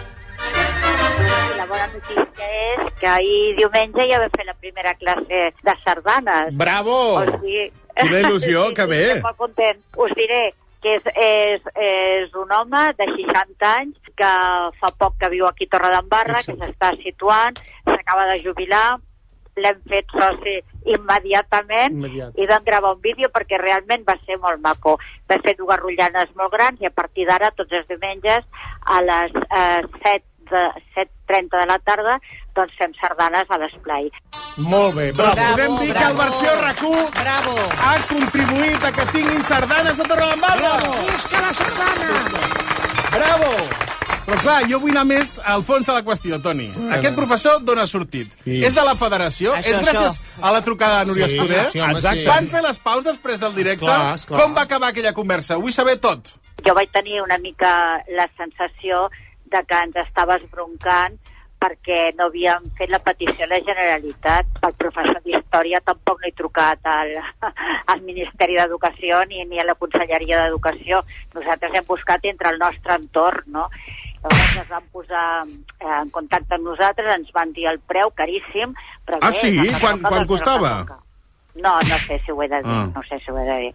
La 1.57 1.67
bona 1.67 1.87
notícia 1.89 2.47
és 2.77 2.93
que 3.01 3.07
ahir 3.07 3.57
diumenge 3.57 4.07
ja 4.11 4.19
vam 4.21 4.31
fer 4.37 4.47
la 4.47 4.55
primera 4.55 4.95
classe 4.95 5.53
de 5.65 5.75
sardanes. 5.83 6.53
Bravo! 6.57 7.19
O 7.19 7.25
sigui... 7.41 7.73
Quina 8.01 8.25
il·lusió, 8.25 8.67
que 8.77 8.89
bé. 8.91 9.05
Estic 9.11 9.29
molt 9.29 9.41
content. 9.41 9.81
Us 10.01 10.13
diré 10.19 10.43
que 10.83 10.97
és, 10.99 11.07
és, 11.15 11.71
és 11.79 12.35
un 12.35 12.51
home 12.51 12.83
de 12.99 13.07
60 13.15 13.71
anys 13.71 14.13
que 14.19 14.33
fa 14.81 14.91
poc 14.99 15.17
que 15.21 15.31
viu 15.33 15.47
aquí 15.47 15.69
a 15.71 15.77
Torredembarra, 15.77 16.43
que 16.43 16.57
s'està 16.59 16.91
situant, 17.03 17.59
s'acaba 17.87 18.27
de 18.33 18.41
jubilar, 18.43 18.99
l'hem 19.61 19.81
fet 19.89 20.09
soci 20.17 20.55
immediatament 20.89 21.99
Immediat. 21.99 22.39
i 22.41 22.47
vam 22.49 22.65
gravar 22.65 22.95
un 22.97 23.03
vídeo 23.05 23.29
perquè 23.33 23.59
realment 23.61 24.05
va 24.09 24.17
ser 24.25 24.39
molt 24.41 24.63
maco. 24.65 24.97
Va 25.29 25.39
fer 25.45 25.55
dues 25.59 25.81
rotllanes 25.81 26.33
molt 26.39 26.53
grans 26.57 26.81
i 26.81 26.89
a 26.89 26.95
partir 26.95 27.29
d'ara, 27.29 27.53
tots 27.57 27.73
els 27.73 27.89
diumenges, 27.91 28.47
a 28.83 29.03
les 29.05 29.37
eh, 29.43 29.83
7 30.01 30.19
de 30.19 30.32
7.30 30.95 31.59
de 31.61 31.67
la 31.67 31.79
tarda, 31.79 32.19
doncs 32.55 32.73
fem 32.79 32.93
sardanes 33.01 33.51
a 33.51 33.59
l'esplai. 33.59 34.11
Molt 34.57 34.95
bé, 34.95 35.13
Doncs 35.13 35.35
bravo. 35.35 35.53
podem 35.57 35.77
dir 35.81 35.95
que 35.97 36.05
el 36.05 36.17
versió 36.17 36.51
RAC1 36.61 37.11
Bravo. 37.23 37.55
ha 37.87 37.95
contribuït 38.09 38.85
a 38.85 38.93
que 38.93 39.07
tinguin 39.13 39.45
sardanes 39.45 39.97
de 39.97 40.05
Torredembarra. 40.05 40.77
Bravo. 40.77 40.93
Visca 41.13 41.41
la 41.41 41.53
sardana! 41.55 42.13
Bravo! 43.13 43.51
Però 44.23 44.37
clar, 44.39 44.61
jo 44.71 44.79
vull 44.79 44.93
anar 44.95 45.03
més 45.05 45.33
al 45.45 45.65
fons 45.67 45.85
de 45.85 45.93
la 45.97 46.03
qüestió, 46.07 46.37
Toni. 46.41 46.69
Aquest 46.95 47.17
professor 47.17 47.57
d'on 47.67 47.81
ha 47.83 47.87
sortit? 47.91 48.31
Sí. 48.45 48.61
És 48.65 48.77
de 48.77 48.85
la 48.87 48.95
federació? 48.95 49.57
Això, 49.59 49.73
és 49.73 49.81
gràcies 49.83 50.21
a 50.41 50.53
la 50.55 50.61
trucada 50.63 51.01
de 51.01 51.07
Núria 51.11 51.27
Sí, 51.29 51.35
Escudé? 51.37 51.65
sí, 51.73 51.81
home, 51.81 51.91
Exacte. 51.99 52.21
sí. 52.23 52.29
Van 52.29 52.47
fer 52.47 52.63
les 52.63 52.79
paus 52.79 53.03
després 53.05 53.41
del 53.41 53.55
directe? 53.57 53.85
Esclar, 53.85 54.15
esclar. 54.15 54.41
Com 54.41 54.55
va 54.57 54.63
acabar 54.63 54.89
aquella 54.91 55.13
conversa? 55.13 55.57
Vull 55.57 55.73
saber 55.73 55.99
tot. 55.99 56.37
jo 56.65 56.73
vaig 56.75 56.89
tenir 56.93 57.21
una 57.21 57.37
mica 57.39 57.99
la 58.15 58.29
sensació 58.39 59.11
de 59.53 59.63
que 59.69 59.83
ens 59.87 59.97
estava 60.07 60.37
esbroncant 60.41 61.19
perquè 61.63 62.09
no 62.19 62.25
havíem 62.27 62.65
fet 62.75 62.91
la 62.91 62.99
petició 62.99 63.45
a 63.47 63.49
la 63.53 63.61
Generalitat. 63.63 64.49
El 64.67 64.73
professor 64.75 65.21
d'Història 65.23 65.79
tampoc 65.87 66.19
no 66.19 66.27
he 66.27 66.33
trucat 66.35 66.81
al, 66.91 67.13
al 67.95 68.01
Ministeri 68.03 68.57
d'Educació 68.59 69.21
ni, 69.31 69.45
ni 69.47 69.61
a 69.63 69.67
la 69.69 69.77
Conselleria 69.79 70.41
d'Educació. 70.43 71.05
Nosaltres 71.37 71.77
hem 71.79 71.87
buscat 71.87 72.25
entre 72.33 72.51
el 72.51 72.59
nostre 72.59 72.97
entorn, 72.99 73.47
no? 73.55 73.69
Llavors 74.25 74.59
es 74.65 74.69
van 74.71 74.85
posar 74.95 75.23
eh, 75.47 75.87
en 76.01 76.11
contacte 76.15 76.55
amb 76.59 76.67
nosaltres, 76.67 77.09
ens 77.15 77.31
van 77.35 77.53
dir 77.55 77.69
el 77.71 77.79
preu 77.79 78.11
caríssim, 78.11 78.75
però 79.07 79.19
Ah, 79.23 79.31
bé, 79.31 79.39
sí? 79.39 79.71
Quan- 79.81 80.03
quan 80.03 80.27
costava? 80.27 80.75
No, 81.55 81.75
no 81.81 81.97
sé 82.07 82.19
si 82.25 82.33
ho 82.33 82.43
he 82.43 82.49
de 82.49 82.63
dir, 82.63 82.71
Ah. 82.73 82.89
no 82.95 83.03
sé 83.03 83.19
si 83.21 83.31
ho 83.31 83.39
he 83.39 83.45
de 83.45 83.57
dir. 83.59 83.73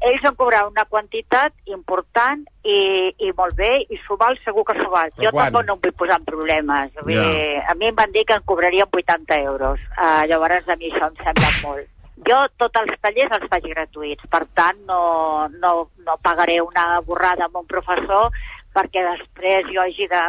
Ells 0.00 0.24
han 0.24 0.34
cobrat 0.34 0.66
una 0.68 0.84
quantitat 0.84 1.52
important 1.66 2.42
i, 2.64 3.14
i 3.18 3.30
molt 3.36 3.54
bé, 3.56 3.86
i 3.88 3.96
s'ho 4.04 4.16
val, 4.20 4.36
segur 4.44 4.64
que 4.64 4.74
s'ho 4.80 4.90
val. 4.90 5.08
Però 5.16 5.24
Jo 5.24 5.30
quan? 5.32 5.46
tampoc 5.52 5.66
no 5.68 5.74
em 5.74 5.80
vull 5.84 5.92
posar 6.02 6.18
en 6.18 6.24
problemes. 6.24 6.92
Vull 7.04 7.14
Ja. 7.14 7.22
dir, 7.22 7.62
a 7.68 7.74
mi 7.74 7.86
em 7.88 7.94
van 7.94 8.12
dir 8.12 8.24
que 8.26 8.34
em 8.34 8.42
cobrarien 8.44 8.86
80 8.90 9.38
euros. 9.40 9.80
Uh, 9.96 10.26
llavors 10.26 10.68
a 10.68 10.76
mi 10.76 10.90
això 10.90 11.06
em 11.08 11.16
sembla 11.24 11.50
molt. 11.62 11.86
Jo 12.28 12.46
tots 12.58 12.76
els 12.80 13.00
tallers 13.00 13.32
els 13.38 13.48
faig 13.48 13.64
gratuïts, 13.64 14.26
per 14.28 14.44
tant 14.54 14.76
no, 14.86 15.48
no, 15.48 15.88
no 16.04 16.16
pagaré 16.22 16.60
una 16.60 17.00
borrada 17.00 17.44
amb 17.46 17.56
un 17.56 17.66
professor 17.66 18.28
perquè 18.74 19.00
després 19.16 19.64
jo 19.72 19.80
hagi 19.80 20.06
de... 20.06 20.22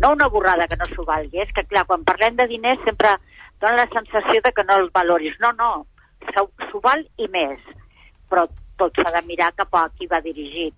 No 0.00 0.10
una 0.12 0.28
borrada 0.28 0.66
que 0.66 0.76
no 0.76 0.86
s'ho 0.86 1.04
valgui, 1.04 1.38
és 1.40 1.52
que 1.52 1.62
clar, 1.64 1.84
quan 1.86 2.02
parlem 2.04 2.34
de 2.36 2.46
diners 2.48 2.80
sempre 2.84 3.14
dona 3.60 3.76
la 3.84 3.88
sensació 3.92 4.40
de 4.42 4.50
que 4.52 4.64
no 4.64 4.76
els 4.80 4.90
valoris. 4.92 5.36
No, 5.40 5.52
no, 5.52 5.86
s'ho 6.32 6.80
val 6.84 7.02
i 7.18 7.28
més. 7.28 7.58
Però 8.30 8.46
tot 8.78 8.92
s'ha 8.96 9.10
de 9.20 9.26
mirar 9.26 9.52
cap 9.56 9.74
a 9.74 9.88
qui 9.96 10.06
va 10.06 10.20
dirigit. 10.20 10.74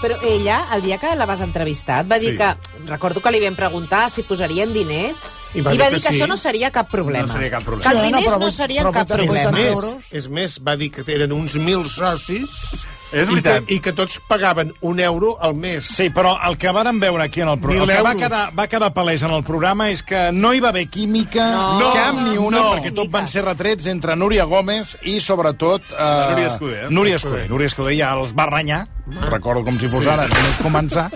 Però 0.00 0.16
ella, 0.24 0.62
el 0.72 0.80
dia 0.80 0.96
que 0.96 1.10
la 1.14 1.26
vas 1.28 1.42
entrevistar, 1.44 1.98
et 2.04 2.08
va 2.10 2.18
dir 2.18 2.30
Sí. 2.32 2.36
que... 2.38 2.54
Recordo 2.88 3.20
que 3.20 3.30
li 3.30 3.40
vam 3.42 3.54
preguntar 3.54 4.08
si 4.10 4.22
posarien 4.24 4.72
diners 4.72 5.26
I 5.54 5.58
i 5.58 5.60
va 5.60 5.70
va, 5.70 5.90
dir 5.90 5.98
que 6.00 6.08
que, 6.08 6.12
sí. 6.14 6.14
això 6.16 6.26
no 6.26 6.36
seria 6.38 6.70
cap 6.72 6.88
problema. 6.90 7.26
No 7.26 7.32
seria 7.34 7.50
cap 7.50 7.62
problema. 7.62 7.84
Que 7.84 7.96
els 7.96 8.06
Sí, 8.06 8.10
no, 8.10 8.16
diners 8.18 8.32
però 8.32 8.40
no, 8.40 8.50
serien 8.50 8.84
però 8.86 8.92
cap 8.94 9.08
vuitanta- 9.08 9.50
problema. 9.50 9.60
És 9.60 9.92
més, 9.92 10.14
és 10.22 10.28
més, 10.30 10.56
va 10.64 10.76
dir 10.76 10.90
que 10.90 11.04
eren 11.12 11.32
uns 11.36 11.54
mil 11.56 11.84
socis 11.84 12.86
És 13.12 13.28
i, 13.28 13.32
veritat. 13.32 13.64
que, 13.66 13.74
i 13.74 13.80
que 13.80 13.92
tots 13.92 14.20
pagaven 14.28 14.72
un 14.86 15.00
euro 15.00 15.36
al 15.42 15.54
mes. 15.54 15.84
Sí, 15.84 16.10
però 16.14 16.36
el 16.46 16.56
que 16.56 16.70
vàrem 16.70 17.00
veure 17.02 17.24
aquí 17.24 17.40
en 17.42 17.48
el 17.48 17.58
programa, 17.58 17.82
el 17.82 17.88
Mil 17.88 17.96
que 17.96 18.02
va 18.02 18.14
quedar, 18.14 18.42
va 18.58 18.66
quedar 18.68 18.92
palès 18.94 19.22
en 19.26 19.30
el 19.34 19.42
programa 19.44 19.88
és 19.90 20.02
que 20.06 20.30
no 20.32 20.52
hi 20.54 20.60
va 20.60 20.68
haver 20.70 20.86
química, 20.88 21.48
No. 21.80 21.92
cap 21.92 22.14
ni 22.22 22.36
una, 22.38 22.58
No. 22.58 22.74
perquè 22.76 22.94
tot 22.94 23.10
van 23.10 23.26
ser 23.26 23.44
retrets 23.44 23.86
entre 23.86 24.14
Núria 24.16 24.44
Gómez 24.44 24.96
i, 25.02 25.18
sobretot... 25.20 25.82
Eh, 25.98 26.26
Núria 26.30 26.46
Escudé, 26.46 26.80
eh? 26.84 26.86
Núria 26.90 27.16
Escudé. 27.16 27.48
Núria 27.48 27.66
Escudé 27.66 27.96
ja 27.98 28.12
els 28.14 28.34
va 28.36 28.46
renyar, 28.46 28.86
recordo 29.28 29.64
com 29.64 29.78
si 29.78 29.88
fos 29.88 30.04
Sí. 30.04 30.08
ara, 30.10 30.28
només 30.28 30.60
començar, 30.62 31.10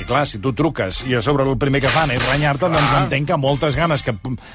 i 0.00 0.04
clar, 0.08 0.24
si 0.28 0.40
tu 0.42 0.52
truques 0.56 1.02
i 1.06 1.14
a 1.18 1.22
sobre 1.22 1.44
el 1.44 1.56
primer 1.60 1.80
que 1.84 1.90
fan 1.92 2.10
és 2.14 2.22
renyar-te, 2.30 2.68
doncs 2.72 2.94
entenc 3.02 3.28
que 3.30 3.36
moltes 3.40 3.76
ganes 3.78 4.02
que, 4.06 4.14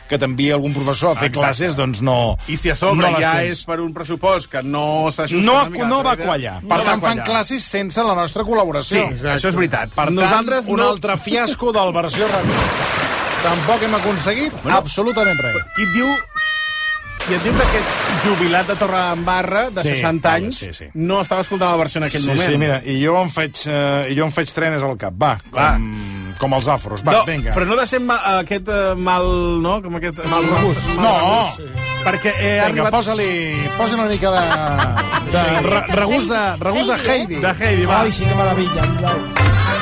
que 0.09 0.19
t'enviï 0.21 0.51
algun 0.55 0.73
professor 0.75 1.13
a 1.13 1.19
fer 1.19 1.29
Exacte. 1.29 1.39
classes, 1.39 1.75
doncs 1.77 2.01
no 2.05 2.17
I 2.51 2.57
si 2.57 2.71
a 2.73 2.75
sobre 2.75 3.11
no 3.11 3.21
ja 3.21 3.35
és 3.45 3.61
per 3.67 3.79
un 3.83 3.93
pressupost 3.95 4.49
que 4.51 4.63
no 4.65 5.11
s'ajusta 5.13 5.45
no, 5.45 5.57
mica 5.71 5.87
no 5.89 6.01
va 6.05 6.15
quallar. 6.19 6.57
Per 6.65 6.77
no 6.81 6.83
tant, 6.89 7.03
fan 7.05 7.23
classes 7.25 7.63
sense 7.63 8.03
la 8.03 8.15
nostra 8.17 8.43
col·laboració. 8.47 9.05
Sí, 9.13 9.27
això 9.35 9.51
és 9.51 9.55
veritat. 9.57 9.93
Per 9.95 10.05
tant, 10.09 10.15
Nosaltres 10.17 10.67
un 10.71 10.81
no- 10.81 10.89
altre 10.89 11.17
fiasco 11.21 11.71
del 11.75 11.93
versió 11.95 12.27
ràdio. 12.31 12.63
Tampoc 13.45 13.83
hem 13.85 13.93
aconseguit 13.93 14.53
bueno, 14.63 14.77
absolutament 14.79 15.37
res. 15.37 15.57
Qui 15.75 15.83
et 15.85 15.91
diu 15.93 16.07
i 17.25 17.33
et 17.33 17.41
diu 17.41 17.53
que 17.57 17.63
aquest 17.65 18.25
jubilat 18.25 18.67
de 18.69 18.75
Torredembarra, 18.77 19.63
de 19.73 19.81
Sí, 19.81 19.95
60 19.97 20.29
vale, 20.29 20.45
anys, 20.45 20.59
sí, 20.61 20.73
sí. 20.77 20.85
no 20.93 21.21
estava 21.23 21.41
escoltant 21.41 21.71
la 21.71 21.79
versió 21.81 21.99
en 22.01 22.05
aquell 22.09 22.21
sí, 22.21 22.29
moment. 22.29 22.51
Sí, 22.51 22.59
mira, 22.61 22.81
i 22.85 22.99
jo 23.01 23.15
em 23.21 23.31
faig, 23.33 23.63
eh, 23.65 24.13
jo 24.17 24.27
em 24.27 24.33
faig 24.35 24.53
trenes 24.53 24.85
al 24.85 24.93
cap. 25.01 25.15
Va, 25.21 25.31
com, 25.49 25.87
com 26.37 26.53
els 26.59 26.69
afros. 26.69 27.01
Va, 27.07 27.17
no, 27.17 27.23
vinga. 27.25 27.55
però 27.57 27.65
no 27.65 27.77
deixem 27.79 28.05
ma 28.05 28.19
aquest 28.35 28.69
eh, 28.69 28.93
mal, 28.95 29.25
no? 29.65 29.79
Com 29.81 29.97
aquest 29.97 30.21
mal 30.29 30.45
regust. 30.51 30.87
No. 30.95 31.01
Mal 31.01 31.19
regust. 31.23 31.83
Perquè 32.05 32.35
he 32.37 32.49
Vinga, 32.53 32.65
arribat... 32.67 32.91
posa-li 32.93 33.29
posa 33.79 33.95
una 33.97 34.05
mica 34.05 34.29
de, 34.29 34.41
de 35.33 35.43
re, 35.65 35.79
regust 35.97 36.29
de, 36.29 36.41
regust 36.61 36.91
de 36.93 36.97
Heidi. 37.09 37.39
De 37.41 37.53
Heidi, 37.57 37.85
va. 37.89 38.03
Ai, 38.05 38.11
sí, 38.13 38.25
que 38.29 38.35
meravella. 38.37 38.85
La, 39.01 39.15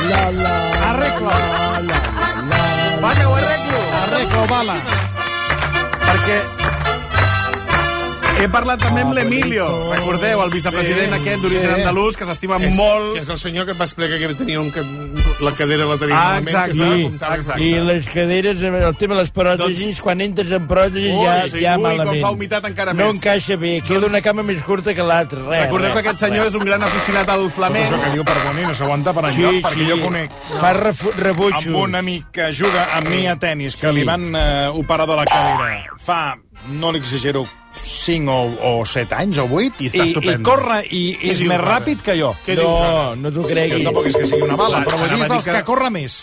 la, 0.07 0.23
la, 0.39 0.53
Arreglo. 0.93 1.27
La, 1.27 1.81
la, 1.91 2.01
la, 2.47 2.99
Va, 3.03 3.11
que 3.19 3.25
ho 3.27 3.35
arreglo. 3.35 3.79
Arreglo, 4.05 4.47
bala. 4.47 4.77
Perquè 6.07 6.62
he 8.41 8.47
parlat 8.51 8.81
també 8.81 9.03
amb 9.05 9.13
l'Emilio, 9.15 9.65
recordeu, 9.93 10.41
el 10.43 10.49
vicepresident 10.51 11.13
Sí, 11.13 11.17
aquest 11.19 11.41
d'origen 11.43 11.69
sí. 11.69 11.75
andalús, 11.79 12.17
que 12.19 12.25
s'estima 12.27 12.57
molt... 12.75 13.13
Que 13.15 13.21
és 13.21 13.29
el 13.31 13.37
senyor 13.39 13.67
que 13.69 13.75
va 13.77 13.85
explicar 13.85 14.17
que 14.19 14.33
tenia 14.35 14.59
un, 14.59 14.69
ca- 14.73 14.83
la 15.43 15.51
cadera 15.55 15.85
la 15.87 15.95
tenia 16.01 16.17
Ah, 16.17 16.41
malament, 16.41 16.49
exacte. 16.49 16.73
que 16.73 16.89
Sí, 16.97 17.03
comptant 17.07 17.35
exacte. 17.37 17.63
I 17.63 17.71
les 17.87 18.09
caderes, 18.11 18.61
el 18.63 18.97
tema 18.99 19.15
de 19.15 19.21
les 19.21 19.31
pròtesis, 19.33 20.01
quan 20.03 20.21
entres 20.25 20.51
en 20.51 20.67
pròtesis 20.67 21.07
Ui, 21.15 21.23
ja, 21.23 21.37
sí, 21.47 21.61
ja 21.63 21.77
ui, 21.77 21.83
quan 21.85 21.97
malament. 22.01 22.21
fa 22.25 22.31
humitat 22.35 22.67
encara 22.71 22.93
no 22.93 23.07
més. 23.07 23.15
encaixa 23.15 23.55
bé, 23.63 23.73
queda 23.87 24.07
una 24.11 24.21
cama 24.21 24.43
més 24.43 24.61
curta 24.63 24.93
que 24.93 25.03
l'altra. 25.07 25.39
Recordeu 25.47 25.93
res. 25.93 25.93
que 25.93 26.03
aquest 26.03 26.23
senyor 26.25 26.47
és 26.51 26.55
un 26.59 26.65
gran 26.67 26.83
aficionat 26.83 27.29
al 27.29 27.43
Tot 27.47 27.55
flamenc. 27.61 27.85
això 27.87 28.01
que 28.03 28.11
diu, 28.17 28.25
perdoni, 28.27 28.61
no 28.67 28.73
s'aguanta 28.73 29.13
per 29.13 29.25
enlloc, 29.31 29.61
perquè 29.69 29.87
jo 29.89 29.99
conec 30.03 30.31
Fa 30.59 30.73
rebutxo. 30.73 31.69
amb 31.69 31.77
un 31.85 31.95
amic 31.95 32.31
que 32.31 32.51
juga 32.51 32.89
amb 32.97 33.07
mi 33.07 33.25
a 33.27 33.37
tennis, 33.37 33.77
que 33.77 33.87
Sí. 33.87 33.93
li 33.93 34.03
van 34.03 34.35
eh, 34.35 34.67
operar 34.73 35.07
de 35.07 35.15
la 35.15 35.25
cadera 35.25 35.85
fa, 35.97 36.35
no 36.79 36.91
li 36.91 36.99
exagero, 36.99 37.45
5 37.81 38.31
o, 38.31 38.81
o 38.81 38.85
7 38.85 39.15
anys 39.15 39.37
o 39.41 39.47
8, 39.49 39.81
I 39.83 39.87
està 39.89 40.03
i, 40.05 40.09
estupendo. 40.11 40.39
i 40.41 40.43
corre 40.43 40.79
i 40.89 41.01
Què 41.17 41.31
és 41.33 41.39
dius 41.41 41.49
més 41.49 41.59
ara? 41.59 41.79
ràpid 41.79 42.01
que 42.05 42.15
jo. 42.19 42.35
Què 42.45 42.55
dius 42.59 42.79
ara? 42.85 43.15
No 43.17 43.31
t'ho 43.33 43.43
creguis. 43.49 43.79
Jo 43.81 43.89
tampoc 43.89 44.07
és 44.11 44.15
que 44.21 44.25
sigui 44.29 44.45
una 44.47 44.55
bala, 44.59 44.79
La- 44.79 44.85
però 44.85 45.01
vull 45.01 45.09
dir, 45.15 45.21
és 45.23 45.27
dels 45.29 45.43
que- 45.49 45.51
que 45.59 45.63
corre 45.63 45.89
més. 45.89 46.21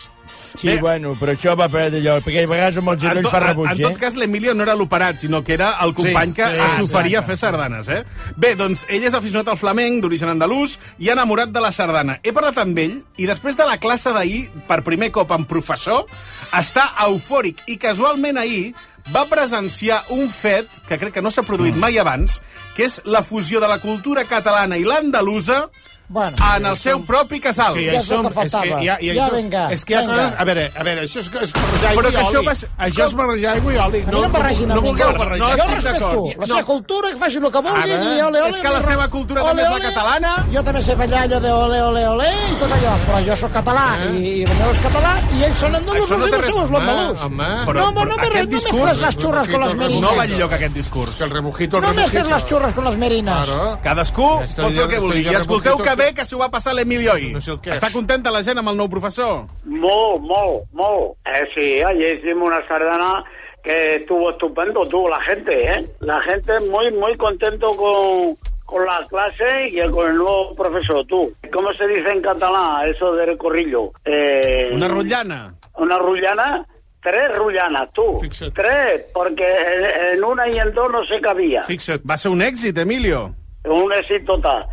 Sí, 0.57 0.67
Bé. 0.67 0.81
bueno, 0.81 1.13
però 1.15 1.31
això 1.33 1.55
va 1.57 1.69
perdre 1.69 2.01
allò, 2.01 2.17
perquè 2.23 2.43
a 2.43 2.47
vegades 2.49 2.79
amb 2.79 2.89
els 2.91 3.03
En, 3.05 3.09
genolls 3.09 3.23
to, 3.27 3.31
fa 3.31 3.39
en, 3.39 3.45
rebuig, 3.47 3.71
en 3.71 3.79
tot 3.83 3.93
eh? 3.93 3.99
cas, 4.01 4.17
l'Emilio 4.17 4.53
no 4.55 4.65
era 4.65 4.75
l'operat, 4.75 5.17
sinó 5.19 5.45
que 5.45 5.53
era 5.55 5.77
el 5.85 5.95
company 5.95 6.31
Sí, 6.31 6.35
que 6.35 6.47
sí, 6.51 6.77
s'oferia 6.81 7.21
a 7.21 7.23
fer 7.23 7.37
sardanes, 7.37 7.89
eh? 7.89 8.05
Bé, 8.37 8.57
doncs, 8.57 8.85
ell 8.89 9.05
és 9.05 9.15
aficionat 9.15 9.47
al 9.49 9.57
flamenc, 9.57 10.03
d'origen 10.03 10.29
andalús, 10.29 10.79
i 10.99 11.09
enamorat 11.09 11.51
de 11.55 11.61
la 11.61 11.71
sardana. 11.71 12.19
He 12.25 12.33
parlat 12.33 12.59
amb 12.59 12.79
ell, 12.79 12.97
i 13.17 13.27
després 13.27 13.57
de 13.57 13.65
la 13.65 13.79
classe 13.79 14.11
d'ahir, 14.13 14.51
per 14.67 14.83
primer 14.83 15.13
cop 15.13 15.31
amb 15.31 15.47
professor, 15.47 16.07
està 16.53 16.91
eufòric, 17.07 17.63
i 17.69 17.77
casualment 17.79 18.39
ahir 18.39 18.75
va 19.15 19.27
presenciar 19.31 20.03
un 20.15 20.29
fet 20.31 20.69
que 20.89 20.99
crec 21.01 21.17
que 21.17 21.25
no 21.25 21.33
s'ha 21.33 21.47
produït 21.47 21.77
mai 21.77 21.99
abans, 21.99 22.41
que 22.77 22.87
és 22.87 23.01
la 23.05 23.25
fusió 23.27 23.61
de 23.61 23.69
la 23.71 23.81
cultura 23.83 24.27
catalana 24.29 24.79
i 24.79 24.85
l'andalusa 24.87 25.65
Bueno, 26.13 26.37
en 26.57 26.67
el 26.67 26.77
seu 26.77 27.05
propi 27.07 27.39
casal. 27.39 27.73
que 27.75 27.85
Ja 27.87 27.93
és 28.01 28.11
el 28.11 28.17
que 28.19 28.25
som- 28.25 28.33
faltava. 28.35 28.65
És 28.65 28.71
que 28.81 28.85
ja, 28.85 28.97
Ja, 29.01 29.15
ja, 29.15 29.27
som- 29.29 29.37
vinga, 29.37 29.71
és 29.73 29.85
que 29.85 29.95
ha 29.97 30.01
vinga. 30.01 30.15
coses... 30.17 30.41
A 30.41 30.45
veure, 30.45 30.73
a 30.75 30.83
veure, 30.83 31.03
això 31.05 31.21
és, 31.21 31.27
és 31.31 31.53
barrejar 31.53 31.81
Però 31.81 31.89
aigua 31.91 32.03
que 32.03 32.11
i 32.11 32.21
això 32.21 32.39
oli. 32.41 32.47
va 32.47 32.55
ser- 32.57 32.69
Això 32.79 33.05
és 33.07 33.15
barrejar 33.15 33.53
aigua 33.55 33.73
i 33.73 33.77
oli. 33.79 34.01
A 34.03 34.07
mi 34.07 34.13
no 34.13 34.25
em 34.25 34.33
barregin 34.33 34.69
no, 34.69 34.75
a 34.75 34.77
no 34.77 34.83
No, 34.83 35.19
barrejar. 35.19 35.39
no, 35.39 35.63
jo 35.65 35.71
respecto 35.75 36.25
la 36.41 36.47
seva 36.47 36.65
cultura, 36.65 37.09
que 37.11 37.17
facin 37.17 37.45
el 37.45 37.53
que 37.53 37.61
vulguin, 37.63 37.93
Ara. 37.95 38.05
i 38.05 38.21
ole, 38.23 38.43
ole. 38.43 38.49
És 38.51 38.57
que 38.59 38.69
la 38.69 38.83
seva 38.83 39.09
cultura 39.09 39.45
també 39.45 39.63
és 39.63 39.71
la 39.71 39.81
catalana. 39.81 40.47
Jo 40.53 40.65
també 40.65 40.83
sé 40.83 40.95
ballar 40.97 41.23
allò 41.29 41.41
de 41.41 41.53
ole, 41.53 41.83
ole, 41.83 42.09
ole, 42.09 42.27
i 42.51 42.55
tot 42.59 42.71
allò, 42.73 42.97
però 43.07 43.25
jo 43.29 43.37
sóc 43.37 43.53
català, 43.53 43.87
Eh? 44.03 44.11
i, 44.19 44.27
i 44.41 44.43
el 44.43 44.55
meu 44.59 44.71
és 44.73 44.79
català, 44.83 45.15
i 45.39 45.45
ells 45.45 45.57
són 45.59 45.75
andalusos, 45.77 46.11
Això 46.11 46.19
no 46.19 46.27
i 46.27 46.31
el 46.31 46.35
res- 46.43 46.55
seu 46.55 46.65
és 46.65 46.71
l'andalús. 46.71 47.21
No, 47.21 47.73
no, 47.73 47.93
no, 47.93 48.05
no, 48.05 48.15
aquest 48.17 48.35
no 48.51 48.59
discurs- 48.59 48.73
mezcles 48.75 48.99
las 49.01 49.17
churras 49.17 49.49
con 49.49 49.61
las 49.61 49.75
merinas. 49.77 50.11
No 50.11 50.17
va 50.19 50.25
enlloc 50.25 50.53
aquest 50.53 50.75
discurs. 50.75 51.15
Que 51.15 51.25
el 51.25 51.31
rebujito, 51.31 51.77
el 51.77 51.83
No 51.85 51.89
mezcles 51.95 52.13
rebujito. 52.25 52.35
las 52.35 52.47
churras 52.47 52.75
con 52.75 52.85
las 52.85 52.97
merinas. 52.97 53.47
Claro. 53.47 53.79
Cadascú 53.81 54.41
Ja 54.41 54.63
pot 54.65 54.73
fer 54.73 54.83
el 54.83 54.89
que 54.89 54.99
vulgui. 54.99 55.21
I 55.21 55.35
escolteu 55.35 55.77
Rebujito 55.77 55.97
que 55.97 56.00
bé 56.01 56.09
que 56.17 56.25
s'ho 56.25 56.39
va 56.41 56.49
passar 56.51 56.73
l'Emilio 56.75 57.13
ahir. 57.13 57.33
No 57.37 57.41
sé 57.45 57.53
el 57.55 57.61
què 57.63 57.73
Està 57.77 57.91
contenta 57.93 58.33
la 58.35 58.43
gent 58.47 58.59
amb 58.63 58.73
el 58.73 58.77
nou 58.81 58.89
professor? 58.93 59.45
Molt, 59.65 60.25
molt, 60.27 60.65
molt. 60.73 61.15
Eh, 61.29 61.45
sí, 61.55 61.69
ayer 61.83 62.17
hicimos 62.19 62.49
una 62.51 62.61
sardana 62.69 63.23
que 63.63 63.97
estuvo 63.97 64.31
estupendo, 64.31 64.87
tuvo 64.89 65.09
la 65.11 65.21
gente, 65.21 65.53
¿eh? 65.75 65.85
La 66.01 66.21
gente 66.23 66.59
muy, 66.61 66.91
muy 66.93 67.15
contento 67.17 67.77
con, 67.77 68.37
con 68.65 68.87
la 68.87 69.07
clase 69.09 69.69
y 69.69 69.79
con 69.91 70.09
el 70.09 70.17
nuevo 70.17 70.55
profesor, 70.57 71.05
tú. 71.07 71.31
¿Cómo 71.53 71.71
se 71.75 71.87
dice 71.87 72.11
en 72.11 72.23
catalán 72.23 72.89
eso 72.89 73.13
del 73.15 73.37
corrillo? 73.37 73.93
Eh, 74.05 74.69
Una 74.73 74.89
rotllana. 74.89 75.55
Una 75.77 75.99
rullana, 75.99 76.67
tres 77.03 77.37
rullanas, 77.37 77.91
tú. 77.93 78.19
Fixa't. 78.21 78.55
Tres, 78.55 79.05
porque 79.13 79.45
en, 79.45 80.17
en 80.17 80.25
una 80.25 80.49
y 80.49 80.57
en 80.59 80.73
dos 80.73 80.91
no 80.91 81.05
se 81.05 81.21
cabía. 81.21 81.63
Fixa't. 81.63 82.03
Va 82.09 82.17
ser 82.17 82.33
un 82.33 82.41
èxit, 82.41 82.77
Emilio. 82.79 83.35
Un 83.65 83.93
éxito 83.93 84.37
total. 84.41 84.65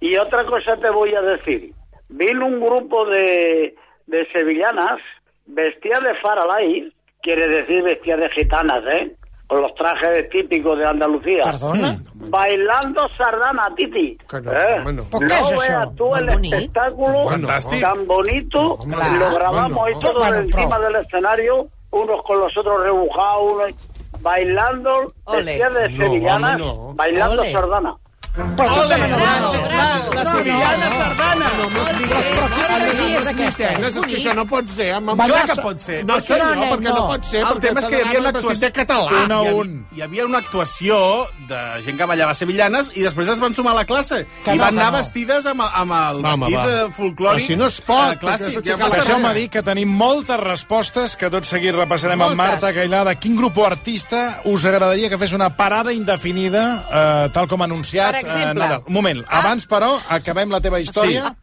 Y 0.00 0.16
otra 0.16 0.44
cosa 0.46 0.76
te 0.76 0.90
voy 0.90 1.14
a 1.14 1.22
decir. 1.22 1.72
Vino 2.08 2.46
un 2.46 2.60
grupo 2.60 3.04
de, 3.06 3.74
de 4.06 4.26
sevillanas 4.32 4.98
vestidas 5.46 6.02
de 6.02 6.14
faralay, 6.16 6.92
quiere 7.22 7.48
decir 7.48 7.82
vestidas 7.82 8.20
de 8.20 8.30
gitanas, 8.30 8.82
¿eh? 8.92 9.12
Con 9.48 9.62
los 9.62 9.72
trajes 9.76 10.28
típicos 10.30 10.76
de 10.76 10.84
Andalucía. 10.86 11.42
Perdona? 11.44 11.96
Bailando 12.14 13.08
sardana, 13.10 13.72
Titi. 13.76 14.18
No, 14.42 14.52
¿Eh? 14.52 14.80
home, 14.82 14.92
no. 14.94 15.04
¿Por 15.04 15.20
qué 15.20 15.34
es 15.34 15.40
no 15.42 15.48
eso? 15.50 15.60
veas 15.60 15.94
tú 15.94 16.16
el 16.16 16.26
bonito. 16.26 16.56
espectáculo 16.56 17.28
Fantástico. 17.28 17.80
tan 17.94 18.06
bonito. 18.08 18.78
Claro. 18.78 19.16
Lo 19.18 19.34
grabamos 19.36 19.72
Bueno, 19.78 19.84
ahí 19.96 20.00
todos 20.02 20.16
bueno, 20.16 20.36
encima 20.38 20.68
pro. 20.76 20.80
del 20.90 20.96
escenario, 21.04 21.66
unos 21.92 22.22
con 22.24 22.40
los 22.40 22.56
otros 22.56 22.82
rebujados, 22.82 23.52
unos 23.52 24.20
bailando, 24.20 25.12
vestidas 25.32 25.74
de 25.74 25.96
sevillanas, 25.96 26.58
no. 26.58 26.92
bailando 26.94 27.42
Ole. 27.42 27.52
sardana. 27.52 27.94
Però 28.36 28.66
tots 28.74 28.90
hem 28.92 29.04
bravo. 29.16 29.52
La 30.16 30.24
No, 30.26 30.32
no, 30.32 30.36
sevillana 30.36 30.88
no. 30.88 30.96
sardana. 30.96 31.46
Però 31.56 32.46
quina 32.52 32.76
energia 32.76 33.18
és 33.20 33.26
aquesta? 33.30 33.68
Tens, 33.76 33.96
és 33.96 34.04
que 34.06 34.16
això 34.18 34.34
no 34.36 34.44
pot 34.48 34.68
ser. 34.76 34.88
Ballar 35.00 35.26
Clar 35.30 35.44
que 35.50 35.62
pot 35.62 35.80
ser. 35.80 35.98
No, 36.04 36.18
sé, 36.20 36.36
no, 36.40 36.48
no, 36.54 36.66
perquè 36.72 36.88
no 36.90 36.94
no. 36.96 37.06
pot 37.12 37.24
ser. 37.24 37.40
El 37.40 37.46
perquè 37.46 37.60
tema 37.66 37.80
és 37.80 37.86
que 37.86 37.96
hi 37.96 38.02
havia 38.06 38.20
una 38.20 38.32
actuació... 38.34 38.60
de 38.66 38.72
català. 38.76 39.10
Un 39.24 39.32
a 39.32 39.38
Hi 39.42 39.46
havia- 39.48 39.54
un. 39.62 39.86
Hi 39.96 40.02
havia 40.06 40.26
una 40.26 40.38
actuació 40.38 40.98
de 41.48 41.60
gent 41.86 41.96
que 42.00 42.08
ballava 42.10 42.34
sevillanes 42.34 42.90
i 42.94 43.02
després 43.06 43.28
es 43.32 43.40
van 43.40 43.54
sumar 43.56 43.72
a 43.72 43.78
la 43.80 43.84
classe. 43.88 44.26
Que 44.44 44.54
I 44.54 44.58
no, 44.60 44.64
van 44.66 44.78
anar 44.78 44.90
no. 44.92 44.98
vestides 44.98 45.46
amb, 45.46 45.62
amb 45.66 45.96
el 46.00 46.22
Va, 46.24 46.34
vestit 46.36 46.56
va. 46.58 46.66
eh, 46.82 46.86
folclòric. 46.96 47.40
Però 47.42 47.46
si 47.46 47.56
no 47.56 47.66
es 47.72 47.80
pot, 47.80 48.22
la 48.22 48.36
Deixeu-me 48.36 49.28
res. 49.32 49.36
dir 49.40 49.48
que 49.50 49.62
tenim 49.62 49.88
moltes 49.96 50.40
respostes 50.40 51.16
que 51.16 51.30
tot 51.32 51.44
seguit 51.48 51.74
repassarem 51.74 52.20
amb. 52.22 52.36
Marta 52.36 52.72
Cailà 52.72 53.04
de 53.08 53.16
quin 53.16 53.36
grup 53.36 53.56
o 53.58 53.64
artista 53.66 54.42
us 54.44 54.64
agradaria 54.68 55.08
que 55.08 55.16
fes 55.18 55.32
una 55.32 55.48
parada 55.56 55.92
indefinida, 55.92 56.84
eh, 56.90 57.30
tal 57.32 57.48
com 57.48 57.62
ha 57.62 57.64
anunciat 57.64 58.25
Eh, 58.26 58.54
Nadal. 58.54 58.82
Un 58.86 58.92
moment, 58.94 59.22
abans, 59.28 59.66
però, 59.70 59.94
acabem 60.08 60.50
la 60.50 60.60
teva 60.60 60.80
història. 60.82 61.34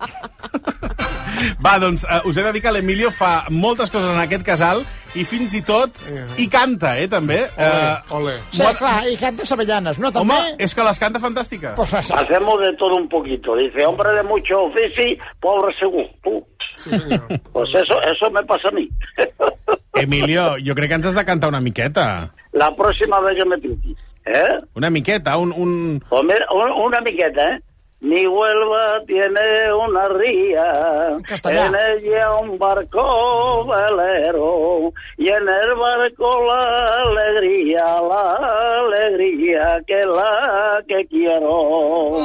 Va, 1.64 1.78
doncs, 1.82 2.04
uh, 2.06 2.22
us 2.30 2.38
he 2.38 2.44
de 2.46 2.52
dir 2.56 2.62
que 2.64 2.72
l'Emilio 2.72 3.10
fa 3.12 3.46
moltes 3.52 3.92
coses 3.92 4.12
en 4.12 4.20
aquest 4.22 4.46
casal 4.48 4.84
i 5.18 5.26
fins 5.28 5.54
i 5.58 5.62
tot 5.66 5.98
hi 6.40 6.46
canta, 6.52 6.94
eh, 7.02 7.08
també. 7.12 7.42
Ole, 7.58 7.90
ole. 8.20 8.36
Sí, 8.52 8.64
clar, 8.80 8.94
i 9.10 9.18
canta 9.20 9.46
sevillanes, 9.48 10.00
no? 10.00 10.12
Home, 10.14 10.38
També? 10.38 10.64
és 10.64 10.76
que 10.76 10.86
les 10.86 11.02
canta 11.02 11.22
fantàstica. 11.24 11.74
Pues, 11.76 12.12
Hacemos 12.12 12.60
de 12.62 12.74
todo 12.78 12.96
un 12.96 13.10
poquito. 13.10 13.56
Dice, 13.58 13.86
hombre 13.86 14.14
de 14.14 14.24
mucho 14.24 14.64
ofici, 14.70 15.18
pobre 15.42 15.74
según. 15.80 16.08
Tú. 16.24 16.46
Sí, 16.78 16.90
senyor. 16.90 17.28
Pues 17.52 17.70
eso, 17.76 18.02
eso 18.02 18.32
me 18.32 18.44
pasa 18.44 18.70
a 18.70 18.72
mí. 18.72 18.90
Emilio, 19.94 20.56
jo 20.66 20.74
crec 20.76 20.90
que 20.90 20.96
ens 20.96 21.06
has 21.06 21.16
de 21.16 21.26
cantar 21.26 21.50
una 21.50 21.62
miqueta. 21.62 22.34
La 22.52 22.76
próxima 22.76 23.20
vez 23.22 23.38
que 23.38 23.46
me 23.46 23.58
truquis. 23.58 23.98
¿Eh? 24.26 24.60
Una 24.76 24.90
miqueta, 24.90 25.38
un... 25.38 25.52
un... 25.52 26.04
Un- 26.10 26.72
una 26.86 27.02
miqueta, 27.02 27.56
¿eh? 27.56 27.62
Mi 28.04 28.28
Huelva 28.28 29.00
tiene 29.08 29.74
una 29.74 30.10
ría, 30.10 31.14
Castellà. 31.26 31.68
en 31.68 31.76
ella 31.76 32.36
un 32.42 32.60
barco 32.60 33.66
velero, 33.66 34.92
y 35.18 35.30
en 35.30 35.48
el 35.48 35.74
barco 35.80 36.44
la 36.46 37.02
alegría, 37.04 37.86
la 38.02 38.38
alegría 38.84 39.80
que 39.88 40.02
la 40.06 40.82
que 40.86 41.08
quiero. 41.08 42.20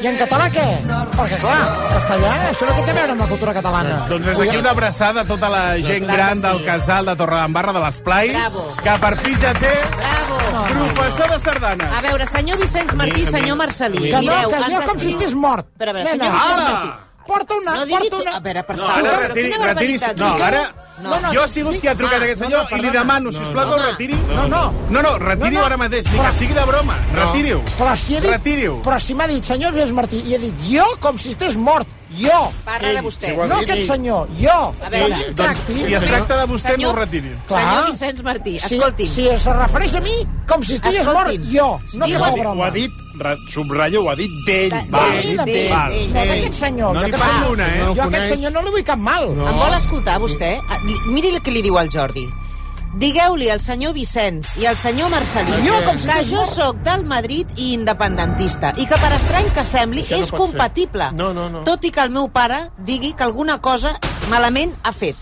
I 0.00 0.06
en 0.06 0.16
català 0.20 0.46
què? 0.54 0.66
Perquè, 1.16 1.40
clar, 1.42 1.64
castellà, 1.90 2.32
això 2.52 2.70
no 2.70 2.84
té 2.86 2.92
a 2.94 2.98
veure 3.00 3.12
amb 3.16 3.24
la 3.24 3.28
cultura 3.32 3.54
catalana. 3.56 3.98
Doncs 4.08 4.26
des 4.30 4.38
d'aquí 4.38 4.56
una 4.62 4.70
abraçada 4.76 5.22
a 5.22 5.24
tota 5.26 5.48
la 5.50 5.64
gent 5.82 6.04
Clar 6.06 6.16
gran 6.16 6.36
sí. 6.36 6.46
del 6.46 6.64
casal 6.64 7.06
de 7.10 7.16
Torredembarra 7.16 7.72
de 7.74 7.82
l'Esplai, 7.82 8.30
que 8.82 8.96
per 9.02 9.12
fi 9.24 9.34
ja 9.42 9.52
té 9.58 9.74
Bravo. 9.96 10.38
professor 10.94 11.30
de 11.34 11.38
sardanes. 11.40 11.90
A 11.98 12.00
veure, 12.06 12.26
senyor 12.30 12.58
Vicenç 12.62 12.94
Martí, 12.94 13.26
senyor 13.26 13.56
Marcelí, 13.56 14.04
Que 14.06 14.12
no, 14.12 14.20
mireu, 14.22 14.50
que 14.50 14.56
ens 14.62 14.70
jo 14.76 14.82
com 14.86 14.98
si 15.00 15.15
estigués 15.16 15.34
mort. 15.34 15.66
Però, 15.78 15.90
a 15.90 15.98
veure, 15.98 16.10
Nena, 16.12 16.24
senyor 16.24 16.40
ara. 16.54 17.02
Porta 17.26 17.54
una... 17.58 17.72
No 17.80 17.86
porta 17.90 18.08
tu- 18.16 18.22
una... 18.22 18.36
A 18.36 18.40
veure, 18.40 18.62
per 18.62 18.76
No, 18.76 18.86
favor, 18.86 18.98
ara 19.08 19.16
però 19.16 19.28
retiri, 19.34 19.56
retiri... 19.58 19.98
No, 20.20 20.34
ara... 20.46 20.66
No, 20.96 21.10
no, 21.20 21.28
jo 21.34 21.42
he 21.44 21.48
sigut 21.52 21.74
qui 21.76 21.88
ha 21.90 21.92
trucat 21.94 22.22
Ah, 22.22 22.24
aquest 22.24 22.38
senyor 22.40 22.62
no, 22.62 22.68
no, 22.70 22.76
i 22.78 22.80
li 22.86 22.90
demano, 22.94 23.28
sisplau, 23.34 23.66
que 23.68 23.74
ho 23.74 23.76
Home. 23.76 23.88
retiri. 23.90 24.14
No, 24.32 24.46
no. 24.48 24.60
No, 24.88 25.02
no, 25.04 25.10
retiri-ho 25.20 25.58
No, 25.58 25.60
no. 25.60 25.66
ara 25.66 25.76
mateix, 25.76 26.06
ni 26.08 26.16
Però- 26.16 26.30
que 26.30 26.38
sigui 26.38 26.54
de 26.56 26.64
broma. 26.70 26.94
Retiri-ho. 27.12 27.58
Però 27.76 27.96
si 28.00 28.14
he 28.16 28.20
dit... 28.22 28.30
Retiri-ho. 28.30 28.78
Però 28.86 28.98
si 29.04 29.14
m'ha 29.18 29.26
dit 29.28 29.44
senyor 29.44 29.74
Vicenç 29.76 29.92
Martí, 29.92 30.22
i 30.24 30.34
he 30.34 30.38
dit 30.46 30.62
jo 30.70 30.86
com 31.04 31.18
si 31.20 31.34
estigués 31.34 31.58
mort. 31.60 31.86
Jo. 32.16 32.38
Parla 32.64 32.94
de 32.96 33.02
vostè. 33.04 33.34
No 33.36 33.58
aquest 33.58 33.82
senyor, 33.90 34.30
jo. 34.40 34.56
A 34.80 34.88
veure, 34.88 35.12
em 35.20 35.34
Doncs, 35.34 35.36
tracti. 35.42 35.74
si 35.84 35.94
es 35.98 36.04
tracta 36.06 36.38
de 36.40 36.46
vostè, 36.54 36.70
Senyor- 36.72 36.94
no 36.94 36.94
ho 36.94 37.00
retiri. 37.04 37.34
Clar. 37.50 37.60
Senyor 37.66 37.90
Vicenç 37.92 38.22
Martí, 38.22 38.58
Si, 38.60 38.74
escolti'm. 38.78 39.06
si 39.18 39.28
es 39.28 39.44
refereix 39.44 39.94
a 39.96 40.00
mi 40.00 40.14
com 40.48 40.62
si 40.64 40.78
estigués 40.80 41.06
mort, 41.12 41.34
jo. 41.52 41.78
No 41.92 42.06
que 42.06 42.16
pobre 42.16 42.32
dit, 42.40 42.46
ho 42.46 42.48
ha 42.48 42.52
home. 42.54 42.70
dit 42.70 42.90
subratllo, 43.48 44.02
ho 44.04 44.10
ha 44.10 44.14
dit 44.16 44.30
d'ell. 44.46 44.70
De- 44.70 44.84
Va, 44.90 45.04
d'ell, 45.10 45.36
d'ell, 45.44 45.68
val. 45.70 45.90
d'ell. 45.92 46.08
No 46.12 46.24
d'aquest 46.26 46.52
senyor. 46.52 46.94
No 46.94 47.02
li 47.02 47.12
senyor- 47.12 47.50
una, 47.52 47.66
eh? 47.66 47.78
Jo 47.80 47.94
No 47.94 48.02
a 48.02 48.06
aquest 48.06 48.28
senyor 48.34 48.52
no 48.52 48.62
li 48.62 48.70
vull 48.70 48.84
cap 48.84 48.98
mal. 48.98 49.24
Em 49.30 49.58
vol 49.58 49.74
escoltar, 49.74 50.18
vostè? 50.20 50.58
Ah, 50.68 50.78
Miri 51.06 51.28
el 51.34 51.42
que 51.42 51.50
li 51.50 51.62
diu 51.62 51.76
al 51.78 51.88
Jordi. 51.90 52.28
Digueu-li 52.96 53.50
al 53.50 53.60
senyor 53.60 53.92
Vicenç 53.92 54.54
i 54.56 54.64
al 54.64 54.76
senyor 54.76 55.10
Marcelí 55.10 55.52
Jo, 55.66 55.74
com 55.84 55.98
si 55.98 56.06
que 56.08 56.24
jo 56.24 56.36
mort. 56.36 56.48
sóc 56.54 56.76
del 56.82 57.04
Madrid 57.04 57.46
i 57.56 57.74
independentista 57.74 58.72
i 58.78 58.86
que 58.86 58.96
per 58.96 59.12
estrany 59.12 59.50
que 59.52 59.64
sembli 59.64 60.02
Això 60.02 60.16
no 60.16 60.24
és 60.24 60.30
pot 60.30 60.40
compatible. 60.40 61.10
No, 61.12 61.34
no, 61.34 61.50
no. 61.50 61.62
Tot 61.62 61.84
i 61.84 61.90
que 61.90 62.00
el 62.00 62.08
meu 62.08 62.30
pare 62.30 62.70
digui 62.78 63.12
que 63.12 63.22
alguna 63.22 63.58
cosa 63.60 63.98
malament 64.30 64.72
ha 64.82 64.92
fet. 64.92 65.14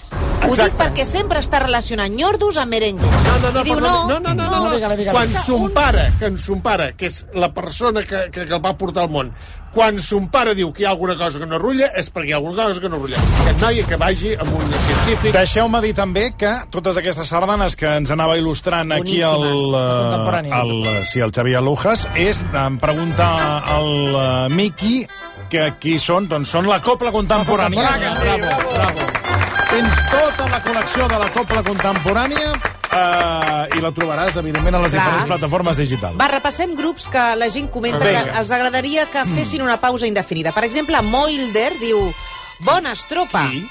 Ho 0.49 0.57
dic 0.59 0.78
perquè 0.78 1.07
sempre 1.09 1.40
està 1.45 1.61
relacionant 1.62 2.12
ñordos 2.14 2.59
amb 2.61 2.74
merengue. 2.76 3.11
No, 3.11 3.34
no, 3.42 3.51
no, 3.51 3.64
diu, 3.66 3.80
no, 3.80 3.92
no, 4.09 4.20
no, 4.20 4.34
no, 4.34 4.49
no, 4.51 4.62
No, 4.64 4.70
digue-li, 4.74 4.97
digue-li. 5.03 5.16
Quan 5.16 5.34
son 5.45 5.68
pare, 5.74 6.09
que 6.18 6.30
en 6.30 6.38
son 6.38 6.62
pare, 6.64 6.92
que 6.99 7.11
és 7.11 7.24
la 7.34 7.53
persona 7.55 8.05
que, 8.05 8.28
que, 8.30 8.45
que 8.45 8.59
el 8.59 8.64
va 8.64 8.74
portar 8.78 9.07
al 9.07 9.12
món, 9.12 9.32
quan 9.74 9.99
son 9.99 10.28
pare 10.30 10.55
diu 10.55 10.70
que 10.72 10.84
hi 10.84 10.86
ha 10.86 10.92
alguna 10.95 11.16
cosa 11.18 11.40
que 11.42 11.49
no 11.51 11.59
rutlla, 11.59 11.88
és 11.99 12.09
perquè 12.14 12.30
hi 12.30 12.34
ha 12.36 12.38
alguna 12.38 12.68
cosa 12.68 12.80
que 12.80 12.90
no 12.92 13.01
rutlla. 13.01 13.22
Aquest 13.42 13.64
noi 13.64 13.82
que 13.88 13.99
vagi 14.01 14.34
amb 14.38 14.55
un 14.55 14.76
científic... 14.86 15.32
Deixeu-me 15.34 15.80
dir 15.82 15.92
també 15.99 16.28
que 16.38 16.53
totes 16.74 17.01
aquestes 17.03 17.32
sardanes 17.34 17.74
que 17.80 17.90
ens 17.99 18.14
anava 18.14 18.38
il·lustrant 18.38 18.95
aquí 18.95 19.18
el, 19.26 19.74
el, 19.74 20.74
sí, 21.11 21.24
el 21.24 21.34
Xavier 21.34 21.64
Lujas 21.66 22.07
és, 22.14 22.45
em 22.62 22.78
pregunta 22.82 23.28
el 23.74 23.90
uh, 24.14 24.24
Miqui 24.55 25.03
que 25.51 25.66
qui 25.82 25.99
són, 26.03 26.30
doncs 26.30 26.55
són 26.55 26.70
la 26.70 26.80
Copla 26.82 27.12
Contemporània. 27.14 27.82
La 27.82 27.99
Contemporània, 27.99 28.40
bravo, 28.47 28.72
bravo. 28.78 29.14
Tens 29.75 29.95
tota 30.07 30.45
la 30.53 30.61
col·lecció 30.62 31.09
de 31.11 31.16
la 31.18 31.27
Copla 31.35 31.59
Contemporània 31.66 32.53
uh, 32.55 33.64
i 33.75 33.81
la 33.83 33.91
trobaràs, 33.97 34.37
evidentment, 34.39 34.77
a 34.79 34.83
les 34.85 34.93
Clar. 34.93 35.01
diferents 35.03 35.27
plataformes 35.33 35.81
digitals. 35.83 36.14
Va, 36.20 36.29
repassem 36.31 36.77
grups 36.79 37.09
que 37.11 37.25
la 37.35 37.49
gent 37.51 37.72
comenta 37.75 37.99
Vinga. 38.05 38.20
que 38.29 38.37
els 38.39 38.53
agradaria 38.55 39.09
que 39.11 39.25
fessin 39.33 39.64
una 39.66 39.81
pausa 39.83 40.07
indefinida. 40.07 40.53
Per 40.55 40.62
exemple, 40.68 41.01
Moilder 41.03 41.72
diu 41.81 42.05
Bona 42.62 42.93
estropa. 42.95 43.49
Qui? 43.51 43.64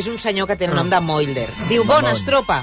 És 0.00 0.08
un 0.08 0.16
senyor 0.16 0.48
que 0.48 0.56
té 0.56 0.70
el 0.70 0.72
nom 0.72 0.88
de 0.88 1.02
Moilder. 1.04 1.50
Diu 1.68 1.84
Bona 1.84 2.14
estropa. 2.16 2.62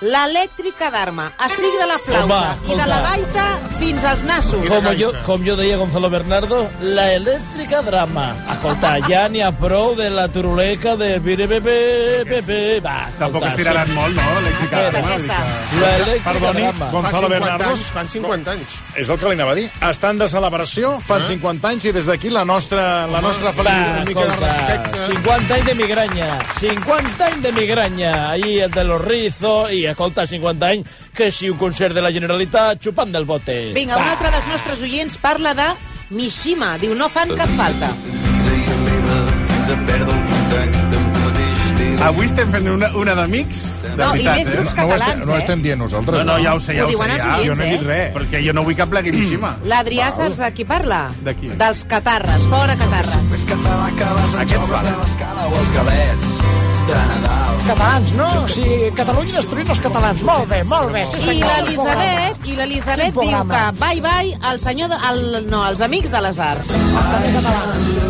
L'elèctrica 0.00 0.88
d'arma. 0.88 1.26
Estic 1.44 1.74
de 1.76 1.86
la 1.86 1.98
flauta 2.00 2.24
Home, 2.24 2.72
i 2.72 2.76
de 2.78 2.86
la 2.88 3.00
gaita 3.04 3.42
fins 3.76 4.04
als 4.08 4.22
nassos. 4.24 4.62
Com 4.70 4.86
jo, 4.96 5.10
com 5.26 5.42
jo 5.44 5.56
deia 5.58 5.76
Gonzalo 5.76 6.08
Bernardo, 6.08 6.62
la 6.80 7.10
elèctrica 7.18 7.82
drama. 7.84 8.30
Escolta, 8.54 8.94
ja 9.04 9.26
n'hi 9.28 9.42
ha 9.44 9.50
prou 9.52 9.92
de 9.98 10.08
la 10.08 10.24
turuleca 10.32 10.94
de. 10.96 11.18
Va, 11.20 12.96
Tampoc 13.18 13.44
es 13.50 13.56
tiraran 13.60 13.86
sí. 13.86 13.92
molt, 13.92 14.16
no? 14.16 14.22
Elèctrica. 14.40 14.80
Aquesta, 14.80 15.00
Vull 15.00 15.10
dir 15.10 15.12
aquesta. 15.12 15.36
que- 15.70 15.80
La 15.80 15.90
elèctrica 15.98 16.32
Perdoni, 16.32 16.62
drama. 16.62 16.86
Fa 16.86 16.90
Gonzalo 16.92 17.20
50 17.20 17.28
Bernardo. 17.28 17.68
anys, 17.70 17.84
fan 17.90 18.08
50 18.08 18.50
anys. 18.52 18.68
És 18.96 19.08
el 19.08 19.18
que 19.18 19.26
li 19.26 19.32
anava 19.34 19.52
a 19.52 19.54
dir. 19.54 19.70
Estan 19.90 20.18
de 20.18 20.28
celebració, 20.28 21.00
fan 21.06 21.22
50 21.28 21.68
anys, 21.68 21.84
i 21.84 21.92
des 21.92 22.06
d'aquí 22.06 22.30
la 22.30 22.44
nostra, 22.46 23.06
la 23.06 23.20
nostra 23.20 23.52
respecte. 23.52 25.06
50 25.12 25.54
anys 25.54 25.66
de 25.66 25.74
migranya, 25.74 26.38
50 26.58 27.26
anys 27.26 27.42
de 27.42 27.52
migranya, 27.52 28.30
ahí 28.30 28.60
el 28.60 28.70
de 28.70 28.84
los 28.84 29.00
rizos, 29.04 29.70
i 29.72 29.89
escolta, 29.94 30.26
50 30.26 30.66
anys, 30.66 30.88
que 31.16 31.30
si 31.34 31.50
un 31.50 31.58
concert 31.60 31.94
de 31.94 32.04
la 32.04 32.12
Generalitat 32.14 32.82
xupant 32.82 33.12
del 33.12 33.28
bote. 33.28 33.72
Vinga, 33.76 33.98
un 33.98 34.08
altre 34.14 34.32
dels 34.34 34.48
nostres 34.50 34.82
oients 34.86 35.18
parla 35.22 35.54
de 35.54 35.68
Mishima. 36.10 36.76
Diu, 36.82 36.94
no 36.98 37.08
fan 37.12 37.36
cap 37.38 37.50
falta. 37.58 37.94
Avui 42.00 42.24
estem 42.24 42.48
fent 42.48 42.64
una, 42.72 42.88
una 42.96 43.12
d'amics, 43.18 43.58
de 43.82 43.90
No, 43.98 44.06
i 44.16 44.22
veritat, 44.24 44.38
més 44.38 44.48
eh? 44.48 44.54
grups 44.56 44.72
No 44.72 44.84
ho 44.86 44.94
estem, 44.94 45.00
catalans, 45.00 45.26
no 45.26 45.32
ho 45.32 45.36
eh? 45.36 45.40
estem 45.42 45.62
dient 45.66 45.80
nosaltres. 45.82 46.16
No, 46.16 46.24
no, 46.30 46.36
ja 46.42 46.54
ho 46.56 46.60
sé, 46.64 46.74
ja 46.78 46.84
Ho 46.84 46.86
ho, 46.86 46.90
diuen 46.94 47.10
sé, 47.10 47.16
els 47.16 47.24
ja. 47.24 47.34
oients, 47.34 47.46
Jo 47.50 47.54
no 47.58 47.64
he 47.64 47.70
dit 47.74 47.82
eh? 47.82 47.88
res. 47.90 48.14
Perquè 48.16 48.40
jo 48.46 48.54
no 48.56 48.64
vull 48.64 48.76
que 48.78 48.86
plegui 48.94 49.12
Mishima. 49.12 49.50
L'Adrià 49.68 50.08
saps 50.16 50.40
de 50.40 50.50
qui 50.56 50.64
parla? 50.64 51.00
De 51.26 51.34
qui? 51.36 51.50
Dels 51.60 51.84
catarres, 51.90 52.46
fora 52.52 52.76
catarres. 52.80 53.20
Aquests 54.40 54.70
van. 54.72 54.86
Catalans, 57.66 58.12
no? 58.18 58.26
O 58.42 58.48
sigui, 58.50 58.88
Catalunya 58.98 59.36
destruint 59.36 59.68
els 59.70 59.82
catalans. 59.84 60.22
Molt 60.26 60.48
bé, 60.50 60.62
molt 60.66 60.90
bé. 60.94 61.04
Sí, 61.12 61.20
I 61.20 61.26
senyor. 61.28 61.52
l'Elisabet, 61.68 62.46
i 62.50 62.56
l'Elisabet 62.58 63.12
Quin 63.12 63.28
diu 63.28 63.44
que 63.44 63.44
programa? 63.44 63.72
bye 63.78 64.00
bye 64.02 64.38
al 64.50 64.58
senyor 64.58 64.90
de, 64.90 64.98
al, 65.10 65.20
no, 65.52 65.62
als 65.68 65.84
amics 65.86 66.10
de 66.10 66.24
les 66.26 66.40
arts. 66.50 66.72
També 66.72 67.36
catalans. 67.36 68.09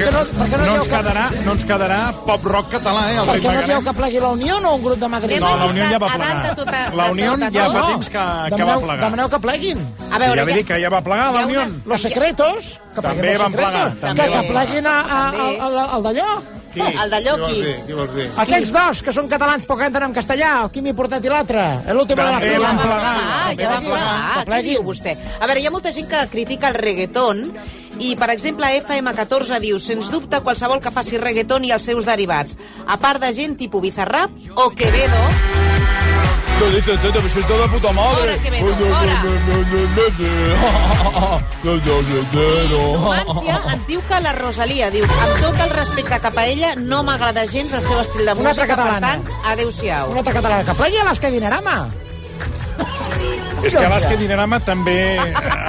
Per 0.00 0.06
què 0.08 0.12
no, 0.14 0.20
per 0.32 0.46
què 0.48 0.56
no, 0.56 0.64
No 0.64 0.74
ens 0.78 0.86
que, 0.88 0.90
quedarà, 0.96 1.24
no 1.44 1.52
ens 1.52 1.64
quedarà 1.68 1.96
pop 2.24 2.44
rock 2.48 2.70
català, 2.72 3.02
eh? 3.12 3.16
El 3.20 3.26
per 3.28 3.34
què 3.44 3.52
no 3.52 3.62
dieu 3.68 3.82
que 3.84 3.92
plegui 3.98 4.20
la 4.24 4.30
Unió 4.32 4.56
o 4.56 4.74
un 4.78 4.82
grup 4.84 4.98
de 5.02 5.08
Madrid? 5.12 5.40
No, 5.42 5.50
a 5.52 5.56
la 5.60 5.66
Unió 5.74 5.88
ja 5.90 5.98
va 6.00 6.08
plegar. 6.14 6.54
tota- 6.56 6.84
La 6.96 7.10
Unió 7.12 7.32
tota 7.34 7.50
ja 7.52 7.66
fa 7.70 7.82
temps 7.90 8.08
que, 8.08 8.12
que 8.12 8.20
va 8.24 8.48
demaneu, 8.56 8.80
plegar. 8.80 9.00
demaneu 9.04 9.28
que 9.34 9.40
pleguin. 9.40 9.78
A 10.10 10.18
veure, 10.18 10.40
ja 10.40 10.44
li 10.46 10.52
ja- 10.52 10.56
dic 10.58 10.66
que 10.68 10.80
ja 10.80 10.88
va 10.88 11.00
plegar 11.02 11.32
la 11.34 11.44
Unió. 11.46 11.60
una- 11.66 11.82
Los 11.84 12.00
secretos. 12.00 12.78
Que 12.94 13.02
També 13.02 13.36
van 13.36 13.52
plegar, 13.52 13.92
també. 14.00 14.22
Que, 14.22 14.30
que 14.30 14.42
pleguin 14.52 14.86
a, 14.86 14.96
a, 15.00 15.20
a, 15.28 15.50
a, 15.60 15.66
a, 15.68 15.84
al 15.96 16.02
d'allò. 16.02 16.30
Qui? 16.72 16.80
El 16.80 17.10
d'allò, 17.10 17.34
Qui 17.34 17.40
vols 17.40 17.52
qui? 17.52 17.62
dir? 17.62 17.76
Qui 17.86 17.92
vols 17.92 18.14
dir? 18.14 18.30
Aquells 18.38 18.72
dos, 18.72 19.02
que 19.02 19.12
són 19.12 19.26
catalans 19.28 19.64
però 19.66 19.76
que 19.78 19.86
entren 19.90 20.04
en 20.08 20.14
castellà, 20.14 20.62
el 20.62 20.70
Quimi 20.70 20.92
Portet 20.94 21.24
i 21.24 21.28
l'altre. 21.28 21.60
És 21.84 21.92
l'últim 21.94 22.16
de 22.16 22.22
la 22.22 22.38
També 22.38 22.52
fila. 22.54 22.68
van 22.68 22.78
Ja 22.78 22.86
va 22.86 22.86
plegar. 22.86 23.14
plegar, 23.14 23.42
També 23.50 23.62
ja 23.62 23.68
va 23.68 23.74
van 23.74 23.84
plegar. 23.84 24.06
plegar. 24.06 24.44
Que 24.44 24.50
Què 24.52 24.62
diu 24.70 24.82
vostè? 24.86 25.16
A 25.40 25.46
veure, 25.46 25.60
hi 25.60 25.66
ha 25.66 25.70
molta 25.74 25.92
gent 25.92 26.08
que 26.08 26.26
critica 26.30 26.68
el 26.68 26.74
reggaeton 26.74 27.52
i, 28.00 28.14
per 28.16 28.30
exemple, 28.32 28.66
FM14 28.80 29.60
diu 29.60 29.78
sens 29.78 30.10
dubte 30.10 30.40
qualsevol 30.40 30.80
que 30.80 30.90
faci 30.94 31.20
reggaeton 31.20 31.64
i 31.68 31.72
els 31.76 31.84
seus 31.84 32.08
derivats. 32.08 32.56
A 32.88 32.96
part 32.96 33.20
de 33.22 33.32
gent 33.36 33.56
tipus 33.60 33.82
Bizarrap 33.84 34.30
o 34.56 34.70
Quevedo, 34.70 35.24
Lo 36.60 36.68
dice 36.68 36.92
usted, 36.92 37.14
me 37.22 37.28
siento 37.30 37.56
de 37.56 37.68
puta 37.72 37.90
madre. 37.92 38.34
Ens 43.70 43.86
diu 43.86 44.00
que 44.08 44.18
la 44.24 44.32
Rosalia 44.36 44.88
diu 44.90 45.06
amb 45.06 45.42
tot 45.44 45.60
el 45.64 45.72
respecte 45.76 46.18
cap 46.24 46.38
a 46.40 46.46
ella 46.50 46.72
no 46.78 47.02
m'agrada 47.06 47.46
gens 47.46 47.72
el 47.78 47.84
seu 47.86 48.00
estil 48.02 48.26
de 48.26 48.34
Una 48.34 48.50
altra 48.50 48.66
música, 48.66 48.66
per 48.66 48.76
catalana. 48.76 49.12
tant, 49.14 49.50
adeu-siau. 49.54 50.10
Una 50.10 50.24
altra 50.24 50.34
catalana. 50.40 50.64
Que 50.66 50.78
plegui 50.82 50.98
a 51.00 51.08
les 51.10 51.20
que 51.22 51.30
Dinarama. 51.30 51.76
És 53.64 53.74
que 53.74 53.84
Alaska 53.84 54.14
i 54.14 54.18
Dinarama 54.20 54.58
també... 54.64 54.96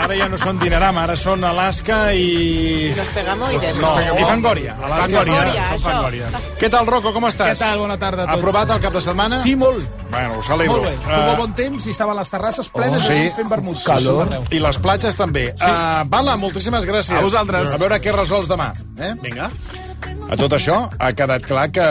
Ara 0.02 0.16
ja 0.18 0.28
no 0.32 0.38
són 0.40 0.60
Dinarama, 0.62 1.04
ara 1.04 1.16
són 1.20 1.44
Alaska 1.46 1.98
i... 2.18 2.92
Los 2.98 3.10
pegamoides. 3.16 3.76
No, 3.82 3.92
i 4.02 4.24
Fangoria. 4.26 4.76
Alaska 4.82 5.10
i 5.12 5.18
Fangoria. 5.20 5.66
Són 5.74 5.84
Fangoria. 5.86 6.30
Què 6.62 6.70
tal, 6.74 6.88
Rocco, 6.90 7.12
com 7.16 7.28
estàs? 7.30 7.52
Què 7.54 7.60
tal? 7.66 7.82
Bona 7.84 7.98
tarda 8.02 8.24
a 8.26 8.30
tots. 8.32 8.40
Aprovat 8.40 8.74
el 8.78 8.82
cap 8.86 8.96
de 8.98 9.04
setmana? 9.04 9.42
Sí, 9.44 9.56
molt. 9.60 9.84
Bueno, 10.12 10.38
ho 10.40 10.46
celebro. 10.46 10.78
Molt 10.80 10.88
bé. 10.90 10.94
Eh, 10.96 11.10
Feia 11.12 11.36
bon 11.42 11.54
temps 11.58 11.88
i 11.88 11.94
estava 11.96 12.16
a 12.16 12.20
les 12.22 12.32
terrasses 12.34 12.70
plenes 12.72 13.02
Oh, 13.06 13.10
de 13.12 13.20
sí. 13.28 13.34
fent 13.36 13.52
vermuts. 13.52 13.84
Calor. 13.88 14.32
I 14.52 14.62
les 14.64 14.80
platges 14.84 15.20
també. 15.20 15.48
Sí. 15.58 15.68
Uh, 15.68 16.06
Bala, 16.12 16.38
moltíssimes 16.40 16.88
gràcies. 16.88 17.18
A 17.18 17.22
vosaltres. 17.26 17.72
A 17.76 17.80
veure 17.82 18.00
què 18.04 18.16
resols 18.16 18.50
demà. 18.52 18.72
Eh? 19.00 19.14
Vinga. 19.24 19.52
A 20.32 20.38
tot 20.40 20.54
això, 20.56 20.78
ha 21.00 21.12
quedat 21.18 21.44
clar 21.46 21.68
que 21.76 21.86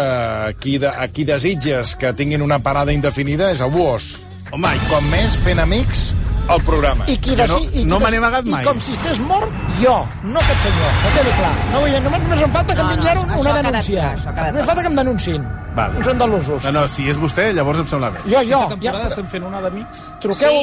qui, 0.63 0.79
de, 0.81 0.89
a 0.89 1.07
qui 1.13 1.27
desitges 1.29 1.95
que 2.01 2.13
tinguin 2.17 2.43
una 2.43 2.59
parada 2.65 2.93
indefinida 2.95 3.51
és 3.53 3.61
a 3.61 3.69
Buos. 3.71 4.15
Home, 4.51 4.73
Com 4.91 5.05
més 5.13 5.37
fent 5.45 5.61
amics 5.63 6.11
al 6.51 6.63
programa. 6.67 7.05
I 7.07 7.15
qui 7.23 7.37
deci... 7.39 7.55
i 7.55 7.85
qui 7.85 7.85
deci- 7.87 8.51
I 8.51 8.65
com 8.67 8.81
si 8.83 8.93
estés 8.97 9.21
mort, 9.23 9.51
jo, 9.79 9.95
no 10.27 10.41
aquest 10.43 10.65
senyor, 10.65 10.97
que 11.05 11.13
quedi 11.19 11.35
clar. 11.39 11.53
No 11.73 11.83
vull, 11.85 11.95
només, 12.03 12.23
només 12.25 12.43
em 12.49 12.55
falta 12.57 12.75
que 12.75 12.83
No, 12.83 12.89
em 12.91 12.97
no, 12.97 13.03
vinguin 13.05 13.21
una, 13.23 13.35
això 13.37 13.41
una 13.45 13.55
denúncia. 13.61 14.09
quedat 14.25 14.53
Només 14.55 14.67
falta 14.73 14.83
que 14.83 14.91
em 14.91 14.97
denunciin. 15.03 15.45
Val. 15.77 15.95
Uns 16.01 16.09
andalusos. 16.11 16.65
No, 16.67 16.73
no, 16.81 16.87
si 16.91 17.07
és 17.13 17.21
vostè, 17.21 17.53
llavors 17.55 17.79
em 17.85 17.87
sembla 17.93 18.11
bé. 18.17 18.25
Jo, 18.27 18.41
jo. 18.43 18.59
Aquesta 18.65 18.75
temporada 18.75 19.09
estem 19.13 19.29
fent 19.37 19.47
una 19.47 19.61
d'amics. 19.63 20.03
Truqueu... 20.25 20.63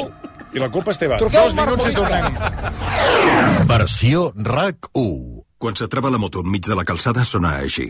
I 0.52 0.60
la 0.62 0.68
culpa 0.72 0.92
és 0.94 0.98
teva. 1.00 1.16
Truqueu 1.20 1.44
Dos 1.44 1.54
minuts 1.56 1.88
i 1.90 1.92
tornem. 1.96 2.24
Versió 3.68 4.32
RAC 4.36 4.90
1. 4.92 5.44
Quan 5.58 5.76
s'atrava 5.76 6.08
la 6.12 6.20
moto 6.22 6.40
enmig 6.44 6.64
de 6.68 6.76
la 6.78 6.84
calçada 6.88 7.24
sona 7.24 7.56
així. 7.64 7.88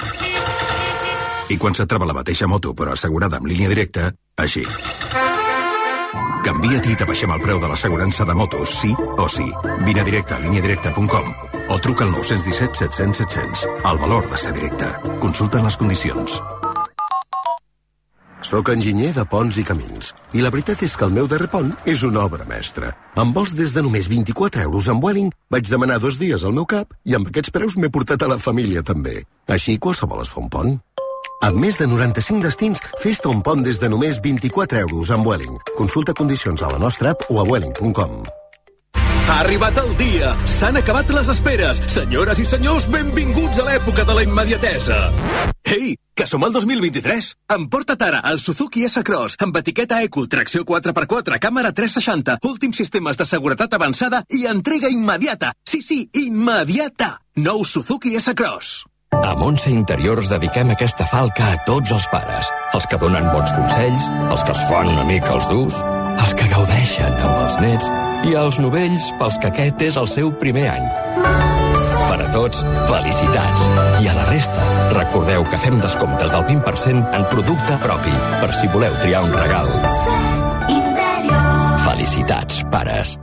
I 1.51 1.57
quan 1.57 1.75
s'atrava 1.79 2.07
la 2.09 2.17
mateixa 2.17 2.47
moto 2.51 2.75
però 2.75 2.95
assegurada 2.97 3.39
amb 3.39 3.47
línia 3.51 3.69
directa, 3.71 4.11
així. 4.37 4.65
Canvia't 6.45 6.87
i 6.89 6.97
t'abaixem 6.97 7.33
el 7.35 7.43
preu 7.43 7.59
de 7.61 7.69
l'assegurança 7.69 8.25
de 8.25 8.35
motos, 8.35 8.77
sí 8.81 8.95
o 8.97 9.29
sí. 9.29 9.47
Vine 9.85 10.01
a 10.01 10.07
directe 10.07 10.35
a 10.35 10.43
lineadirecta.com 10.45 11.33
o 11.69 11.79
truca 11.85 12.05
al 12.05 12.13
917 12.13 12.79
700 12.87 13.19
700. 13.19 13.67
El 13.85 13.99
valor 13.99 14.31
de 14.31 14.39
ser 14.39 14.55
directe. 14.55 14.89
Consulta 15.21 15.63
les 15.63 15.77
condicions. 15.77 16.41
Soc 18.49 18.71
enginyer 18.73 19.11
de 19.13 19.25
ponts 19.29 19.59
i 19.61 19.65
camins. 19.67 20.13
I 20.33 20.41
la 20.41 20.51
veritat 20.55 20.81
és 20.87 20.95
que 20.97 21.05
el 21.05 21.13
meu 21.13 21.27
darrer 21.29 21.51
pont 21.53 21.73
és 21.85 22.05
una 22.07 22.23
obra 22.25 22.47
mestra. 22.49 22.95
Amb 23.19 23.35
vols 23.37 23.53
des 23.59 23.75
de 23.75 23.83
només 23.85 24.09
24 24.09 24.63
euros 24.65 24.89
amb 24.89 25.05
Welling, 25.05 25.33
vaig 25.51 25.69
demanar 25.69 25.99
dos 26.01 26.17
dies 26.21 26.45
al 26.47 26.55
meu 26.57 26.65
cap 26.71 26.95
i 27.05 27.19
amb 27.19 27.29
aquests 27.29 27.53
preus 27.53 27.77
m'he 27.77 27.91
portat 27.93 28.23
a 28.23 28.31
la 28.31 28.39
família 28.39 28.81
també. 28.87 29.19
Així 29.49 29.77
qualsevol 29.77 30.23
es 30.23 30.31
fa 30.33 30.41
un 30.41 30.49
pont. 30.55 30.79
Amb 31.47 31.61
més 31.63 31.79
de 31.79 31.87
95 31.87 32.43
destins, 32.43 32.83
fes-te 33.03 33.31
un 33.31 33.45
pont 33.47 33.63
des 33.63 33.79
de 33.79 33.89
només 33.89 34.19
24 34.25 34.83
euros 34.87 35.13
amb 35.15 35.27
Welling. 35.27 35.55
Consulta 35.79 36.15
condicions 36.15 36.63
a 36.63 36.73
la 36.73 36.83
nostra 36.83 37.15
app 37.15 37.31
o 37.31 37.39
a 37.39 37.47
welling.com. 37.47 38.23
Ha 39.29 39.43
arribat 39.43 39.77
el 39.77 39.91
dia. 39.99 40.33
S'han 40.57 40.79
acabat 40.81 41.11
les 41.13 41.29
esperes. 41.29 41.83
Senyores 41.93 42.39
i 42.41 42.47
senyors, 42.49 42.89
benvinguts 42.89 43.61
a 43.61 43.67
l'època 43.67 44.07
de 44.09 44.17
la 44.17 44.25
immediatesa. 44.25 44.97
Ei, 45.69 45.93
que 46.17 46.27
som 46.27 46.43
al 46.47 46.55
2023. 46.57 47.29
Emporta't 47.59 48.07
ara 48.07 48.23
el 48.33 48.41
Suzuki 48.41 48.87
S-Cross 48.89 49.37
amb 49.45 49.61
etiqueta 49.61 50.01
Eco, 50.03 50.25
tracció 50.33 50.65
4x4, 50.65 51.39
càmera 51.45 51.75
360, 51.77 52.41
últims 52.49 52.81
sistemes 52.81 53.21
de 53.21 53.29
seguretat 53.29 53.77
avançada 53.77 54.25
i 54.33 54.47
entrega 54.49 54.89
immediata. 54.89 55.53
Sí, 55.61 55.85
sí, 55.85 56.07
immediata. 56.25 57.19
Nou 57.37 57.67
Suzuki 57.69 58.17
S-Cross. 58.17 58.88
A 59.25 59.35
Montse 59.35 59.71
Interiors 59.71 60.29
dediquem 60.31 60.71
aquesta 60.73 61.07
falca 61.09 61.53
a 61.53 61.59
tots 61.67 61.91
els 61.95 62.07
pares. 62.13 62.49
Els 62.77 62.87
que 62.91 62.99
donen 63.01 63.27
bons 63.33 63.51
consells, 63.57 64.09
els 64.31 64.45
que 64.45 64.55
es 64.55 64.63
fan 64.71 64.91
una 64.93 65.05
mica 65.09 65.35
els 65.35 65.49
durs, 65.51 65.79
els 66.19 66.35
que 66.39 66.49
gaudeixen 66.53 67.19
amb 67.19 67.45
els 67.45 67.59
nets 67.63 67.91
i 68.29 68.35
els 68.39 68.59
novells 68.63 69.11
pels 69.21 69.39
que 69.43 69.51
aquest 69.51 69.85
és 69.91 70.01
el 70.01 70.09
seu 70.11 70.33
primer 70.43 70.67
any. 70.73 70.89
Per 72.09 72.19
a 72.25 72.29
tots, 72.35 72.65
felicitats. 72.89 73.69
I 74.03 74.11
a 74.11 74.17
la 74.17 74.27
resta, 74.31 74.67
recordeu 74.97 75.47
que 75.53 75.61
fem 75.63 75.79
descomptes 75.83 76.35
del 76.35 76.45
20% 76.49 77.15
en 77.21 77.31
producte 77.33 77.79
propi, 77.85 78.17
per 78.41 78.53
si 78.57 78.71
voleu 78.75 78.97
triar 79.05 79.25
un 79.29 79.33
regal. 79.37 79.73
Felicitats, 81.89 82.63
pares. 82.73 83.19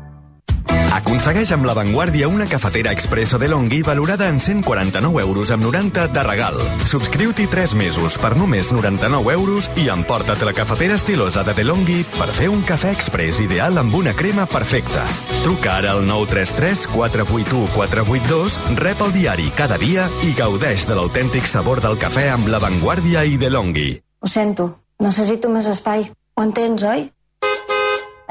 Aconsegueix 0.96 1.50
amb 1.52 1.66
La 1.68 1.74
Vanguardia 1.76 2.30
una 2.32 2.46
cafetera 2.48 2.94
expresso 2.96 3.36
de 3.38 3.50
Longhi 3.52 3.82
valorada 3.84 4.30
en 4.30 4.40
149 4.40 5.24
euros 5.24 5.50
amb 5.52 5.66
90 5.66 6.08
de 6.08 6.22
regal. 6.24 6.56
Subscriu-t'hi 6.88 7.50
3 7.52 7.74
mesos 7.76 8.16
per 8.18 8.32
només 8.40 8.72
99 8.72 9.34
euros 9.34 9.68
i 9.76 9.90
emporta't 9.92 10.46
la 10.48 10.54
cafetera 10.56 10.96
estilosa 10.96 11.44
de 11.44 11.52
DeLonghi 11.58 11.98
per 12.16 12.30
fer 12.38 12.48
un 12.48 12.64
cafè 12.64 12.94
express 12.96 13.42
ideal 13.44 13.76
amb 13.82 13.98
una 14.00 14.14
crema 14.16 14.46
perfecta. 14.48 15.04
Truca 15.44 15.76
ara 15.82 15.92
al 15.98 16.08
933 16.08 16.88
481 16.94 17.68
482, 17.76 18.58
rep 18.80 19.04
el 19.04 19.14
diari 19.20 19.52
cada 19.60 19.76
dia 19.82 20.08
i 20.24 20.32
gaudeix 20.40 20.88
de 20.88 20.96
l'autèntic 20.96 21.52
sabor 21.52 21.84
del 21.84 22.00
cafè 22.00 22.30
amb 22.38 22.48
La 22.48 22.64
Vanguardia 22.64 23.28
i 23.28 23.36
DeLonghi. 23.36 23.90
Ho 24.24 24.32
sento, 24.32 24.72
necessito 25.04 25.52
més 25.52 25.68
espai. 25.68 26.08
Ho 26.40 26.48
entens, 26.48 26.88
oi? 26.88 27.10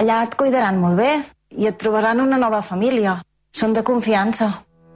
Allà 0.01 0.25
et 0.25 0.33
cuidaran 0.41 0.81
molt 0.81 0.97
bé 0.97 1.13
i 1.59 1.67
et 1.71 1.79
trobaran 1.79 2.21
una 2.21 2.39
nova 2.39 2.63
família. 2.63 3.19
Són 3.55 3.75
de 3.75 3.83
confiança. 3.87 4.51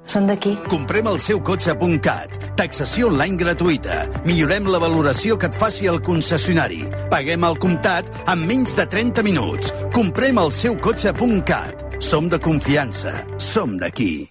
Són 0.09 0.25
d'aquí. 0.29 0.55
Comprem 0.73 1.07
el 1.11 1.19
seu 1.21 1.41
cotxe.cat. 1.45 2.39
Taxació 2.57 3.11
online 3.11 3.37
gratuïta. 3.41 3.99
Millorem 4.25 4.71
la 4.73 4.81
valoració 4.83 5.37
que 5.37 5.51
et 5.53 5.59
faci 5.59 5.91
el 5.91 6.01
concessionari. 6.05 6.81
Paguem 7.13 7.45
al 7.45 7.59
comptat 7.61 8.09
en 8.25 8.47
menys 8.49 8.75
de 8.79 8.89
30 8.89 9.25
minuts. 9.27 9.75
Comprem 9.95 10.41
el 10.41 10.55
seu 10.57 10.79
cotxe.cat. 10.81 11.85
Som 12.01 12.33
de 12.33 12.41
confiança. 12.41 13.13
Som 13.37 13.77
d'aquí. 13.79 14.31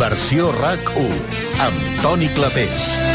Versió 0.00 0.50
RAC 0.56 0.92
1. 0.96 1.22
Amb 1.68 2.02
Toni 2.02 2.34
Clapés. 2.34 3.09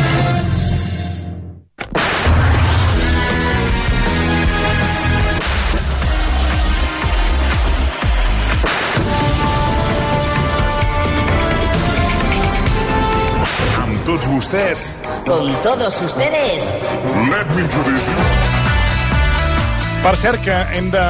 Tots 14.16 14.28
vostès, 14.28 14.92
Con 15.26 15.52
todos 15.62 16.02
ustedes. 16.02 16.64
let 17.30 17.46
me 17.56 17.64
introduce 17.64 18.08
you. 18.08 18.35
Per 20.06 20.14
cert, 20.22 20.38
que 20.46 20.54
hem 20.78 20.92
de, 20.94 21.04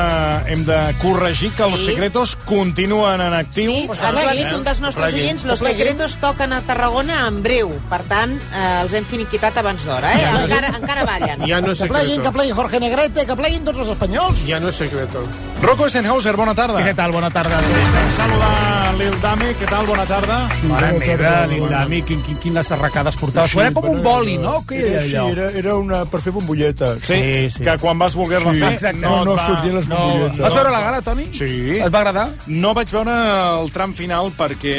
hem 0.48 0.62
de 0.64 0.76
corregir 1.02 1.50
que 1.52 1.66
els 1.66 1.82
secretos 1.84 2.32
continuen 2.48 3.20
en 3.20 3.34
actiu. 3.36 3.74
Sí, 3.74 3.82
ens 3.92 4.00
ho 4.00 4.22
ha 4.24 4.36
dit 4.38 4.54
un 4.56 4.64
dels 4.64 4.80
nostres 4.80 5.18
oients, 5.18 5.44
los 5.50 5.60
secretos 5.60 6.16
toquen 6.22 6.56
a 6.56 6.62
Tarragona 6.64 7.26
en 7.28 7.42
breu. 7.44 7.74
Per 7.92 8.00
tant, 8.08 8.38
eh, 8.40 8.62
els 8.86 8.96
hem 8.96 9.04
finiquitat 9.10 9.60
abans 9.60 9.84
d'hora, 9.84 10.14
eh? 10.16 10.30
Encara, 10.46 10.72
encara 10.80 11.04
ballen. 11.10 11.44
Ja 11.44 11.60
no 11.60 11.74
és 11.76 11.84
Que 11.84 11.90
pleguin, 11.92 12.24
que 12.24 12.32
pleguin 12.32 12.56
Jorge 12.56 12.80
Negrete, 12.80 13.26
que 13.28 13.36
pleguin 13.36 13.68
tots 13.68 13.84
els 13.84 13.92
espanyols. 13.98 14.40
Ja 14.48 14.62
no 14.64 14.72
és 14.72 14.80
secreto. 14.80 15.28
Rocco 15.62 15.90
Stenhauser, 15.90 16.38
bona 16.40 16.56
tarda. 16.56 16.80
Què 16.86 16.96
tal? 16.96 17.12
Bona 17.12 17.30
tarda. 17.36 17.60
Deixa'm 17.68 18.10
saludar 18.16 18.96
l'Il 18.96 19.20
Dame, 19.20 19.52
què 19.60 19.68
tal? 19.70 19.86
Bona 19.90 20.06
tarda. 20.08 20.40
Mare 20.70 20.94
meva, 21.00 21.34
l'Indami, 21.52 22.02
quin, 22.08 22.24
quin, 22.24 22.40
quines 22.40 22.72
arracades 22.72 23.20
portava. 23.20 23.48
Sí, 23.52 23.60
Era 23.60 23.74
com 23.76 23.90
un 23.92 24.02
boli, 24.06 24.38
no? 24.40 24.62
Què 24.68 24.82
era 24.88 25.04
allò? 25.04 25.28
era, 25.36 25.50
era 25.52 25.76
una, 25.76 26.04
per 26.08 26.22
fer 26.24 26.32
bombolletes. 26.36 27.04
Sí, 27.04 27.20
sí, 27.20 27.50
sí. 27.58 27.64
que 27.68 27.78
quan 27.82 28.00
vas 28.00 28.16
voler-la 28.16 28.54
Sí, 28.56 28.64
fer 28.64 28.78
exacte. 28.86 29.02
no, 29.02 29.16
No, 29.18 29.26
no 29.26 29.36
va... 29.36 29.46
sortien 29.48 29.76
les 29.76 29.88
bombolletes. 29.90 30.40
Vas 30.40 30.54
veure 30.56 30.72
la 30.72 30.82
gala, 30.86 31.02
Toni? 31.02 31.26
Sí. 31.34 31.50
Et 31.80 31.94
va 31.94 32.00
agradar? 32.04 32.28
No 32.48 32.74
vaig 32.78 32.92
veure 32.94 33.16
el 33.62 33.72
tram 33.76 33.94
final 33.98 34.32
perquè 34.38 34.76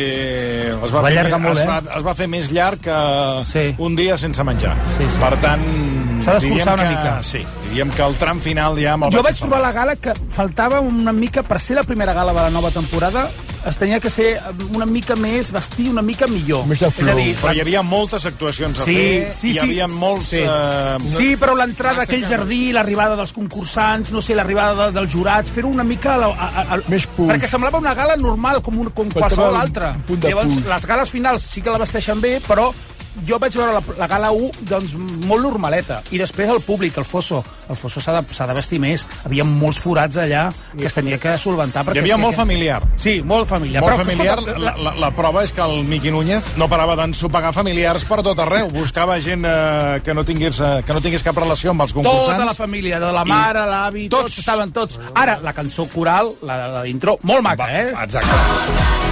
es 0.72 0.92
va, 0.92 1.00
Va 1.00 1.08
fer, 1.08 1.12
allargar 1.12 1.40
molt, 1.42 1.58
es, 1.58 1.64
eh? 1.64 1.68
va, 1.70 1.98
es 1.98 2.06
va 2.06 2.14
fer 2.18 2.28
més 2.32 2.50
llarg 2.54 2.80
que 2.86 2.98
sí. 3.50 3.66
un 3.78 3.96
dia 3.98 4.16
sense 4.20 4.44
menjar. 4.46 4.76
Sí, 4.96 5.04
sí. 5.10 5.20
Per 5.22 5.34
tant... 5.44 5.66
S'ha 6.24 6.38
d'escurçar 6.38 6.48
diríem 6.48 6.72
una 6.72 6.82
que, 6.82 6.94
mica. 6.94 7.10
Sí, 7.22 7.42
diríem 7.68 7.90
que 7.92 8.02
el 8.06 8.14
tram 8.16 8.38
final 8.40 8.78
ja 8.80 8.96
me'l 8.96 9.12
Jo 9.12 9.20
vaig 9.20 9.34
vaig 9.34 9.42
trobar 9.42 9.60
la 9.62 9.72
gala 9.76 9.96
que 10.00 10.14
faltava 10.32 10.80
una 10.80 11.12
mica, 11.12 11.42
per 11.44 11.60
ser 11.60 11.76
la 11.76 11.84
primera 11.84 12.14
gala 12.16 12.32
de 12.32 12.40
la 12.40 12.50
nova 12.50 12.70
temporada, 12.72 13.28
es 13.66 13.76
tenia 13.80 13.98
que 14.00 14.10
ser 14.10 14.40
una 14.74 14.86
mica 14.86 15.16
més, 15.18 15.50
vestir 15.54 15.88
una 15.90 16.02
mica 16.02 16.26
millor. 16.30 16.64
Més 16.70 16.82
És 16.82 17.00
a 17.02 17.14
dir, 17.18 17.32
Però 17.40 17.52
hi 17.54 17.60
havia 17.64 17.82
moltes 17.82 18.24
actuacions 18.28 18.78
a 18.80 18.84
Sí, 18.86 18.94
fer, 18.94 19.32
sí, 19.34 19.48
hi 19.50 19.52
sí. 19.54 19.58
havia 19.64 19.88
molts... 19.88 20.28
Sí, 20.34 20.42
Eh, 20.46 20.98
sí 21.16 21.28
però 21.40 21.54
l'entrada 21.58 22.04
a 22.04 22.06
aquell 22.06 22.24
jardí, 22.28 22.72
l'arribada 22.72 23.16
dels 23.18 23.32
concursants, 23.36 24.12
no 24.14 24.22
sé, 24.22 24.34
l'arribada 24.38 24.86
de, 24.86 24.92
dels 25.00 25.12
jurats, 25.12 25.50
fer-ho 25.50 25.68
una 25.68 25.84
mica... 25.84 26.14
A, 26.14 26.18
la- 26.22 26.32
a, 26.36 26.66
a, 26.76 26.80
Més 26.88 27.06
punt. 27.06 27.30
Perquè 27.32 27.48
semblava 27.50 27.78
una 27.82 27.94
gala 27.98 28.16
normal, 28.16 28.62
com, 28.62 28.78
un, 28.78 28.90
com 28.94 29.10
Faltava 29.10 29.26
qualsevol 29.28 29.54
un 29.56 29.60
altra. 29.60 29.92
punt 30.06 30.20
de 30.22 30.28
Llavors, 30.30 30.54
punt. 30.54 30.68
les 30.70 30.86
gales 30.86 31.10
finals 31.10 31.42
sí 31.50 31.62
que 31.62 31.70
la 31.74 31.78
vesteixen 31.82 32.20
bé, 32.22 32.36
però 32.46 32.70
jo 33.26 33.38
vaig 33.40 33.54
veure 33.56 33.72
la, 33.78 33.82
la 33.98 34.06
gala 34.10 34.30
1 34.32 34.50
doncs, 34.68 34.92
molt 35.26 35.42
normaleta. 35.42 36.02
I 36.12 36.18
després 36.18 36.50
el 36.52 36.60
públic, 36.60 36.96
el 36.98 37.04
Fosso. 37.08 37.42
El 37.68 37.76
Fosso 37.76 38.00
s'ha 38.00 38.12
de, 38.20 38.22
de 38.26 38.54
vestir 38.54 38.78
més. 38.82 39.02
Hi 39.24 39.26
havia 39.30 39.44
molts 39.48 39.78
forats 39.82 40.16
allà 40.22 40.46
que 40.76 40.86
es 40.86 40.94
tenia 40.94 41.18
que 41.18 41.36
solventar. 41.38 41.82
Hi 41.84 41.88
perquè 41.88 42.02
havia 42.04 42.14
es 42.14 42.20
molt 42.20 42.34
que- 42.36 42.40
familiar. 42.42 42.82
Sí, 42.96 43.22
molt 43.22 43.48
familiar. 43.48 43.82
Molt 43.82 43.94
Però, 43.96 44.04
familiar. 44.04 44.38
escolta, 44.38 44.58
La, 44.66 44.76
la, 44.76 44.94
la 45.06 45.10
prova 45.16 45.42
és 45.44 45.52
que 45.52 45.62
el 45.62 45.84
Miqui 45.84 46.10
Núñez 46.10 46.44
no 46.56 46.68
parava 46.68 46.96
d'ensopegar 46.96 47.52
familiars 47.56 48.04
per 48.04 48.22
tot 48.22 48.38
arreu. 48.38 48.68
Buscava 48.70 49.18
gent 49.20 49.44
eh, 49.46 50.00
que, 50.04 50.14
no 50.14 50.24
tingués, 50.24 50.60
eh, 50.60 50.82
que 50.86 50.92
no 50.92 51.00
tingués 51.00 51.22
cap 51.26 51.36
relació 51.36 51.70
amb 51.72 51.82
els 51.86 51.92
concursants. 51.96 52.32
Tota 52.36 52.44
la 52.44 52.54
família, 52.54 53.00
de 53.00 53.12
la 53.12 53.22
I 53.26 53.28
mare, 53.30 53.66
l'avi, 53.70 54.08
tots. 54.08 54.22
tots 54.30 54.38
estaven 54.44 54.72
tots. 54.72 55.00
Ara, 55.14 55.38
la 55.42 55.52
cançó 55.56 55.88
coral, 55.92 56.34
la, 56.42 56.66
la 56.68 56.82
d'intro, 56.86 57.18
molt 57.22 57.42
maca, 57.42 57.70
eh? 57.72 57.92
Exacte. 58.02 59.05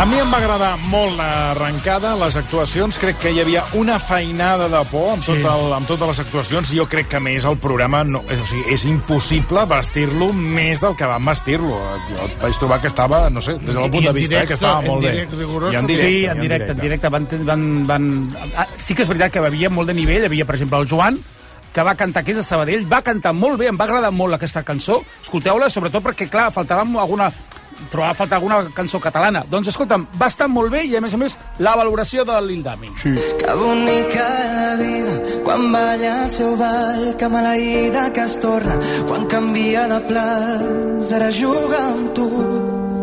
A 0.00 0.06
mi 0.08 0.16
em 0.16 0.30
va 0.32 0.38
agradar 0.40 0.78
molt 0.88 1.12
l'arrencada, 1.18 2.14
les 2.16 2.36
actuacions. 2.40 2.96
Crec 2.96 3.18
que 3.20 3.32
hi 3.34 3.42
havia 3.42 3.66
una 3.76 3.98
feinada 4.00 4.64
de 4.72 4.78
por 4.88 5.10
amb, 5.12 5.26
tot 5.26 5.36
el, 5.36 5.64
amb 5.76 5.90
totes 5.90 6.08
les 6.08 6.20
actuacions. 6.22 6.70
Jo 6.72 6.86
crec 6.88 7.10
que, 7.12 7.18
més, 7.20 7.44
el 7.44 7.58
programa 7.60 8.00
no, 8.08 8.22
és, 8.32 8.40
o 8.40 8.48
sigui, 8.48 8.64
és 8.72 8.86
impossible 8.88 9.66
vestir-lo 9.68 10.30
més 10.32 10.80
del 10.80 10.96
que 10.96 11.10
van 11.10 11.28
vestir-lo. 11.28 11.82
Jo 12.08 12.30
vaig 12.40 12.56
trobar 12.62 12.80
que 12.80 12.88
estava, 12.88 13.18
no 13.28 13.44
sé, 13.44 13.58
des 13.60 13.76
del 13.76 13.92
punt 13.92 14.06
de 14.06 14.14
en 14.14 14.16
vista, 14.16 14.40
eh, 14.40 14.48
que 14.48 14.56
directe, 14.56 14.56
estava 14.56 14.80
en 14.80 14.88
molt 14.88 15.04
bé. 15.04 15.12
directe, 15.18 15.42
rigorós, 15.42 15.76
I 15.76 15.80
en 15.82 15.92
directe, 15.92 16.08
sí, 16.08 16.24
i 16.24 16.32
en 16.32 16.42
directe, 16.46 16.70
en 16.72 16.82
directe. 16.86 17.12
Van, 17.18 17.28
van, 17.52 17.68
van... 17.92 18.10
Ah, 18.56 18.68
sí 18.80 18.96
que 18.96 19.04
és 19.04 19.12
veritat 19.12 19.36
que 19.36 19.44
havia 19.44 19.68
molt 19.68 19.92
de 19.92 20.00
nivell. 20.00 20.24
Hi 20.24 20.32
havia, 20.32 20.48
per 20.48 20.56
exemple, 20.56 20.80
el 20.80 20.88
Joan, 20.88 21.20
que 21.76 21.84
va 21.84 21.98
cantar, 22.00 22.24
que 22.24 22.32
és 22.32 22.40
de 22.40 22.48
Sabadell, 22.48 22.88
va 22.88 23.04
cantar 23.04 23.36
molt 23.36 23.60
bé, 23.60 23.68
em 23.68 23.76
va 23.76 23.84
agradar 23.84 24.16
molt 24.16 24.40
aquesta 24.40 24.64
cançó. 24.64 25.02
Escolteu-la, 25.20 25.68
sobretot 25.68 26.08
perquè, 26.08 26.32
clar, 26.32 26.48
faltava 26.56 26.88
alguna 26.88 27.28
trobava 27.90 28.12
a 28.12 28.18
faltar 28.18 28.38
alguna 28.38 28.62
cançó 28.74 29.00
catalana. 29.00 29.44
Doncs, 29.50 29.70
escolta'm, 29.72 30.06
va 30.20 30.28
estar 30.30 30.48
molt 30.48 30.72
bé 30.72 30.84
i, 30.84 30.96
a 30.96 31.00
més 31.00 31.14
a 31.14 31.20
més, 31.20 31.36
la 31.58 31.74
valoració 31.78 32.24
de 32.28 32.38
l'Ildami. 32.46 32.92
Sí. 33.00 33.14
Que 33.40 33.54
bonica 33.60 34.26
la 34.56 34.72
vida 34.80 35.14
quan 35.44 35.70
balla 35.72 36.12
el 36.24 36.30
seu 36.30 36.56
ball, 36.60 37.06
que 37.18 37.28
maleïda 37.32 38.08
que 38.14 38.26
es 38.26 38.38
torna 38.42 38.76
quan 39.08 39.26
canvia 39.32 39.86
de 39.90 40.00
plans. 40.10 41.12
Ara 41.18 41.30
juga 41.34 41.80
amb 41.90 42.12
tu, 42.16 42.28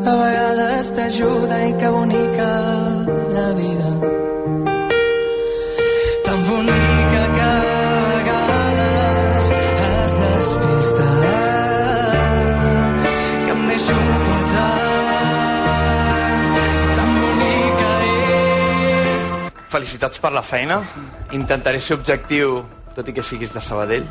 a 0.06 0.18
vegades 0.24 0.94
t'ajuda 0.98 1.64
i 1.68 1.74
que 1.82 1.96
bonica 1.98 2.52
la 3.38 3.48
vida. 3.62 3.96
Tan 6.28 6.46
bonica 6.52 6.87
Felicitats 19.68 20.20
per 20.24 20.32
la 20.32 20.44
feina. 20.44 20.80
Intentaré 21.36 21.82
ser 21.84 21.98
objectiu, 21.98 22.62
tot 22.96 23.08
i 23.08 23.14
que 23.14 23.24
siguis 23.24 23.54
de 23.54 23.62
Sabadell. 23.62 24.08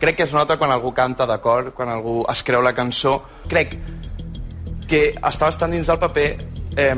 Crec 0.00 0.16
que 0.16 0.24
es 0.24 0.32
nota 0.32 0.56
quan 0.56 0.72
algú 0.72 0.94
canta 0.96 1.26
d'acord, 1.28 1.74
quan 1.76 1.92
algú 1.92 2.24
es 2.32 2.42
creu 2.42 2.62
la 2.64 2.74
cançó. 2.74 3.20
Crec 3.48 3.76
que 4.88 5.02
estaves 5.14 5.58
tan 5.60 5.70
dins 5.70 5.86
del 5.86 6.00
paper, 6.02 6.28
eh, 6.76 6.94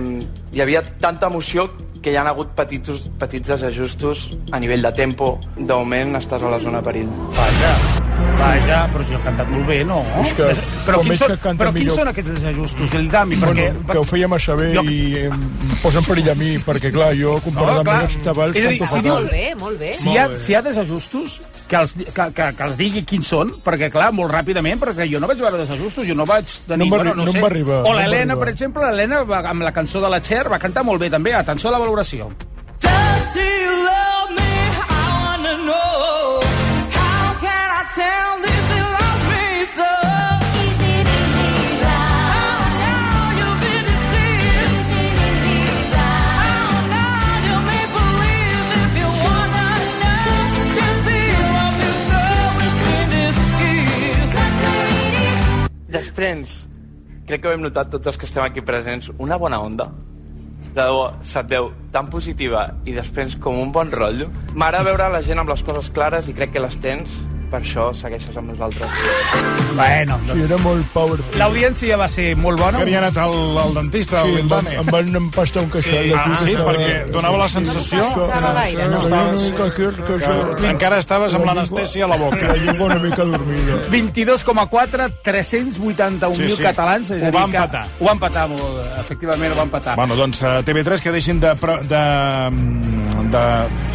hi 0.53 0.61
havia 0.63 0.85
tanta 1.01 1.29
emoció 1.29 1.69
que 2.03 2.11
hi 2.11 2.17
han 2.19 2.27
hagut 2.27 2.55
petits, 2.59 3.09
petits 3.19 3.53
desajustos 3.55 4.31
a 4.51 4.59
nivell 4.59 4.83
de 4.83 4.93
tempo. 4.93 5.39
De 5.57 5.75
moment 5.75 6.17
estàs 6.19 6.43
a 6.43 6.51
la 6.51 6.61
zona 6.61 6.83
perill. 6.83 7.11
Vaja, 7.37 7.75
vaja, 8.39 8.79
però 8.93 9.05
si 9.07 9.15
ho 9.15 9.19
ha 9.19 9.23
cantat 9.25 9.49
molt 9.53 9.67
bé, 9.69 9.79
no? 9.87 10.01
És 10.23 10.33
que 10.37 10.49
però 10.87 11.01
quins, 11.03 11.19
són, 11.21 11.29
que 11.37 11.53
però 11.59 11.71
quins 11.73 11.79
millor- 11.85 11.99
són 12.01 12.09
aquests 12.13 12.31
desajustos 12.35 12.91
del 12.91 13.09
Dami? 13.11 13.37
Perquè, 13.37 13.69
Bueno, 13.73 13.93
que 13.93 13.99
ho 13.99 14.05
feia 14.05 14.29
massa 14.29 14.55
bé 14.59 14.73
Jo- 14.75 14.83
i 14.85 15.17
em 15.27 15.39
posa 15.83 15.99
en 16.01 16.05
perill 16.05 16.31
a 16.31 16.35
mi, 16.35 16.57
perquè, 16.59 16.91
clar, 16.93 17.13
jo, 17.19 17.37
comparat 17.45 17.85
No, 17.85 17.91
amb 17.93 18.03
els 18.03 18.19
xavals, 18.25 18.57
És 18.57 18.67
a 18.67 18.69
dir, 18.71 18.79
si 18.79 18.87
fatal. 18.87 19.13
Molt 19.13 19.31
bé, 19.31 19.55
molt 19.59 19.79
bé. 19.79 19.93
Si 19.95 20.11
hi, 20.11 20.17
ha, 20.19 20.29
si 20.37 20.53
hi 20.53 20.55
ha 20.57 20.63
desajustos, 20.63 21.41
que 21.69 21.77
els, 21.77 21.95
que, 21.95 22.27
que, 22.35 22.49
que 22.57 22.65
els 22.65 22.77
digui 22.77 23.05
quins 23.05 23.27
són, 23.27 23.55
perquè, 23.65 23.91
clar, 23.91 24.13
molt 24.13 24.33
ràpidament, 24.33 24.79
perquè 24.81 25.07
jo 25.11 25.21
no 25.21 25.27
vaig 25.31 25.39
veure 25.41 25.59
desajustos, 25.59 26.07
jo 26.07 26.15
no 26.15 26.27
vaig 26.27 26.45
tenir... 26.67 26.89
No 26.91 26.97
va 26.97 27.03
arri- 27.05 27.17
no 27.17 27.25
em 27.31 27.41
va 27.41 27.47
arribar, 27.49 27.81
O 27.83 27.93
no 27.93 27.95
l'Helena, 27.99 28.33
arribar. 28.35 28.39
per 28.39 28.49
exemple, 28.53 28.83
l'Helena, 28.91 29.23
amb 29.49 29.63
la 29.63 29.73
cançó 29.73 30.01
de 30.01 30.09
la 30.11 30.21
Cher, 30.21 30.49
va 30.51 30.59
cantar 30.59 30.85
molt 30.85 31.01
bé, 31.01 31.09
també. 31.11 31.33
Atenció 31.35 31.69
a 31.71 31.73
la 31.73 31.79
valoració. 31.79 32.31
Does 32.83 33.37
he 33.37 33.49
love 33.87 34.31
me? 34.35 34.43
I 34.43 35.05
wanna 35.25 35.57
know. 35.65 36.02
Oh. 37.95 38.01
Oh. 38.01 38.23
Després, 55.93 56.65
crec 57.29 57.43
que 57.43 57.49
ho 57.49 57.53
hem 57.53 57.61
notat 57.61 57.91
tots 57.93 58.09
els 58.09 58.17
que 58.17 58.25
estem 58.25 58.41
aquí 58.41 58.63
presents, 58.65 59.11
una 59.21 59.37
bona 59.37 59.61
onda. 59.61 59.91
De 60.73 60.81
debò, 60.81 61.11
se't 61.21 61.51
veu 61.51 61.69
tan 61.93 62.09
positiva 62.09 62.71
i 62.89 62.97
després 62.97 63.37
com 63.37 63.61
un 63.61 63.69
bon 63.75 63.93
rotllo. 63.93 64.31
M'agrada 64.57 64.89
veure 64.89 65.11
la 65.13 65.21
gent 65.27 65.45
amb 65.45 65.53
les 65.53 65.61
coses 65.67 65.93
clares 65.93 66.33
i 66.33 66.37
crec 66.39 66.55
que 66.55 66.65
les 66.65 66.81
tens, 66.81 67.19
per 67.53 67.61
això 67.61 67.91
segueixes 67.95 68.37
amb 68.41 68.49
nosaltres. 68.55 68.89
Bueno, 69.77 70.17
Sí, 70.33 70.41
era 70.47 70.57
molt 70.63 70.87
power. 70.93 71.19
L'audiència 71.41 71.97
va 72.01 72.07
ser 72.09 72.31
molt 72.41 72.61
bona. 72.61 72.79
Que 72.81 72.87
havia 72.89 72.99
anat 73.03 73.17
al, 73.21 73.35
al 73.61 73.75
dentista, 73.77 74.23
Sí, 74.25 74.33
al 74.33 74.41
em 74.43 74.49
van, 74.51 74.69
em 74.73 74.89
van 74.93 75.11
empastar 75.21 75.63
un 75.67 75.71
queixal. 75.73 76.07
Sí, 76.09 76.13
ah, 76.17 76.39
sí, 76.43 76.55
perquè 76.57 76.95
donava 77.13 77.39
la 77.43 77.49
sensació 77.53 78.03
No 78.09 78.27
passava 78.27 78.53
gaire, 78.59 78.89
no? 78.89 79.01
estaves, 79.03 79.53
Que, 79.77 80.57
que 80.63 80.69
encara 80.71 80.99
estaves 81.03 81.35
amb 81.37 81.47
l'anestèsia 81.51 82.05
a 82.07 82.11
la 82.13 82.17
boca. 82.21 82.41
La 82.53 82.57
llengua 82.57 82.87
una 82.91 82.99
mica 83.05 83.25
dormida. 83.25 83.81
22,4, 83.93 85.11
381.000 85.23 86.37
Sí, 86.37 86.57
sí. 86.57 86.63
catalans. 86.63 87.11
És 87.11 87.23
a 87.23 87.29
Ho 87.29 87.33
va 87.33 87.45
que- 87.47 87.57
empatar. 87.57 87.85
Ho 88.01 88.05
va 88.07 88.13
empatar, 88.13 88.49
molt, 88.49 88.85
efectivament, 89.01 89.53
ho 89.53 89.57
va 89.57 89.63
empatar. 89.69 89.97
Bueno, 89.97 90.17
doncs 90.17 90.43
a 90.43 90.63
TV3 90.63 91.01
que 91.01 91.11
deixin 91.13 91.41
de, 91.41 91.55
pro- 91.57 91.81
de, 91.83 92.03
de, 93.33 93.45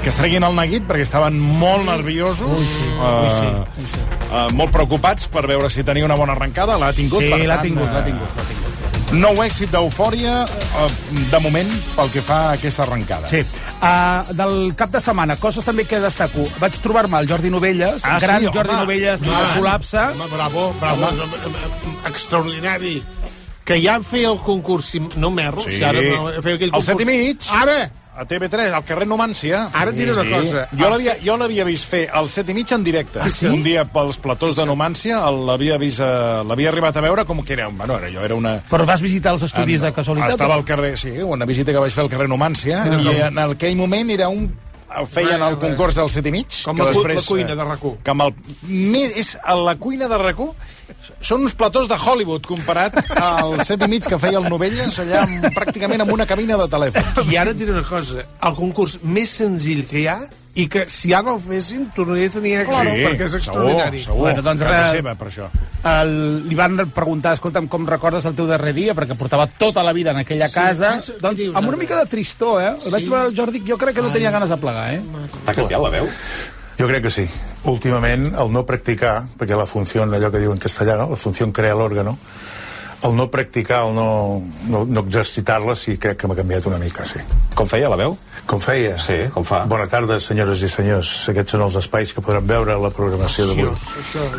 que 0.03 0.09
es 0.09 0.15
treguin 0.17 0.43
el 0.47 0.55
neguit 0.55 0.85
perquè 0.87 1.05
estaven 1.05 1.37
molt 1.39 1.85
nerviosos 1.87 2.47
Ui, 2.47 2.65
sí, 2.65 2.87
eh, 2.89 3.23
ui, 3.23 3.29
sí, 3.29 3.46
sí. 3.77 3.99
eh, 4.31 4.47
molt 4.53 4.71
preocupats 4.71 5.27
per 5.27 5.45
veure 5.47 5.69
si 5.69 5.83
tenia 5.83 6.05
una 6.05 6.15
bona 6.15 6.33
arrencada 6.37 6.77
l'ha 6.77 6.93
tingut, 6.93 7.21
Sí, 7.23 7.29
per 7.31 7.39
l'ha 7.45 7.55
tant, 7.59 7.67
tingut, 7.69 7.91
l'ha 7.91 7.99
eh, 7.99 8.05
tingut, 8.11 8.37
l'ha 8.37 8.43
tingut. 8.51 9.13
nou 9.23 9.37
èxit 9.43 9.71
d'eufòria 9.71 10.41
eh, 10.43 10.87
de 11.31 11.39
moment 11.39 11.69
pel 11.95 12.09
que 12.11 12.21
fa 12.21 12.39
a 12.49 12.51
aquesta 12.57 12.83
arrencada 12.83 13.27
Sí. 13.31 13.43
Uh, 13.77 14.33
del 14.33 14.73
cap 14.75 14.89
de 14.89 14.99
setmana, 14.99 15.35
coses 15.37 15.63
també 15.63 15.83
que 15.85 15.99
destaco. 16.01 16.41
Vaig 16.59 16.79
trobar-me 16.81 17.19
el 17.21 17.27
Jordi 17.29 17.51
Novelles, 17.53 18.01
Ah, 18.09 18.17
gran 18.19 18.41
sí, 18.41 18.47
Jordi 18.51 18.71
home. 18.73 18.79
Novelles, 18.79 19.21
Home. 19.21 19.35
al 19.35 19.51
col·lapse. 19.53 20.01
Home, 20.15 20.25
bravo, 20.33 20.73
bravo. 20.81 21.11
Extraordinari. 22.07 23.03
Que 23.67 23.77
ja 23.83 23.97
feia 24.01 24.29
el 24.31 24.37
concurs, 24.39 24.85
si 24.93 24.99
no 25.19 25.29
m'erro, 25.29 25.61
Sí. 25.61 25.77
si 25.77 25.83
ara 25.83 25.99
no, 26.01 26.29
feia 26.41 26.55
aquell 26.55 26.71
concurs. 26.71 26.85
set 26.85 27.01
i 27.01 27.05
mig. 27.05 27.37
Ara! 27.51 27.91
A 28.17 28.25
TV3, 28.25 28.71
al 28.73 28.83
carrer 28.83 29.05
Numància. 29.07 29.67
Ara 29.77 29.91
et 29.93 29.97
diré 29.97 30.11
una 30.15 30.25
cosa. 30.29 30.65
Jo 30.73 30.89
l'havia 30.89 31.15
jo 31.23 31.37
l'havia 31.37 31.63
vist 31.67 31.85
fer 31.89 32.07
al 32.11 32.27
set 32.33 32.49
i 32.49 32.55
mig 32.57 32.71
en 32.73 32.83
directe. 32.83 33.19
Ah, 33.21 33.29
sí? 33.29 33.45
Un 33.47 33.61
dia 33.63 33.85
pels 33.85 34.17
platós 34.23 34.55
de 34.57 34.65
Numància 34.65 35.19
l'havia 35.31 35.77
vist, 35.77 35.99
eh, 36.01 36.43
l'havia 36.47 36.69
arribat 36.73 36.97
a 36.97 37.01
veure 37.05 37.25
com 37.25 37.43
que 37.45 37.53
era, 37.53 37.67
bueno, 37.69 37.97
era, 38.01 38.09
jo 38.11 38.25
era 38.25 38.35
una... 38.35 38.55
Però 38.69 38.85
vas 38.89 39.01
visitar 39.05 39.33
els 39.37 39.43
estudis 39.47 39.81
de 39.85 39.93
casualitat? 39.93 40.31
Estava 40.37 40.55
al 40.57 40.65
carrer, 40.65 40.95
sí, 40.97 41.13
una 41.21 41.45
visita 41.45 41.71
que 41.71 41.79
vaig 41.79 41.93
fer 41.93 42.03
al 42.07 42.09
carrer 42.09 42.27
Numància, 42.27 42.85
Era 42.87 42.99
i 43.01 43.05
com- 43.05 43.27
en 43.27 43.43
aquell 43.51 43.77
moment 43.77 44.09
era 44.17 44.29
un 44.33 44.49
feien 45.11 45.41
el 45.43 45.57
concurs 45.59 45.97
del 45.99 46.07
set 46.09 46.25
i 46.25 46.31
mig 46.31 46.47
Com 46.63 46.77
que 46.77 46.85
la 46.87 46.93
després, 46.93 47.19
la 47.19 47.25
cuina 47.27 47.51
eh, 47.53 47.55
de 47.59 47.63
RAC1. 47.67 47.95
que 48.03 48.11
amb 48.13 48.21
el, 48.23 48.33
és 49.19 49.33
a 49.43 49.55
la 49.59 49.75
cuina 49.75 50.07
de 50.07 50.17
rac 50.17 50.39
són 51.21 51.41
uns 51.45 51.53
platós 51.57 51.87
de 51.89 51.95
Hollywood 51.99 52.45
comparat 52.47 52.95
al 53.19 53.59
set 53.65 53.81
i 53.83 53.87
mig 53.91 54.05
que 54.07 54.17
feia 54.19 54.37
el 54.39 54.49
Novelles 54.49 54.97
allà 55.03 55.23
amb, 55.25 55.45
pràcticament 55.55 56.01
amb 56.05 56.11
una 56.15 56.25
cabina 56.25 56.57
de 56.57 56.67
telèfon 56.71 57.29
I 57.31 57.37
ara 57.37 57.51
et 57.51 57.57
diré 57.59 57.71
una 57.75 57.83
cosa, 57.87 58.23
el 58.41 58.55
concurs 58.55 58.99
més 59.03 59.29
senzill 59.29 59.85
que 59.89 60.01
hi 60.03 60.07
ha 60.11 60.17
i 60.57 60.65
que 60.73 60.87
si 60.89 61.11
ara 61.13 61.35
el 61.35 61.39
fessin 61.43 61.83
tornaria 61.93 62.31
a 62.31 62.33
tenir 62.33 62.55
èxit 62.63 62.71
Claro, 62.73 62.93
perquè 62.97 63.25
és 63.27 63.33
extraordinari. 63.37 63.99
segur. 64.01 64.17
Bueno, 64.23 64.41
doncs, 64.41 64.63
Casa 64.65 64.79
re- 64.87 64.95
seva, 64.97 65.13
per 65.13 65.27
això. 65.29 65.49
El, 65.85 66.47
li 66.49 66.55
van 66.57 66.79
preguntar, 66.95 67.35
escolta'm, 67.37 67.67
com 67.69 67.85
recordes 67.85 68.25
el 68.25 68.33
teu 68.33 68.47
darrer 68.49 68.73
dia? 68.73 68.95
Perquè 68.97 69.13
portava 69.19 69.45
tota 69.45 69.83
la 69.85 69.93
vida 69.93 70.15
en 70.15 70.23
aquella 70.23 70.47
Sí, 70.49 70.55
casa. 70.55 70.95
sí, 70.99 71.13
doncs, 71.21 71.37
dius, 71.43 71.55
amb 71.55 71.69
una 71.69 71.77
mica 71.77 71.95
de 72.01 72.07
tristor, 72.09 72.57
eh? 72.63 72.71
El 72.87 72.89
vaig 72.91 73.03
Sí. 73.03 73.09
veure 73.13 73.27
el 73.29 73.35
Jordi, 73.37 73.61
jo 73.69 73.77
crec 73.77 73.93
que 73.95 74.01
no 74.01 74.09
tenia 74.09 74.31
ganes 74.33 74.49
de 74.49 74.57
plegar, 74.57 74.93
eh? 74.95 75.01
T'ha 75.45 75.53
canviat 75.53 75.79
la 75.79 75.89
veu? 75.93 76.09
Jo 76.77 76.87
crec 76.87 77.07
que 77.07 77.13
sí. 77.13 77.25
Últimament, 77.67 78.29
el 78.37 78.53
no 78.53 78.65
practicar, 78.65 79.23
perquè 79.37 79.57
la 79.57 79.65
funció, 79.65 80.05
allò 80.05 80.29
que 80.31 80.43
diu 80.43 80.53
en 80.53 80.61
castellà, 80.61 80.97
no? 80.99 81.09
la 81.09 81.19
funció 81.19 81.49
crea 81.51 81.75
l'òrgano, 81.75 82.17
el 83.03 83.15
no 83.15 83.27
practicar, 83.29 83.83
el 83.85 83.95
no, 83.95 84.41
no, 84.69 84.83
no 84.85 85.03
exercitar-la, 85.05 85.75
sí, 85.75 85.97
crec 86.01 86.17
que 86.21 86.29
m'ha 86.29 86.37
canviat 86.37 86.65
una 86.69 86.79
mica, 86.81 87.05
sí. 87.05 87.21
Com 87.57 87.69
feia 87.69 87.89
la 87.89 87.97
veu? 87.99 88.17
Com 88.49 88.61
feia? 88.63 88.95
Sí, 89.01 89.17
com 89.33 89.45
fa? 89.45 89.63
Bona 89.69 89.89
tarda, 89.91 90.19
senyores 90.23 90.61
i 90.63 90.69
senyors. 90.71 91.11
Aquests 91.33 91.57
són 91.57 91.65
els 91.65 91.77
espais 91.81 92.13
que 92.13 92.23
podran 92.25 92.47
veure 92.47 92.77
la 92.79 92.93
programació 92.93 93.49
d'avui. 93.49 93.73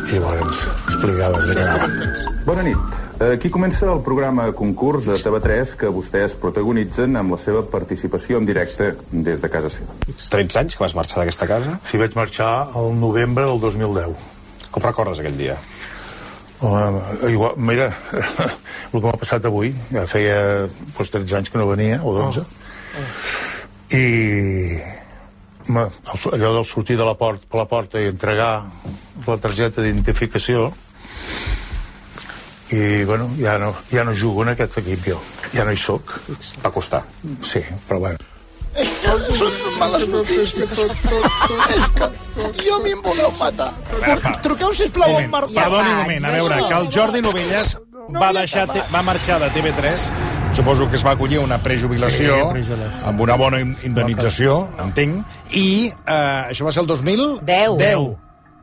I 0.09 0.17
llavors 0.23 0.65
explicaves 0.87 1.51
de 1.51 1.59
què 1.59 1.67
anava. 1.67 1.91
Bona 2.47 2.65
nit. 2.71 3.08
Aquí 3.19 3.49
comença 3.51 3.83
el 3.91 3.99
programa 3.99 4.45
concurs 4.55 5.03
de 5.03 5.17
TV3 5.19 5.73
que 5.81 5.89
vostès 5.91 6.37
protagonitzen 6.39 7.17
amb 7.19 7.33
la 7.35 7.39
seva 7.41 7.65
participació 7.67 8.37
en 8.39 8.45
directe 8.47 8.93
des 9.11 9.41
de 9.43 9.49
casa 9.51 9.67
seva. 9.73 9.91
13 10.31 10.59
anys 10.61 10.77
que 10.77 10.83
vas 10.85 10.95
marxar 10.95 11.19
d'aquesta 11.19 11.47
casa? 11.49 11.73
Sí, 11.89 11.99
vaig 11.99 12.15
marxar 12.15 12.69
al 12.79 12.93
novembre 12.95 13.43
del 13.49 13.59
2010. 13.59 14.15
Com 14.71 14.87
recordes 14.87 15.19
aquell 15.19 15.35
dia? 15.35 15.57
Home, 16.63 17.01
igual, 17.31 17.53
mira, 17.59 17.89
el 18.93 18.95
que 18.95 19.05
m'ha 19.05 19.17
passat 19.19 19.45
avui, 19.51 19.73
ja 19.91 20.05
feia 20.07 20.39
doncs, 20.95 21.11
13 21.11 21.37
anys 21.41 21.51
que 21.51 21.59
no 21.59 21.67
venia, 21.67 21.99
o 22.03 22.15
12, 22.15 22.43
i 23.99 24.05
home, 25.67 25.85
el- 25.91 26.33
allò 26.39 26.53
del 26.55 26.65
sortir 26.67 26.95
de 26.99 27.07
la 27.07 27.15
porta, 27.19 27.47
per 27.51 27.61
la 27.65 27.67
porta 27.67 27.99
i 27.99 28.09
entregar 28.11 28.53
la 29.27 29.37
targeta 29.43 29.83
d'identificació 29.83 30.69
i, 32.71 33.03
bueno, 33.05 33.29
ja 33.39 33.57
no, 33.57 33.73
ja 33.91 34.03
no 34.03 34.13
jugo 34.15 34.43
en 34.43 34.49
aquest 34.55 34.77
equip 34.77 35.05
jo. 35.07 35.19
ja 35.53 35.63
no 35.65 35.71
hi 35.73 35.77
sóc. 35.77 36.11
Va 36.65 36.69
costar. 36.71 37.03
Sí, 37.43 37.61
però 37.87 37.99
bueno. 37.99 38.17
És 38.79 38.87
que 39.01 39.13
són 39.35 39.55
males 39.79 40.03
notícies. 40.07 40.53
És 41.73 41.87
que 41.95 42.09
jo 42.61 42.75
a 42.75 42.79
mi 42.83 42.91
em 42.93 43.01
voleu 43.01 43.31
matar. 43.39 43.71
Truqueu, 44.43 44.73
sisplau, 44.77 45.15
al 45.17 45.27
Marc. 45.33 45.49
Perdoni 45.55 45.89
un 45.89 45.97
moment, 46.03 46.25
a 46.29 46.33
veure, 46.37 46.59
que 46.67 46.75
el 46.77 46.89
Jordi 46.93 47.21
Novelles 47.25 47.73
va, 48.13 48.29
deixar, 48.37 48.67
va 48.93 49.01
marxar 49.05 49.39
de 49.41 49.49
TV3, 49.57 50.05
suposo 50.53 50.87
que 50.89 50.97
es 50.97 51.05
va 51.05 51.11
acollir 51.17 51.39
una 51.41 51.59
prejubilació, 51.65 52.37
Sí, 52.37 52.53
prejubilació. 52.53 53.05
amb 53.09 53.21
una 53.21 53.35
bona 53.41 53.59
indemnització, 53.61 54.67
entenc, 54.85 55.25
i 55.57 55.67
eh, 55.89 56.45
això 56.53 56.65
va 56.69 56.71
ser 56.71 56.85
el 56.85 56.87
2010. 56.93 57.77
10. 57.77 58.09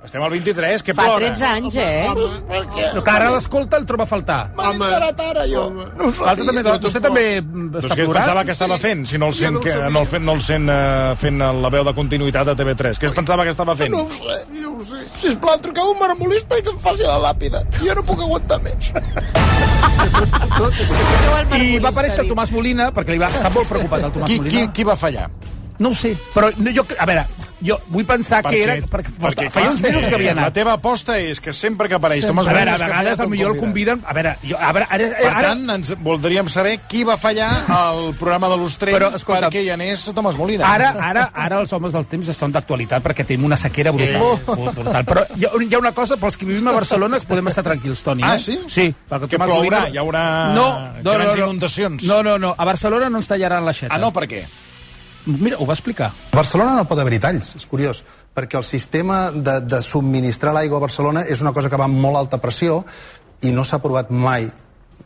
Estem 0.06 0.22
al 0.22 0.30
23, 0.30 0.82
que 0.86 0.94
Fa 0.94 1.02
plora. 1.08 1.32
13 1.34 1.44
anys, 1.50 1.76
eh? 1.82 2.06
Però 2.46 3.02
que 3.02 3.10
ara 3.10 3.30
l'escolta 3.34 3.76
el 3.80 3.84
troba 3.88 4.04
a 4.06 4.06
faltar. 4.06 4.38
Me 4.54 4.68
n'he 4.68 4.76
enterat 4.78 5.22
ara, 5.24 5.46
jo. 5.50 5.64
No 5.74 6.10
L'altre 6.22 6.46
també, 6.46 6.62
sabia. 6.62 6.78
vostè 6.84 7.00
també 7.02 7.24
mm, 7.42 7.64
Doncs 7.74 7.88
està 7.88 7.96
què 7.98 8.04
plorant? 8.06 8.20
pensava 8.22 8.44
que 8.46 8.54
estava 8.54 8.78
fent, 8.78 9.02
si 9.10 9.18
no 9.18 9.26
el 9.32 9.34
sent, 9.34 9.58
que, 9.64 9.74
no 9.90 10.04
el 10.04 10.06
fent, 10.12 10.24
no 10.28 10.36
el 10.38 10.42
sent 10.46 10.70
uh, 10.70 11.16
fent 11.18 11.42
la 11.42 11.72
veu 11.74 11.84
de 11.88 11.94
continuïtat 11.98 12.52
a 12.52 12.54
TV3? 12.56 13.00
Què 13.02 13.10
es 13.10 13.16
pensava 13.18 13.42
que 13.48 13.50
estava 13.56 13.74
fent? 13.76 13.90
No 13.96 14.04
ho 14.06 14.10
sé, 14.14 14.38
jo 14.62 14.76
ho 14.76 14.86
sé. 14.92 15.02
Sisplau, 15.24 15.58
truqueu 15.66 15.90
un 15.90 15.98
marmolista 15.98 16.54
i 16.60 16.62
que 16.62 16.70
em 16.76 16.78
faci 16.86 17.02
la 17.08 17.18
làpida. 17.26 17.64
Jo 17.82 17.98
no 17.98 18.06
puc 18.06 18.22
aguantar 18.28 18.60
més. 18.62 18.92
I 21.58 21.78
va 21.82 21.90
aparèixer 21.90 22.28
Tomàs 22.30 22.54
Molina, 22.54 22.92
perquè 22.94 23.16
li 23.16 23.20
va 23.22 23.32
estar 23.34 23.50
molt 23.54 23.68
preocupat 23.74 24.06
el 24.06 24.14
Tomàs 24.14 24.30
Qui, 24.30 24.38
Molina. 24.40 24.54
qui, 24.54 24.72
qui 24.80 24.86
va 24.86 24.96
fallar? 24.96 25.26
No 25.78 25.90
ho 25.90 25.94
sé, 25.94 26.16
però 26.34 26.48
no, 26.56 26.70
jo, 26.72 26.84
a 26.98 27.04
veure, 27.08 27.26
jo 27.66 27.76
vull 27.92 28.04
pensar 28.08 28.38
que 28.46 28.62
era... 28.62 28.74
Perquè, 28.88 29.10
perquè 29.20 29.46
feia 29.52 29.70
uns 29.70 29.80
mesos 29.84 30.06
que 30.06 30.14
havia 30.16 30.32
La 30.34 30.46
anat. 30.46 30.54
teva 30.56 30.72
aposta 30.76 31.18
és 31.20 31.40
que 31.40 31.52
sempre 31.56 31.88
que 31.88 31.96
apareix 31.98 32.24
Tomàs 32.24 32.48
a 32.48 32.54
veure, 32.56 32.70
a 32.72 32.78
vegades 32.80 33.18
falla, 33.18 33.28
potser 33.28 33.48
el 33.50 33.58
conviden... 33.60 34.00
A 34.06 34.14
veure, 34.16 34.32
jo, 34.44 34.56
a 34.56 34.70
veure 34.72 34.86
ara, 34.88 35.08
Per 35.20 35.30
ara, 35.32 35.42
tant, 35.50 35.64
ens 35.74 35.90
voldríem 36.04 36.48
saber 36.52 36.78
qui 36.88 37.02
va 37.04 37.16
fallar 37.20 37.48
al 37.72 38.14
programa 38.16 38.48
de 38.52 38.58
l'Ostrell 38.60 38.96
Però, 38.96 39.10
escolta, 39.16 39.50
perquè 39.50 39.64
hi 39.66 39.70
anés 39.74 40.06
Tomàs 40.16 40.36
Molina. 40.40 40.68
Ara, 40.68 40.92
ara, 41.10 41.26
ara 41.34 41.60
els 41.60 41.72
homes 41.76 41.92
del 41.96 42.06
temps 42.08 42.32
són 42.36 42.52
d'actualitat 42.56 43.04
perquè 43.04 43.26
tenim 43.28 43.44
una 43.50 43.56
sequera 43.60 43.92
brutal. 43.92 44.36
Sí. 44.46 44.68
brutal. 44.80 45.04
Però 45.12 45.26
hi 45.36 45.44
ha, 45.48 45.52
hi 45.60 45.74
ha 45.74 45.82
una 45.82 45.92
cosa, 45.96 46.16
pels 46.20 46.36
que 46.40 46.48
vivim 46.48 46.68
a 46.72 46.76
Barcelona 46.76 47.20
podem 47.28 47.52
estar 47.52 47.64
tranquils, 47.68 48.00
Toni. 48.06 48.24
Ah, 48.24 48.36
eh? 48.36 48.40
sí? 48.40 48.58
Sí. 48.68 48.88
perquè 49.10 49.28
Que 49.34 49.40
plourà, 49.40 49.56
Molina- 49.60 49.88
hi 49.92 50.00
haurà 50.00 50.24
no, 50.56 50.68
no, 51.02 51.10
grans 51.12 51.34
no, 51.34 51.36
no. 51.36 51.42
inundacions. 51.50 52.04
No, 52.08 52.22
no, 52.22 52.38
no. 52.40 52.54
A 52.56 52.64
Barcelona 52.68 53.08
no 53.12 53.20
ens 53.20 53.28
tallaran 53.28 53.64
l'aixeta. 53.66 53.92
Ah, 53.94 53.98
no, 54.00 54.12
per 54.16 54.24
què? 54.30 54.44
Mira, 55.26 55.58
ho 55.58 55.66
va 55.66 55.74
explicar. 55.74 56.12
A 56.32 56.36
Barcelona 56.38 56.76
no 56.76 56.86
pot 56.86 57.00
haver-hi 57.02 57.18
talls, 57.22 57.54
és 57.58 57.66
curiós, 57.66 58.04
perquè 58.36 58.58
el 58.60 58.66
sistema 58.66 59.30
de, 59.34 59.58
de 59.66 59.80
subministrar 59.82 60.54
l'aigua 60.54 60.78
a 60.78 60.86
Barcelona 60.86 61.24
és 61.26 61.42
una 61.42 61.54
cosa 61.56 61.70
que 61.72 61.80
va 61.80 61.88
amb 61.90 61.98
molt 61.98 62.20
alta 62.20 62.38
pressió 62.42 62.84
i 63.42 63.50
no 63.54 63.64
s'ha 63.66 63.82
provat 63.82 64.12
mai. 64.14 64.46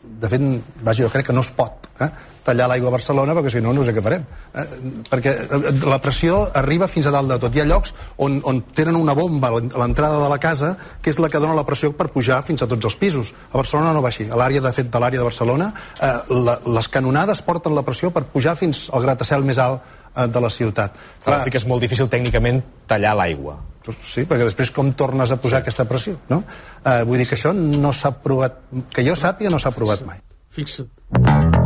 De 0.01 0.29
fet, 0.29 0.43
vaja, 0.85 1.05
jo 1.05 1.09
crec 1.13 1.29
que 1.29 1.33
no 1.33 1.41
es 1.41 1.49
pot 1.57 1.89
eh, 2.01 2.09
tallar 2.45 2.67
l'aigua 2.69 2.89
a 2.89 2.95
Barcelona, 2.95 3.33
perquè 3.37 3.53
si 3.53 3.61
no, 3.61 3.73
no 3.73 3.83
sé 3.85 3.93
què 3.95 4.03
farem. 4.05 4.23
Eh, 4.53 4.65
perquè 5.09 5.33
eh, 5.45 5.71
la 5.89 5.99
pressió 6.03 6.41
arriba 6.57 6.89
fins 6.91 7.07
a 7.09 7.13
dalt 7.13 7.29
de 7.31 7.37
tot. 7.41 7.55
Hi 7.55 7.63
ha 7.63 7.67
llocs 7.69 7.93
on, 8.25 8.39
on 8.49 8.61
tenen 8.77 8.97
una 8.99 9.15
bomba 9.17 9.49
a 9.49 9.61
l'entrada 9.81 10.19
de 10.21 10.29
la 10.29 10.39
casa 10.41 10.75
que 11.01 11.13
és 11.13 11.21
la 11.21 11.29
que 11.33 11.41
dona 11.41 11.57
la 11.57 11.65
pressió 11.65 11.93
per 11.97 12.11
pujar 12.13 12.41
fins 12.45 12.61
a 12.61 12.69
tots 12.69 12.89
els 12.89 12.97
pisos. 12.97 13.33
A 13.51 13.57
Barcelona 13.57 13.93
no 13.95 14.03
va 14.05 14.11
així. 14.13 14.27
A 14.29 14.37
l'àrea, 14.37 14.61
de 14.61 14.73
fet, 14.75 14.91
de 14.91 15.01
l'àrea 15.01 15.21
de 15.21 15.29
Barcelona, 15.29 15.71
eh, 15.97 16.13
la, 16.45 16.59
les 16.77 16.91
canonades 16.93 17.41
porten 17.45 17.77
la 17.77 17.85
pressió 17.87 18.13
per 18.13 18.27
pujar 18.29 18.57
fins 18.59 18.87
al 18.93 19.05
gratacel 19.05 19.45
més 19.47 19.61
alt 19.61 19.97
de 20.15 20.41
la 20.43 20.49
ciutat. 20.49 20.95
Clar, 21.23 21.41
sí 21.43 21.51
que 21.53 21.59
és 21.61 21.67
molt 21.69 21.81
difícil 21.83 22.09
tècnicament 22.11 22.61
tallar 22.87 23.13
l'aigua. 23.17 23.59
Sí, 24.05 24.27
perquè 24.29 24.45
després 24.45 24.69
com 24.71 24.91
tornes 24.93 25.31
a 25.33 25.37
posar 25.41 25.59
sí. 25.59 25.65
aquesta 25.65 25.87
pressió, 25.89 26.17
no? 26.29 26.43
Eh, 26.85 27.01
vull 27.07 27.17
dir 27.17 27.25
que 27.29 27.37
això 27.37 27.53
no 27.55 27.93
s'ha 27.93 28.11
provat, 28.21 28.59
que 28.93 29.05
jo 29.07 29.15
sàpiga 29.17 29.49
no 29.49 29.57
s'ha 29.59 29.71
provat 29.73 30.05
mai. 30.05 30.19
Fixa't. 30.51 30.89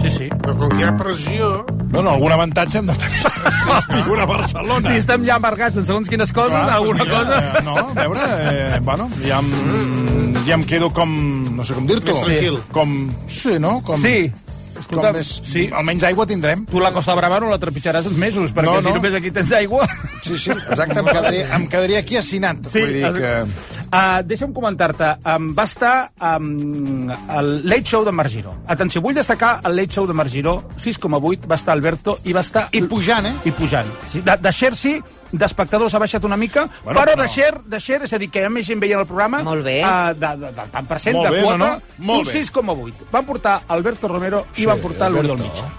Sí, 0.02 0.10
sí. 0.14 0.28
Però 0.30 0.54
com 0.58 0.70
que 0.70 0.80
hi 0.80 0.86
ha 0.86 0.94
pressió... 0.98 1.66
Bueno, 1.96 2.12
algun 2.12 2.34
avantatge 2.36 2.80
hem 2.80 2.90
de 2.90 2.96
tenir 3.02 3.22
viure 4.06 4.22
a 4.22 4.28
Barcelona. 4.30 4.92
Si 4.92 5.02
estem 5.02 5.26
ja 5.26 5.38
amargats 5.40 5.80
en 5.82 5.88
segons 5.88 6.10
quines 6.12 6.32
coses, 6.36 6.54
Clar, 6.54 6.78
alguna 6.78 7.06
doncs 7.06 7.14
cosa... 7.16 7.42
mira, 7.42 7.60
eh, 7.60 7.64
No, 7.66 7.76
a 7.82 7.94
veure, 7.98 8.30
eh, 8.52 8.80
bueno, 8.86 9.10
ja 9.26 9.40
em, 9.42 10.36
ja 10.46 10.58
em 10.60 10.66
quedo 10.70 10.92
com... 10.94 11.16
No 11.56 11.66
sé 11.66 11.78
com 11.78 11.88
dir-t'ho. 11.90 12.14
Més 12.14 12.26
tranquil. 12.28 12.60
Com... 12.76 12.96
Sí, 13.32 13.58
no? 13.62 13.80
Com, 13.86 14.02
Sí. 14.06 14.30
Escolta, 14.86 15.10
com 15.10 15.18
més, 15.18 15.30
sí. 15.42 15.66
Almenys 15.74 16.04
aigua 16.06 16.28
tindrem. 16.30 16.66
Tu 16.70 16.82
la 16.82 16.92
Costa 16.94 17.16
Brava 17.18 17.40
no 17.42 17.50
la 17.50 17.58
trepitjaràs 17.62 18.06
uns 18.12 18.20
mesos, 18.22 18.54
perquè 18.54 18.70
No, 18.70 18.76
no, 18.78 18.84
si 18.86 18.94
només 18.94 19.18
aquí 19.18 19.32
tens 19.34 19.54
aigua... 19.58 19.88
Sí, 20.26 20.38
sí, 20.42 20.52
exacte, 20.54 20.98
em 21.02 21.06
quedaria, 21.10 21.48
em 21.58 21.66
quedaria 21.70 22.00
aquí 22.02 22.18
assinat. 22.18 22.62
Sí, 22.70 22.82
Vull 22.82 22.96
dir 22.98 23.12
que... 23.18 23.34
Uh, 23.86 24.22
deixa'm 24.26 24.54
comentar-te, 24.54 25.12
um, 25.36 25.52
va 25.58 25.66
estar 25.70 25.94
um, 26.36 27.10
el 27.10 27.52
Late 27.70 27.92
Show 27.92 28.06
de 28.06 28.14
Margiró. 28.14 28.56
Atenció, 28.74 29.02
vull 29.06 29.18
destacar 29.18 29.60
el 29.66 29.78
Late 29.78 29.98
Show 29.98 30.08
de 30.10 30.18
Margiró, 30.18 30.56
6,8, 30.82 31.50
va 31.50 31.60
estar 31.62 31.78
Alberto 31.78 32.18
i 32.26 32.34
va 32.34 32.46
estar... 32.46 32.68
I 32.74 32.82
pujant, 32.90 33.30
eh? 33.30 33.36
I 33.46 33.54
pujant. 33.58 33.90
Sí, 34.12 34.22
De, 34.26 34.38
de 34.42 34.54
sí, 34.74 34.98
d'espectadors 35.38 35.94
ha 35.96 36.00
baixat 36.00 36.24
una 36.24 36.38
mica, 36.38 36.68
Bueno, 36.84 37.00
però 37.00 37.14
però- 37.14 37.22
de 37.22 37.28
share, 37.28 37.62
de 37.66 37.80
share, 37.80 38.06
és 38.06 38.14
a 38.14 38.18
dir, 38.20 38.30
que 38.30 38.40
hi 38.42 38.46
ha 38.46 38.50
més 38.50 38.66
gent 38.68 38.80
veient 38.80 39.00
el 39.00 39.08
programa... 39.08 39.42
Molt 39.44 39.64
bé. 39.66 39.80
Uh, 39.84 40.14
de, 40.14 40.32
de, 40.44 40.52
de, 40.60 40.68
tant 40.72 40.88
per 40.88 41.00
cent 41.00 41.16
Molt 41.18 41.28
de 41.30 41.36
bé, 41.36 41.42
quota, 41.44 41.58
no, 41.58 41.66
no? 41.66 41.82
Molt 42.12 42.28
un 42.28 42.34
bé. 42.34 42.40
6,8. 42.44 43.10
Van 43.12 43.26
portar 43.26 43.62
Alberto 43.68 44.08
Romero 44.08 44.46
i 44.56 44.62
Sí, 44.62 44.66
van 44.70 44.80
portar 44.84 45.10
l'Oriol. 45.12 45.38
Mitjà. 45.40 45.70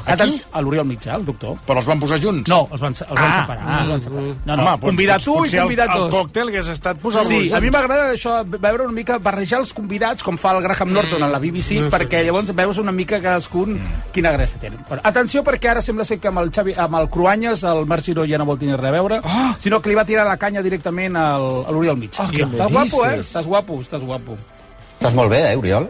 A 0.00 0.04
qui? 0.04 0.12
Atenció, 0.12 0.44
A 0.52 0.60
l'Oriol 0.60 0.86
Mitjà, 0.86 1.14
el 1.16 1.24
doctor. 1.24 1.56
Però 1.66 1.76
els 1.78 1.86
van 1.86 2.00
posar 2.00 2.18
junts? 2.20 2.48
No, 2.48 2.68
els 2.72 2.80
van, 2.80 2.92
els 2.92 3.08
van 3.08 3.18
Ah. 3.18 3.40
separar. 3.40 3.80
els 3.80 3.88
van 3.90 4.02
separar. 4.02 4.22
No, 4.44 4.56
no, 4.56 4.62
Home, 4.62 4.78
pot- 4.78 4.88
convidat 4.90 5.26
un 5.26 5.32
i 5.34 5.36
potser 5.38 5.54
el- 5.58 5.62
convidat 5.64 5.88
dos. 5.94 6.04
El 6.14 6.20
còctel 6.20 6.48
hagués 6.48 6.68
estat 6.68 6.98
posar-los 6.98 7.28
Sí, 7.30 7.38
junts. 7.40 7.52
a 7.54 7.60
mi 7.60 7.70
m'agrada 7.70 8.12
això, 8.14 8.44
veure 8.44 8.84
una 8.84 8.92
mica, 8.92 9.18
barrejar 9.18 9.60
els 9.60 9.72
convidats, 9.72 10.22
com 10.22 10.36
fa 10.38 10.56
el 10.56 10.62
Graham 10.62 10.92
Norton 10.92 11.22
a 11.22 11.28
la 11.28 11.38
BBC, 11.38 11.80
no 11.80 11.90
sé. 11.90 11.96
perquè 11.96 12.24
llavors 12.24 12.54
veus 12.54 12.78
una 12.78 12.92
mica 12.92 13.20
cadascun 13.20 13.80
quina 14.12 14.32
gràcia 14.32 14.58
tenen. 14.58 14.84
Bueno, 14.88 15.02
atenció, 15.04 15.44
perquè 15.44 15.68
ara 15.70 15.80
sembla 15.82 16.04
ser 16.04 16.18
que 16.18 16.28
amb 16.28 16.38
el, 16.38 16.50
Xavi, 16.50 16.74
amb 16.76 16.94
el 16.96 17.08
Cruanyes 17.10 17.62
el 17.64 17.86
Marc 17.86 18.02
Giró 18.04 18.24
ja 18.26 18.38
no 18.38 18.44
vol 18.44 18.58
tenir 18.58 18.76
res 18.76 18.88
a 18.88 18.90
veure, 18.92 19.20
Ah! 19.24 19.56
sinó 19.58 19.80
que 19.80 19.88
li 19.88 19.94
va 19.94 20.04
tirar 20.04 20.26
la 20.26 20.36
canya 20.36 20.62
directament 20.62 21.16
al, 21.16 21.64
a 21.66 21.70
l'Oriol 21.70 21.96
Mig. 21.96 22.10
Oh, 22.18 22.22
estàs 22.24 22.70
guapo, 22.72 23.06
eh? 23.06 23.20
Estàs 23.20 23.44
guapo, 23.46 23.80
estàs 23.80 24.02
guapo. 24.02 24.36
Estàs 24.98 25.14
molt 25.14 25.30
bé, 25.30 25.52
eh, 25.52 25.56
Oriol? 25.56 25.88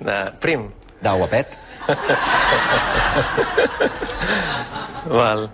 De 0.00 0.30
prim. 0.40 0.68
De 1.00 1.08
guapet. 1.10 1.56
Val. 5.10 5.48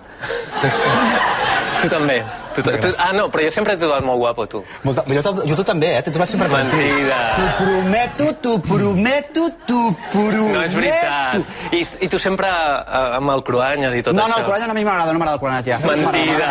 tu 1.82 1.88
també. 1.92 2.18
Tu, 2.56 2.62
tu, 2.64 2.70
tu, 2.80 2.88
ah, 3.04 3.10
no, 3.12 3.26
però 3.28 3.44
jo 3.44 3.50
sempre 3.52 3.74
t'he 3.76 3.84
trobat 3.84 4.00
molt 4.04 4.16
guapo, 4.22 4.46
tu. 4.48 4.62
Molta, 4.86 5.02
jo, 5.12 5.20
jo 5.44 5.54
tu 5.58 5.64
també, 5.68 5.90
eh? 5.98 6.02
T'he 6.04 6.12
trobat 6.14 6.30
sempre 6.32 6.48
Mentida. 6.48 7.18
T'ho 7.36 7.46
prometo, 7.60 8.26
t'ho 8.40 8.54
prometo, 8.64 9.42
t'ho 9.68 9.80
prometo. 10.12 10.46
No 10.54 10.62
és 10.64 10.72
veritat. 10.78 11.36
I, 11.76 11.82
i 12.06 12.08
tu 12.08 12.16
sempre 12.22 12.48
eh, 12.48 13.18
amb 13.20 13.28
el 13.34 13.42
cruanyes 13.44 13.92
i 13.98 14.00
tot 14.06 14.16
No, 14.16 14.24
això. 14.24 14.32
no, 14.32 14.36
el 14.40 14.44
Coranya 14.48 14.66
no 14.70 14.72
a 14.72 14.78
mi 14.80 14.84
m'agrada, 14.88 15.12
no 15.12 15.20
m'agrada 15.20 15.36
el 15.36 15.42
Coranya, 15.44 15.62
tia. 15.68 15.76
Mentida. 15.84 16.48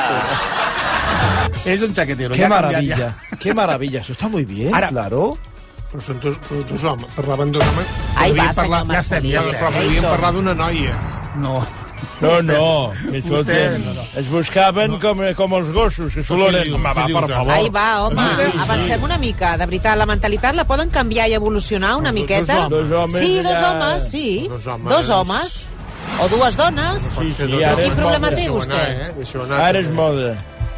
És 1.66 1.82
un 1.82 1.90
chaquetero. 1.98 2.38
Qué 2.38 2.46
ja 2.46 2.46
ha 2.46 2.54
canviat, 2.54 2.62
maravilla, 2.62 2.96
ja. 3.02 3.10
qué 3.42 3.50
maravilla. 3.58 4.00
Eso 4.06 4.14
está 4.14 4.30
muy 4.30 4.46
bien, 4.46 4.70
Ara- 4.76 4.94
claro. 4.94 5.34
Però 5.96 6.04
són 6.04 6.18
dos, 6.20 6.36
dos 6.70 6.84
homes, 6.84 7.08
parlaven 7.16 7.54
dos 7.56 7.64
homes. 7.64 7.88
Ai, 8.26 8.36
va, 8.38 8.50
parlar, 8.54 8.82
senyor 8.84 8.86
Marcelí. 8.92 9.32
ja 9.34 9.40
estem, 9.42 9.56
però 9.62 9.72
podríem 9.76 10.04
Això. 10.04 10.12
parlar 10.16 10.32
d'una 10.36 10.54
noia. 10.54 10.96
No. 11.42 11.58
No, 12.22 12.42
no, 12.48 12.92
que 13.12 13.18
escolta'm, 13.18 13.82
no, 13.84 13.94
no. 13.98 14.04
es 14.16 14.28
buscaven 14.32 14.94
com, 15.04 15.20
com 15.36 15.54
els 15.58 15.72
gossos, 15.76 16.14
que 16.16 16.24
s'oloren. 16.24 16.70
Home, 16.74 16.94
va, 16.96 17.06
per 17.12 17.28
favor. 17.28 17.52
Ai, 17.52 17.70
va, 17.70 17.88
home, 18.06 18.22
Sí, 18.38 18.46
sí. 18.52 18.58
avancem 18.64 19.04
una 19.04 19.18
mica. 19.18 19.58
De 19.60 19.66
veritat, 19.66 19.98
la 20.00 20.06
mentalitat 20.08 20.56
la 20.56 20.64
poden 20.70 20.90
canviar 20.96 21.28
i 21.30 21.34
evolucionar 21.36 21.96
una 22.00 22.12
miqueta? 22.16 22.70
Dos 22.72 22.92
homes 22.92 23.20
Sí, 23.20 23.42
dos 23.44 23.62
homes, 23.62 24.10
sí. 24.10 24.48
Dos 24.50 24.68
homes. 24.68 24.90
Dos 24.94 25.10
homes. 25.10 25.66
O 26.22 26.28
dues 26.30 26.56
dones. 26.56 27.02
Sí, 27.02 27.32
sí, 27.32 27.44
homes. 27.44 27.68
és 27.68 27.84
Quin 27.84 27.96
problema 28.00 28.30
té 28.32 28.48
vostè? 28.50 28.80
anar, 28.80 29.10
eh? 29.20 29.28
Anar. 29.44 29.62
Ara 29.70 29.80
és 29.80 29.90
moda. 29.92 30.36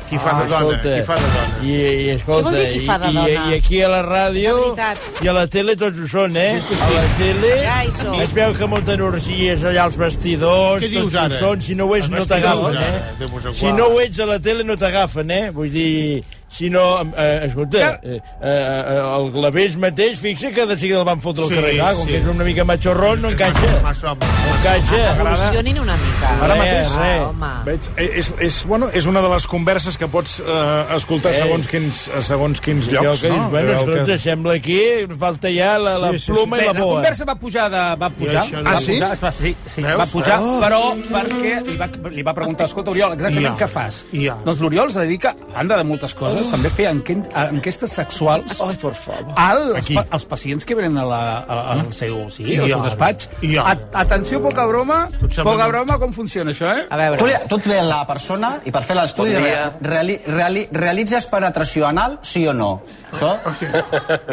Qui 0.08 0.18
fa 0.24 0.32
de 0.40 0.46
dona? 0.48 0.78
Qui 0.80 1.02
fa 1.04 1.16
de 1.20 1.28
dona? 1.34 1.56
I, 1.68 1.72
i 1.76 2.10
escolta, 2.14 2.48
Què 2.50 2.54
vol 2.54 2.58
dir 2.58 2.68
qui 2.78 2.86
fa 2.88 2.96
de 3.02 3.10
i, 3.12 3.16
dona? 3.18 3.28
I, 3.28 3.52
i 3.52 3.58
aquí 3.58 3.82
a 3.84 3.90
la 3.92 4.00
ràdio 4.06 4.54
veritat. 4.62 5.02
i 5.26 5.28
a 5.28 5.34
la 5.36 5.46
tele 5.52 5.76
tots 5.82 6.00
ho 6.00 6.08
són, 6.14 6.38
eh? 6.40 6.62
A 6.78 6.90
la 6.94 7.04
tele 7.20 7.52
Ja 7.66 7.78
es 8.24 8.32
veu 8.38 8.56
que 8.56 8.70
munten 8.72 9.04
orgies 9.04 9.66
allà 9.68 9.84
als 9.90 9.98
vestidors, 10.00 10.84
Què 10.86 10.90
dius 10.94 11.10
tots 11.12 11.16
ho 11.20 11.26
ara? 11.26 11.40
són, 11.44 11.62
si 11.68 11.76
no 11.76 11.90
ho 11.90 11.96
ets 12.00 12.10
no 12.14 12.24
t'agafen, 12.26 12.80
eh? 12.80 13.54
Si 13.54 13.72
no 13.76 13.90
ho 13.92 14.00
ets 14.06 14.20
a 14.24 14.30
la 14.32 14.40
tele 14.40 14.64
no 14.64 14.78
t'agafen, 14.80 15.32
eh? 15.32 15.44
Vull 15.52 15.72
dir, 15.76 16.24
si 16.50 16.70
no... 16.70 17.02
Eh, 17.18 17.42
escolta, 17.46 18.00
eh, 18.04 18.22
eh, 18.42 19.02
el 19.18 19.32
Glavés 19.32 19.76
mateix, 19.78 20.20
fixa 20.20 20.52
que 20.52 20.66
de 20.66 20.78
seguida 20.78 21.00
el 21.00 21.06
van 21.06 21.22
fotre 21.22 21.44
al 21.44 21.50
Sí, 21.50 21.56
carrer, 21.56 21.74
clar, 21.76 21.94
com 21.96 22.06
sí. 22.06 22.12
que 22.14 22.18
és 22.22 22.28
una 22.32 22.44
mica 22.48 22.64
machorrón, 22.66 23.22
no 23.22 23.30
encaixa. 23.30 23.72
Massa. 23.84 24.14
No 24.16 24.54
encaixa. 24.58 25.02
Evolucionin 25.20 25.80
una 25.80 25.98
mica. 25.98 26.32
Ara 26.46 26.56
mateix. 26.56 26.88
Ah, 26.98 27.30
home. 27.30 27.52
Veig, 27.66 27.90
eh, 27.98 28.10
és, 28.22 28.34
és, 28.40 28.60
bueno, 28.66 28.90
és 28.94 29.06
una 29.06 29.22
de 29.22 29.30
les 29.34 29.48
converses 29.48 29.98
que 29.98 30.08
pots 30.08 30.40
eh, 30.40 30.96
escoltar 30.96 31.34
Eh. 31.34 31.42
segons 31.44 31.68
quins, 31.68 32.08
a 32.16 32.22
segons 32.22 32.62
quins 32.62 32.88
Allò 32.90 33.04
llocs, 33.10 33.22
que 33.22 33.28
dius, 33.32 33.42
no? 33.44 33.50
bueno, 33.50 33.72
escolta, 33.74 34.06
que- 34.06 34.18
sembla 34.20 34.54
aquí, 34.54 34.80
falta 35.20 35.50
ja 35.52 35.78
la, 35.78 35.98
la 36.00 36.12
Sí, 36.12 36.20
sí, 36.20 36.26
sí. 36.26 36.32
pluma 36.32 36.58
Bé, 36.58 36.64
i 36.64 36.68
la 36.68 36.74
la 36.74 36.80
boa. 36.82 36.94
conversa 36.96 37.26
va 37.26 37.36
pujar, 37.36 37.70
de, 37.72 37.84
va 38.02 38.10
pujar, 38.10 38.44
això 38.46 38.58
no. 38.64 38.70
va 38.72 38.76
Ah, 38.78 38.80
sí? 38.80 38.94
pujar, 38.94 39.12
es 39.14 39.24
va, 39.24 39.32
sí, 39.32 39.56
sí, 39.68 39.82
Veus? 39.82 40.00
va 40.00 40.06
pujar, 40.06 40.40
Oh. 40.42 40.60
però 40.62 40.82
perquè 41.12 41.54
li 41.68 41.78
va, 41.78 41.90
li 42.10 42.24
va 42.24 42.34
preguntar, 42.34 42.66
escolta, 42.68 42.92
Oriol, 42.92 43.14
exactament 43.14 43.58
Ja. 43.60 43.66
què 43.66 43.68
fas? 43.70 44.06
Ja. 44.14 44.38
Doncs 44.46 44.60
l'Oriol 44.62 44.88
es 44.90 44.96
dedica, 44.96 45.36
a 45.54 45.58
banda 45.58 45.78
de 45.78 45.84
moltes 45.84 46.14
coses, 46.14 46.37
aleshores 46.38 46.52
també 46.54 46.70
feia 46.70 46.92
enquen- 46.94 47.26
enquestes 47.50 47.92
sexuals 47.98 48.60
Ai, 48.62 48.76
por 48.82 48.94
favor. 48.96 49.34
al, 49.36 49.62
als, 49.74 49.76
Aquí. 49.82 49.96
pa- 49.96 50.06
als 50.10 50.26
pacients 50.26 50.66
que 50.66 50.76
venen 50.76 50.98
a 50.98 51.06
la, 51.06 51.22
a, 51.40 51.60
al 51.74 51.94
seu, 51.94 52.30
sí, 52.30 52.44
I 52.44 52.58
al 52.60 52.70
seu 52.70 52.84
despatx. 52.84 53.30
I 53.42 53.58
atenció, 53.58 54.42
poca 54.42 54.66
broma, 54.66 55.10
poca 55.44 55.68
broma, 55.68 55.98
com 56.00 56.14
funciona 56.14 56.52
això, 56.52 56.72
eh? 56.78 56.86
A 56.90 56.98
veure... 56.98 57.18
Tu, 57.18 57.28
li- 57.28 57.42
tu 57.50 57.56
et 57.58 57.68
ve 57.68 57.82
la 57.84 58.02
persona 58.08 58.56
i 58.66 58.72
per 58.72 58.84
fer 58.84 58.96
l'estudi 58.96 59.34
Bon 59.34 59.44
re, 59.44 59.50
dia. 59.52 59.72
reali, 59.82 60.20
reali, 60.28 60.68
realitzes 60.72 61.26
penetració 61.28 61.88
anal, 61.88 62.20
sí 62.24 62.46
o 62.48 62.54
no? 62.54 62.82
Això? 63.12 63.36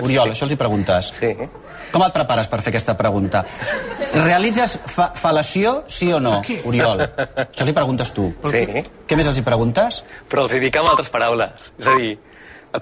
Oriol, 0.02 0.30
això 0.34 0.44
els 0.48 0.52
hi 0.52 0.56
preguntes. 0.60 1.12
Sí. 1.18 1.34
Com 1.94 2.02
et 2.02 2.12
prepares 2.14 2.48
per 2.50 2.58
fer 2.60 2.72
aquesta 2.72 2.96
pregunta? 2.98 3.44
Realitzes 4.14 4.76
fa 4.90 5.12
fal·lació, 5.14 5.84
sí 5.90 6.08
o 6.12 6.18
no? 6.22 6.40
Oriol, 6.66 7.04
això 7.06 7.62
els 7.64 7.70
hi 7.70 7.74
preguntes 7.76 8.10
tu. 8.14 8.28
Sí. 8.50 8.64
Què 9.06 9.18
més 9.18 9.28
els 9.30 9.38
hi 9.38 9.44
preguntes? 9.46 10.00
Però 10.30 10.44
els 10.46 10.54
hi 10.56 10.60
dic 10.62 10.76
amb 10.80 10.90
altres 10.90 11.10
paraules. 11.12 11.68
És 11.78 11.86
a 11.86 11.93
dir, 11.98 12.14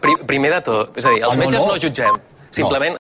pri 0.02 0.16
primer 0.26 0.50
de 0.56 0.60
tot, 0.66 0.96
és 0.96 1.06
a 1.06 1.14
dir, 1.14 1.22
els 1.22 1.36
no, 1.36 1.44
metges 1.44 1.64
no. 1.64 1.72
no 1.72 1.80
jutgem. 1.80 2.18
Simplement 2.52 2.90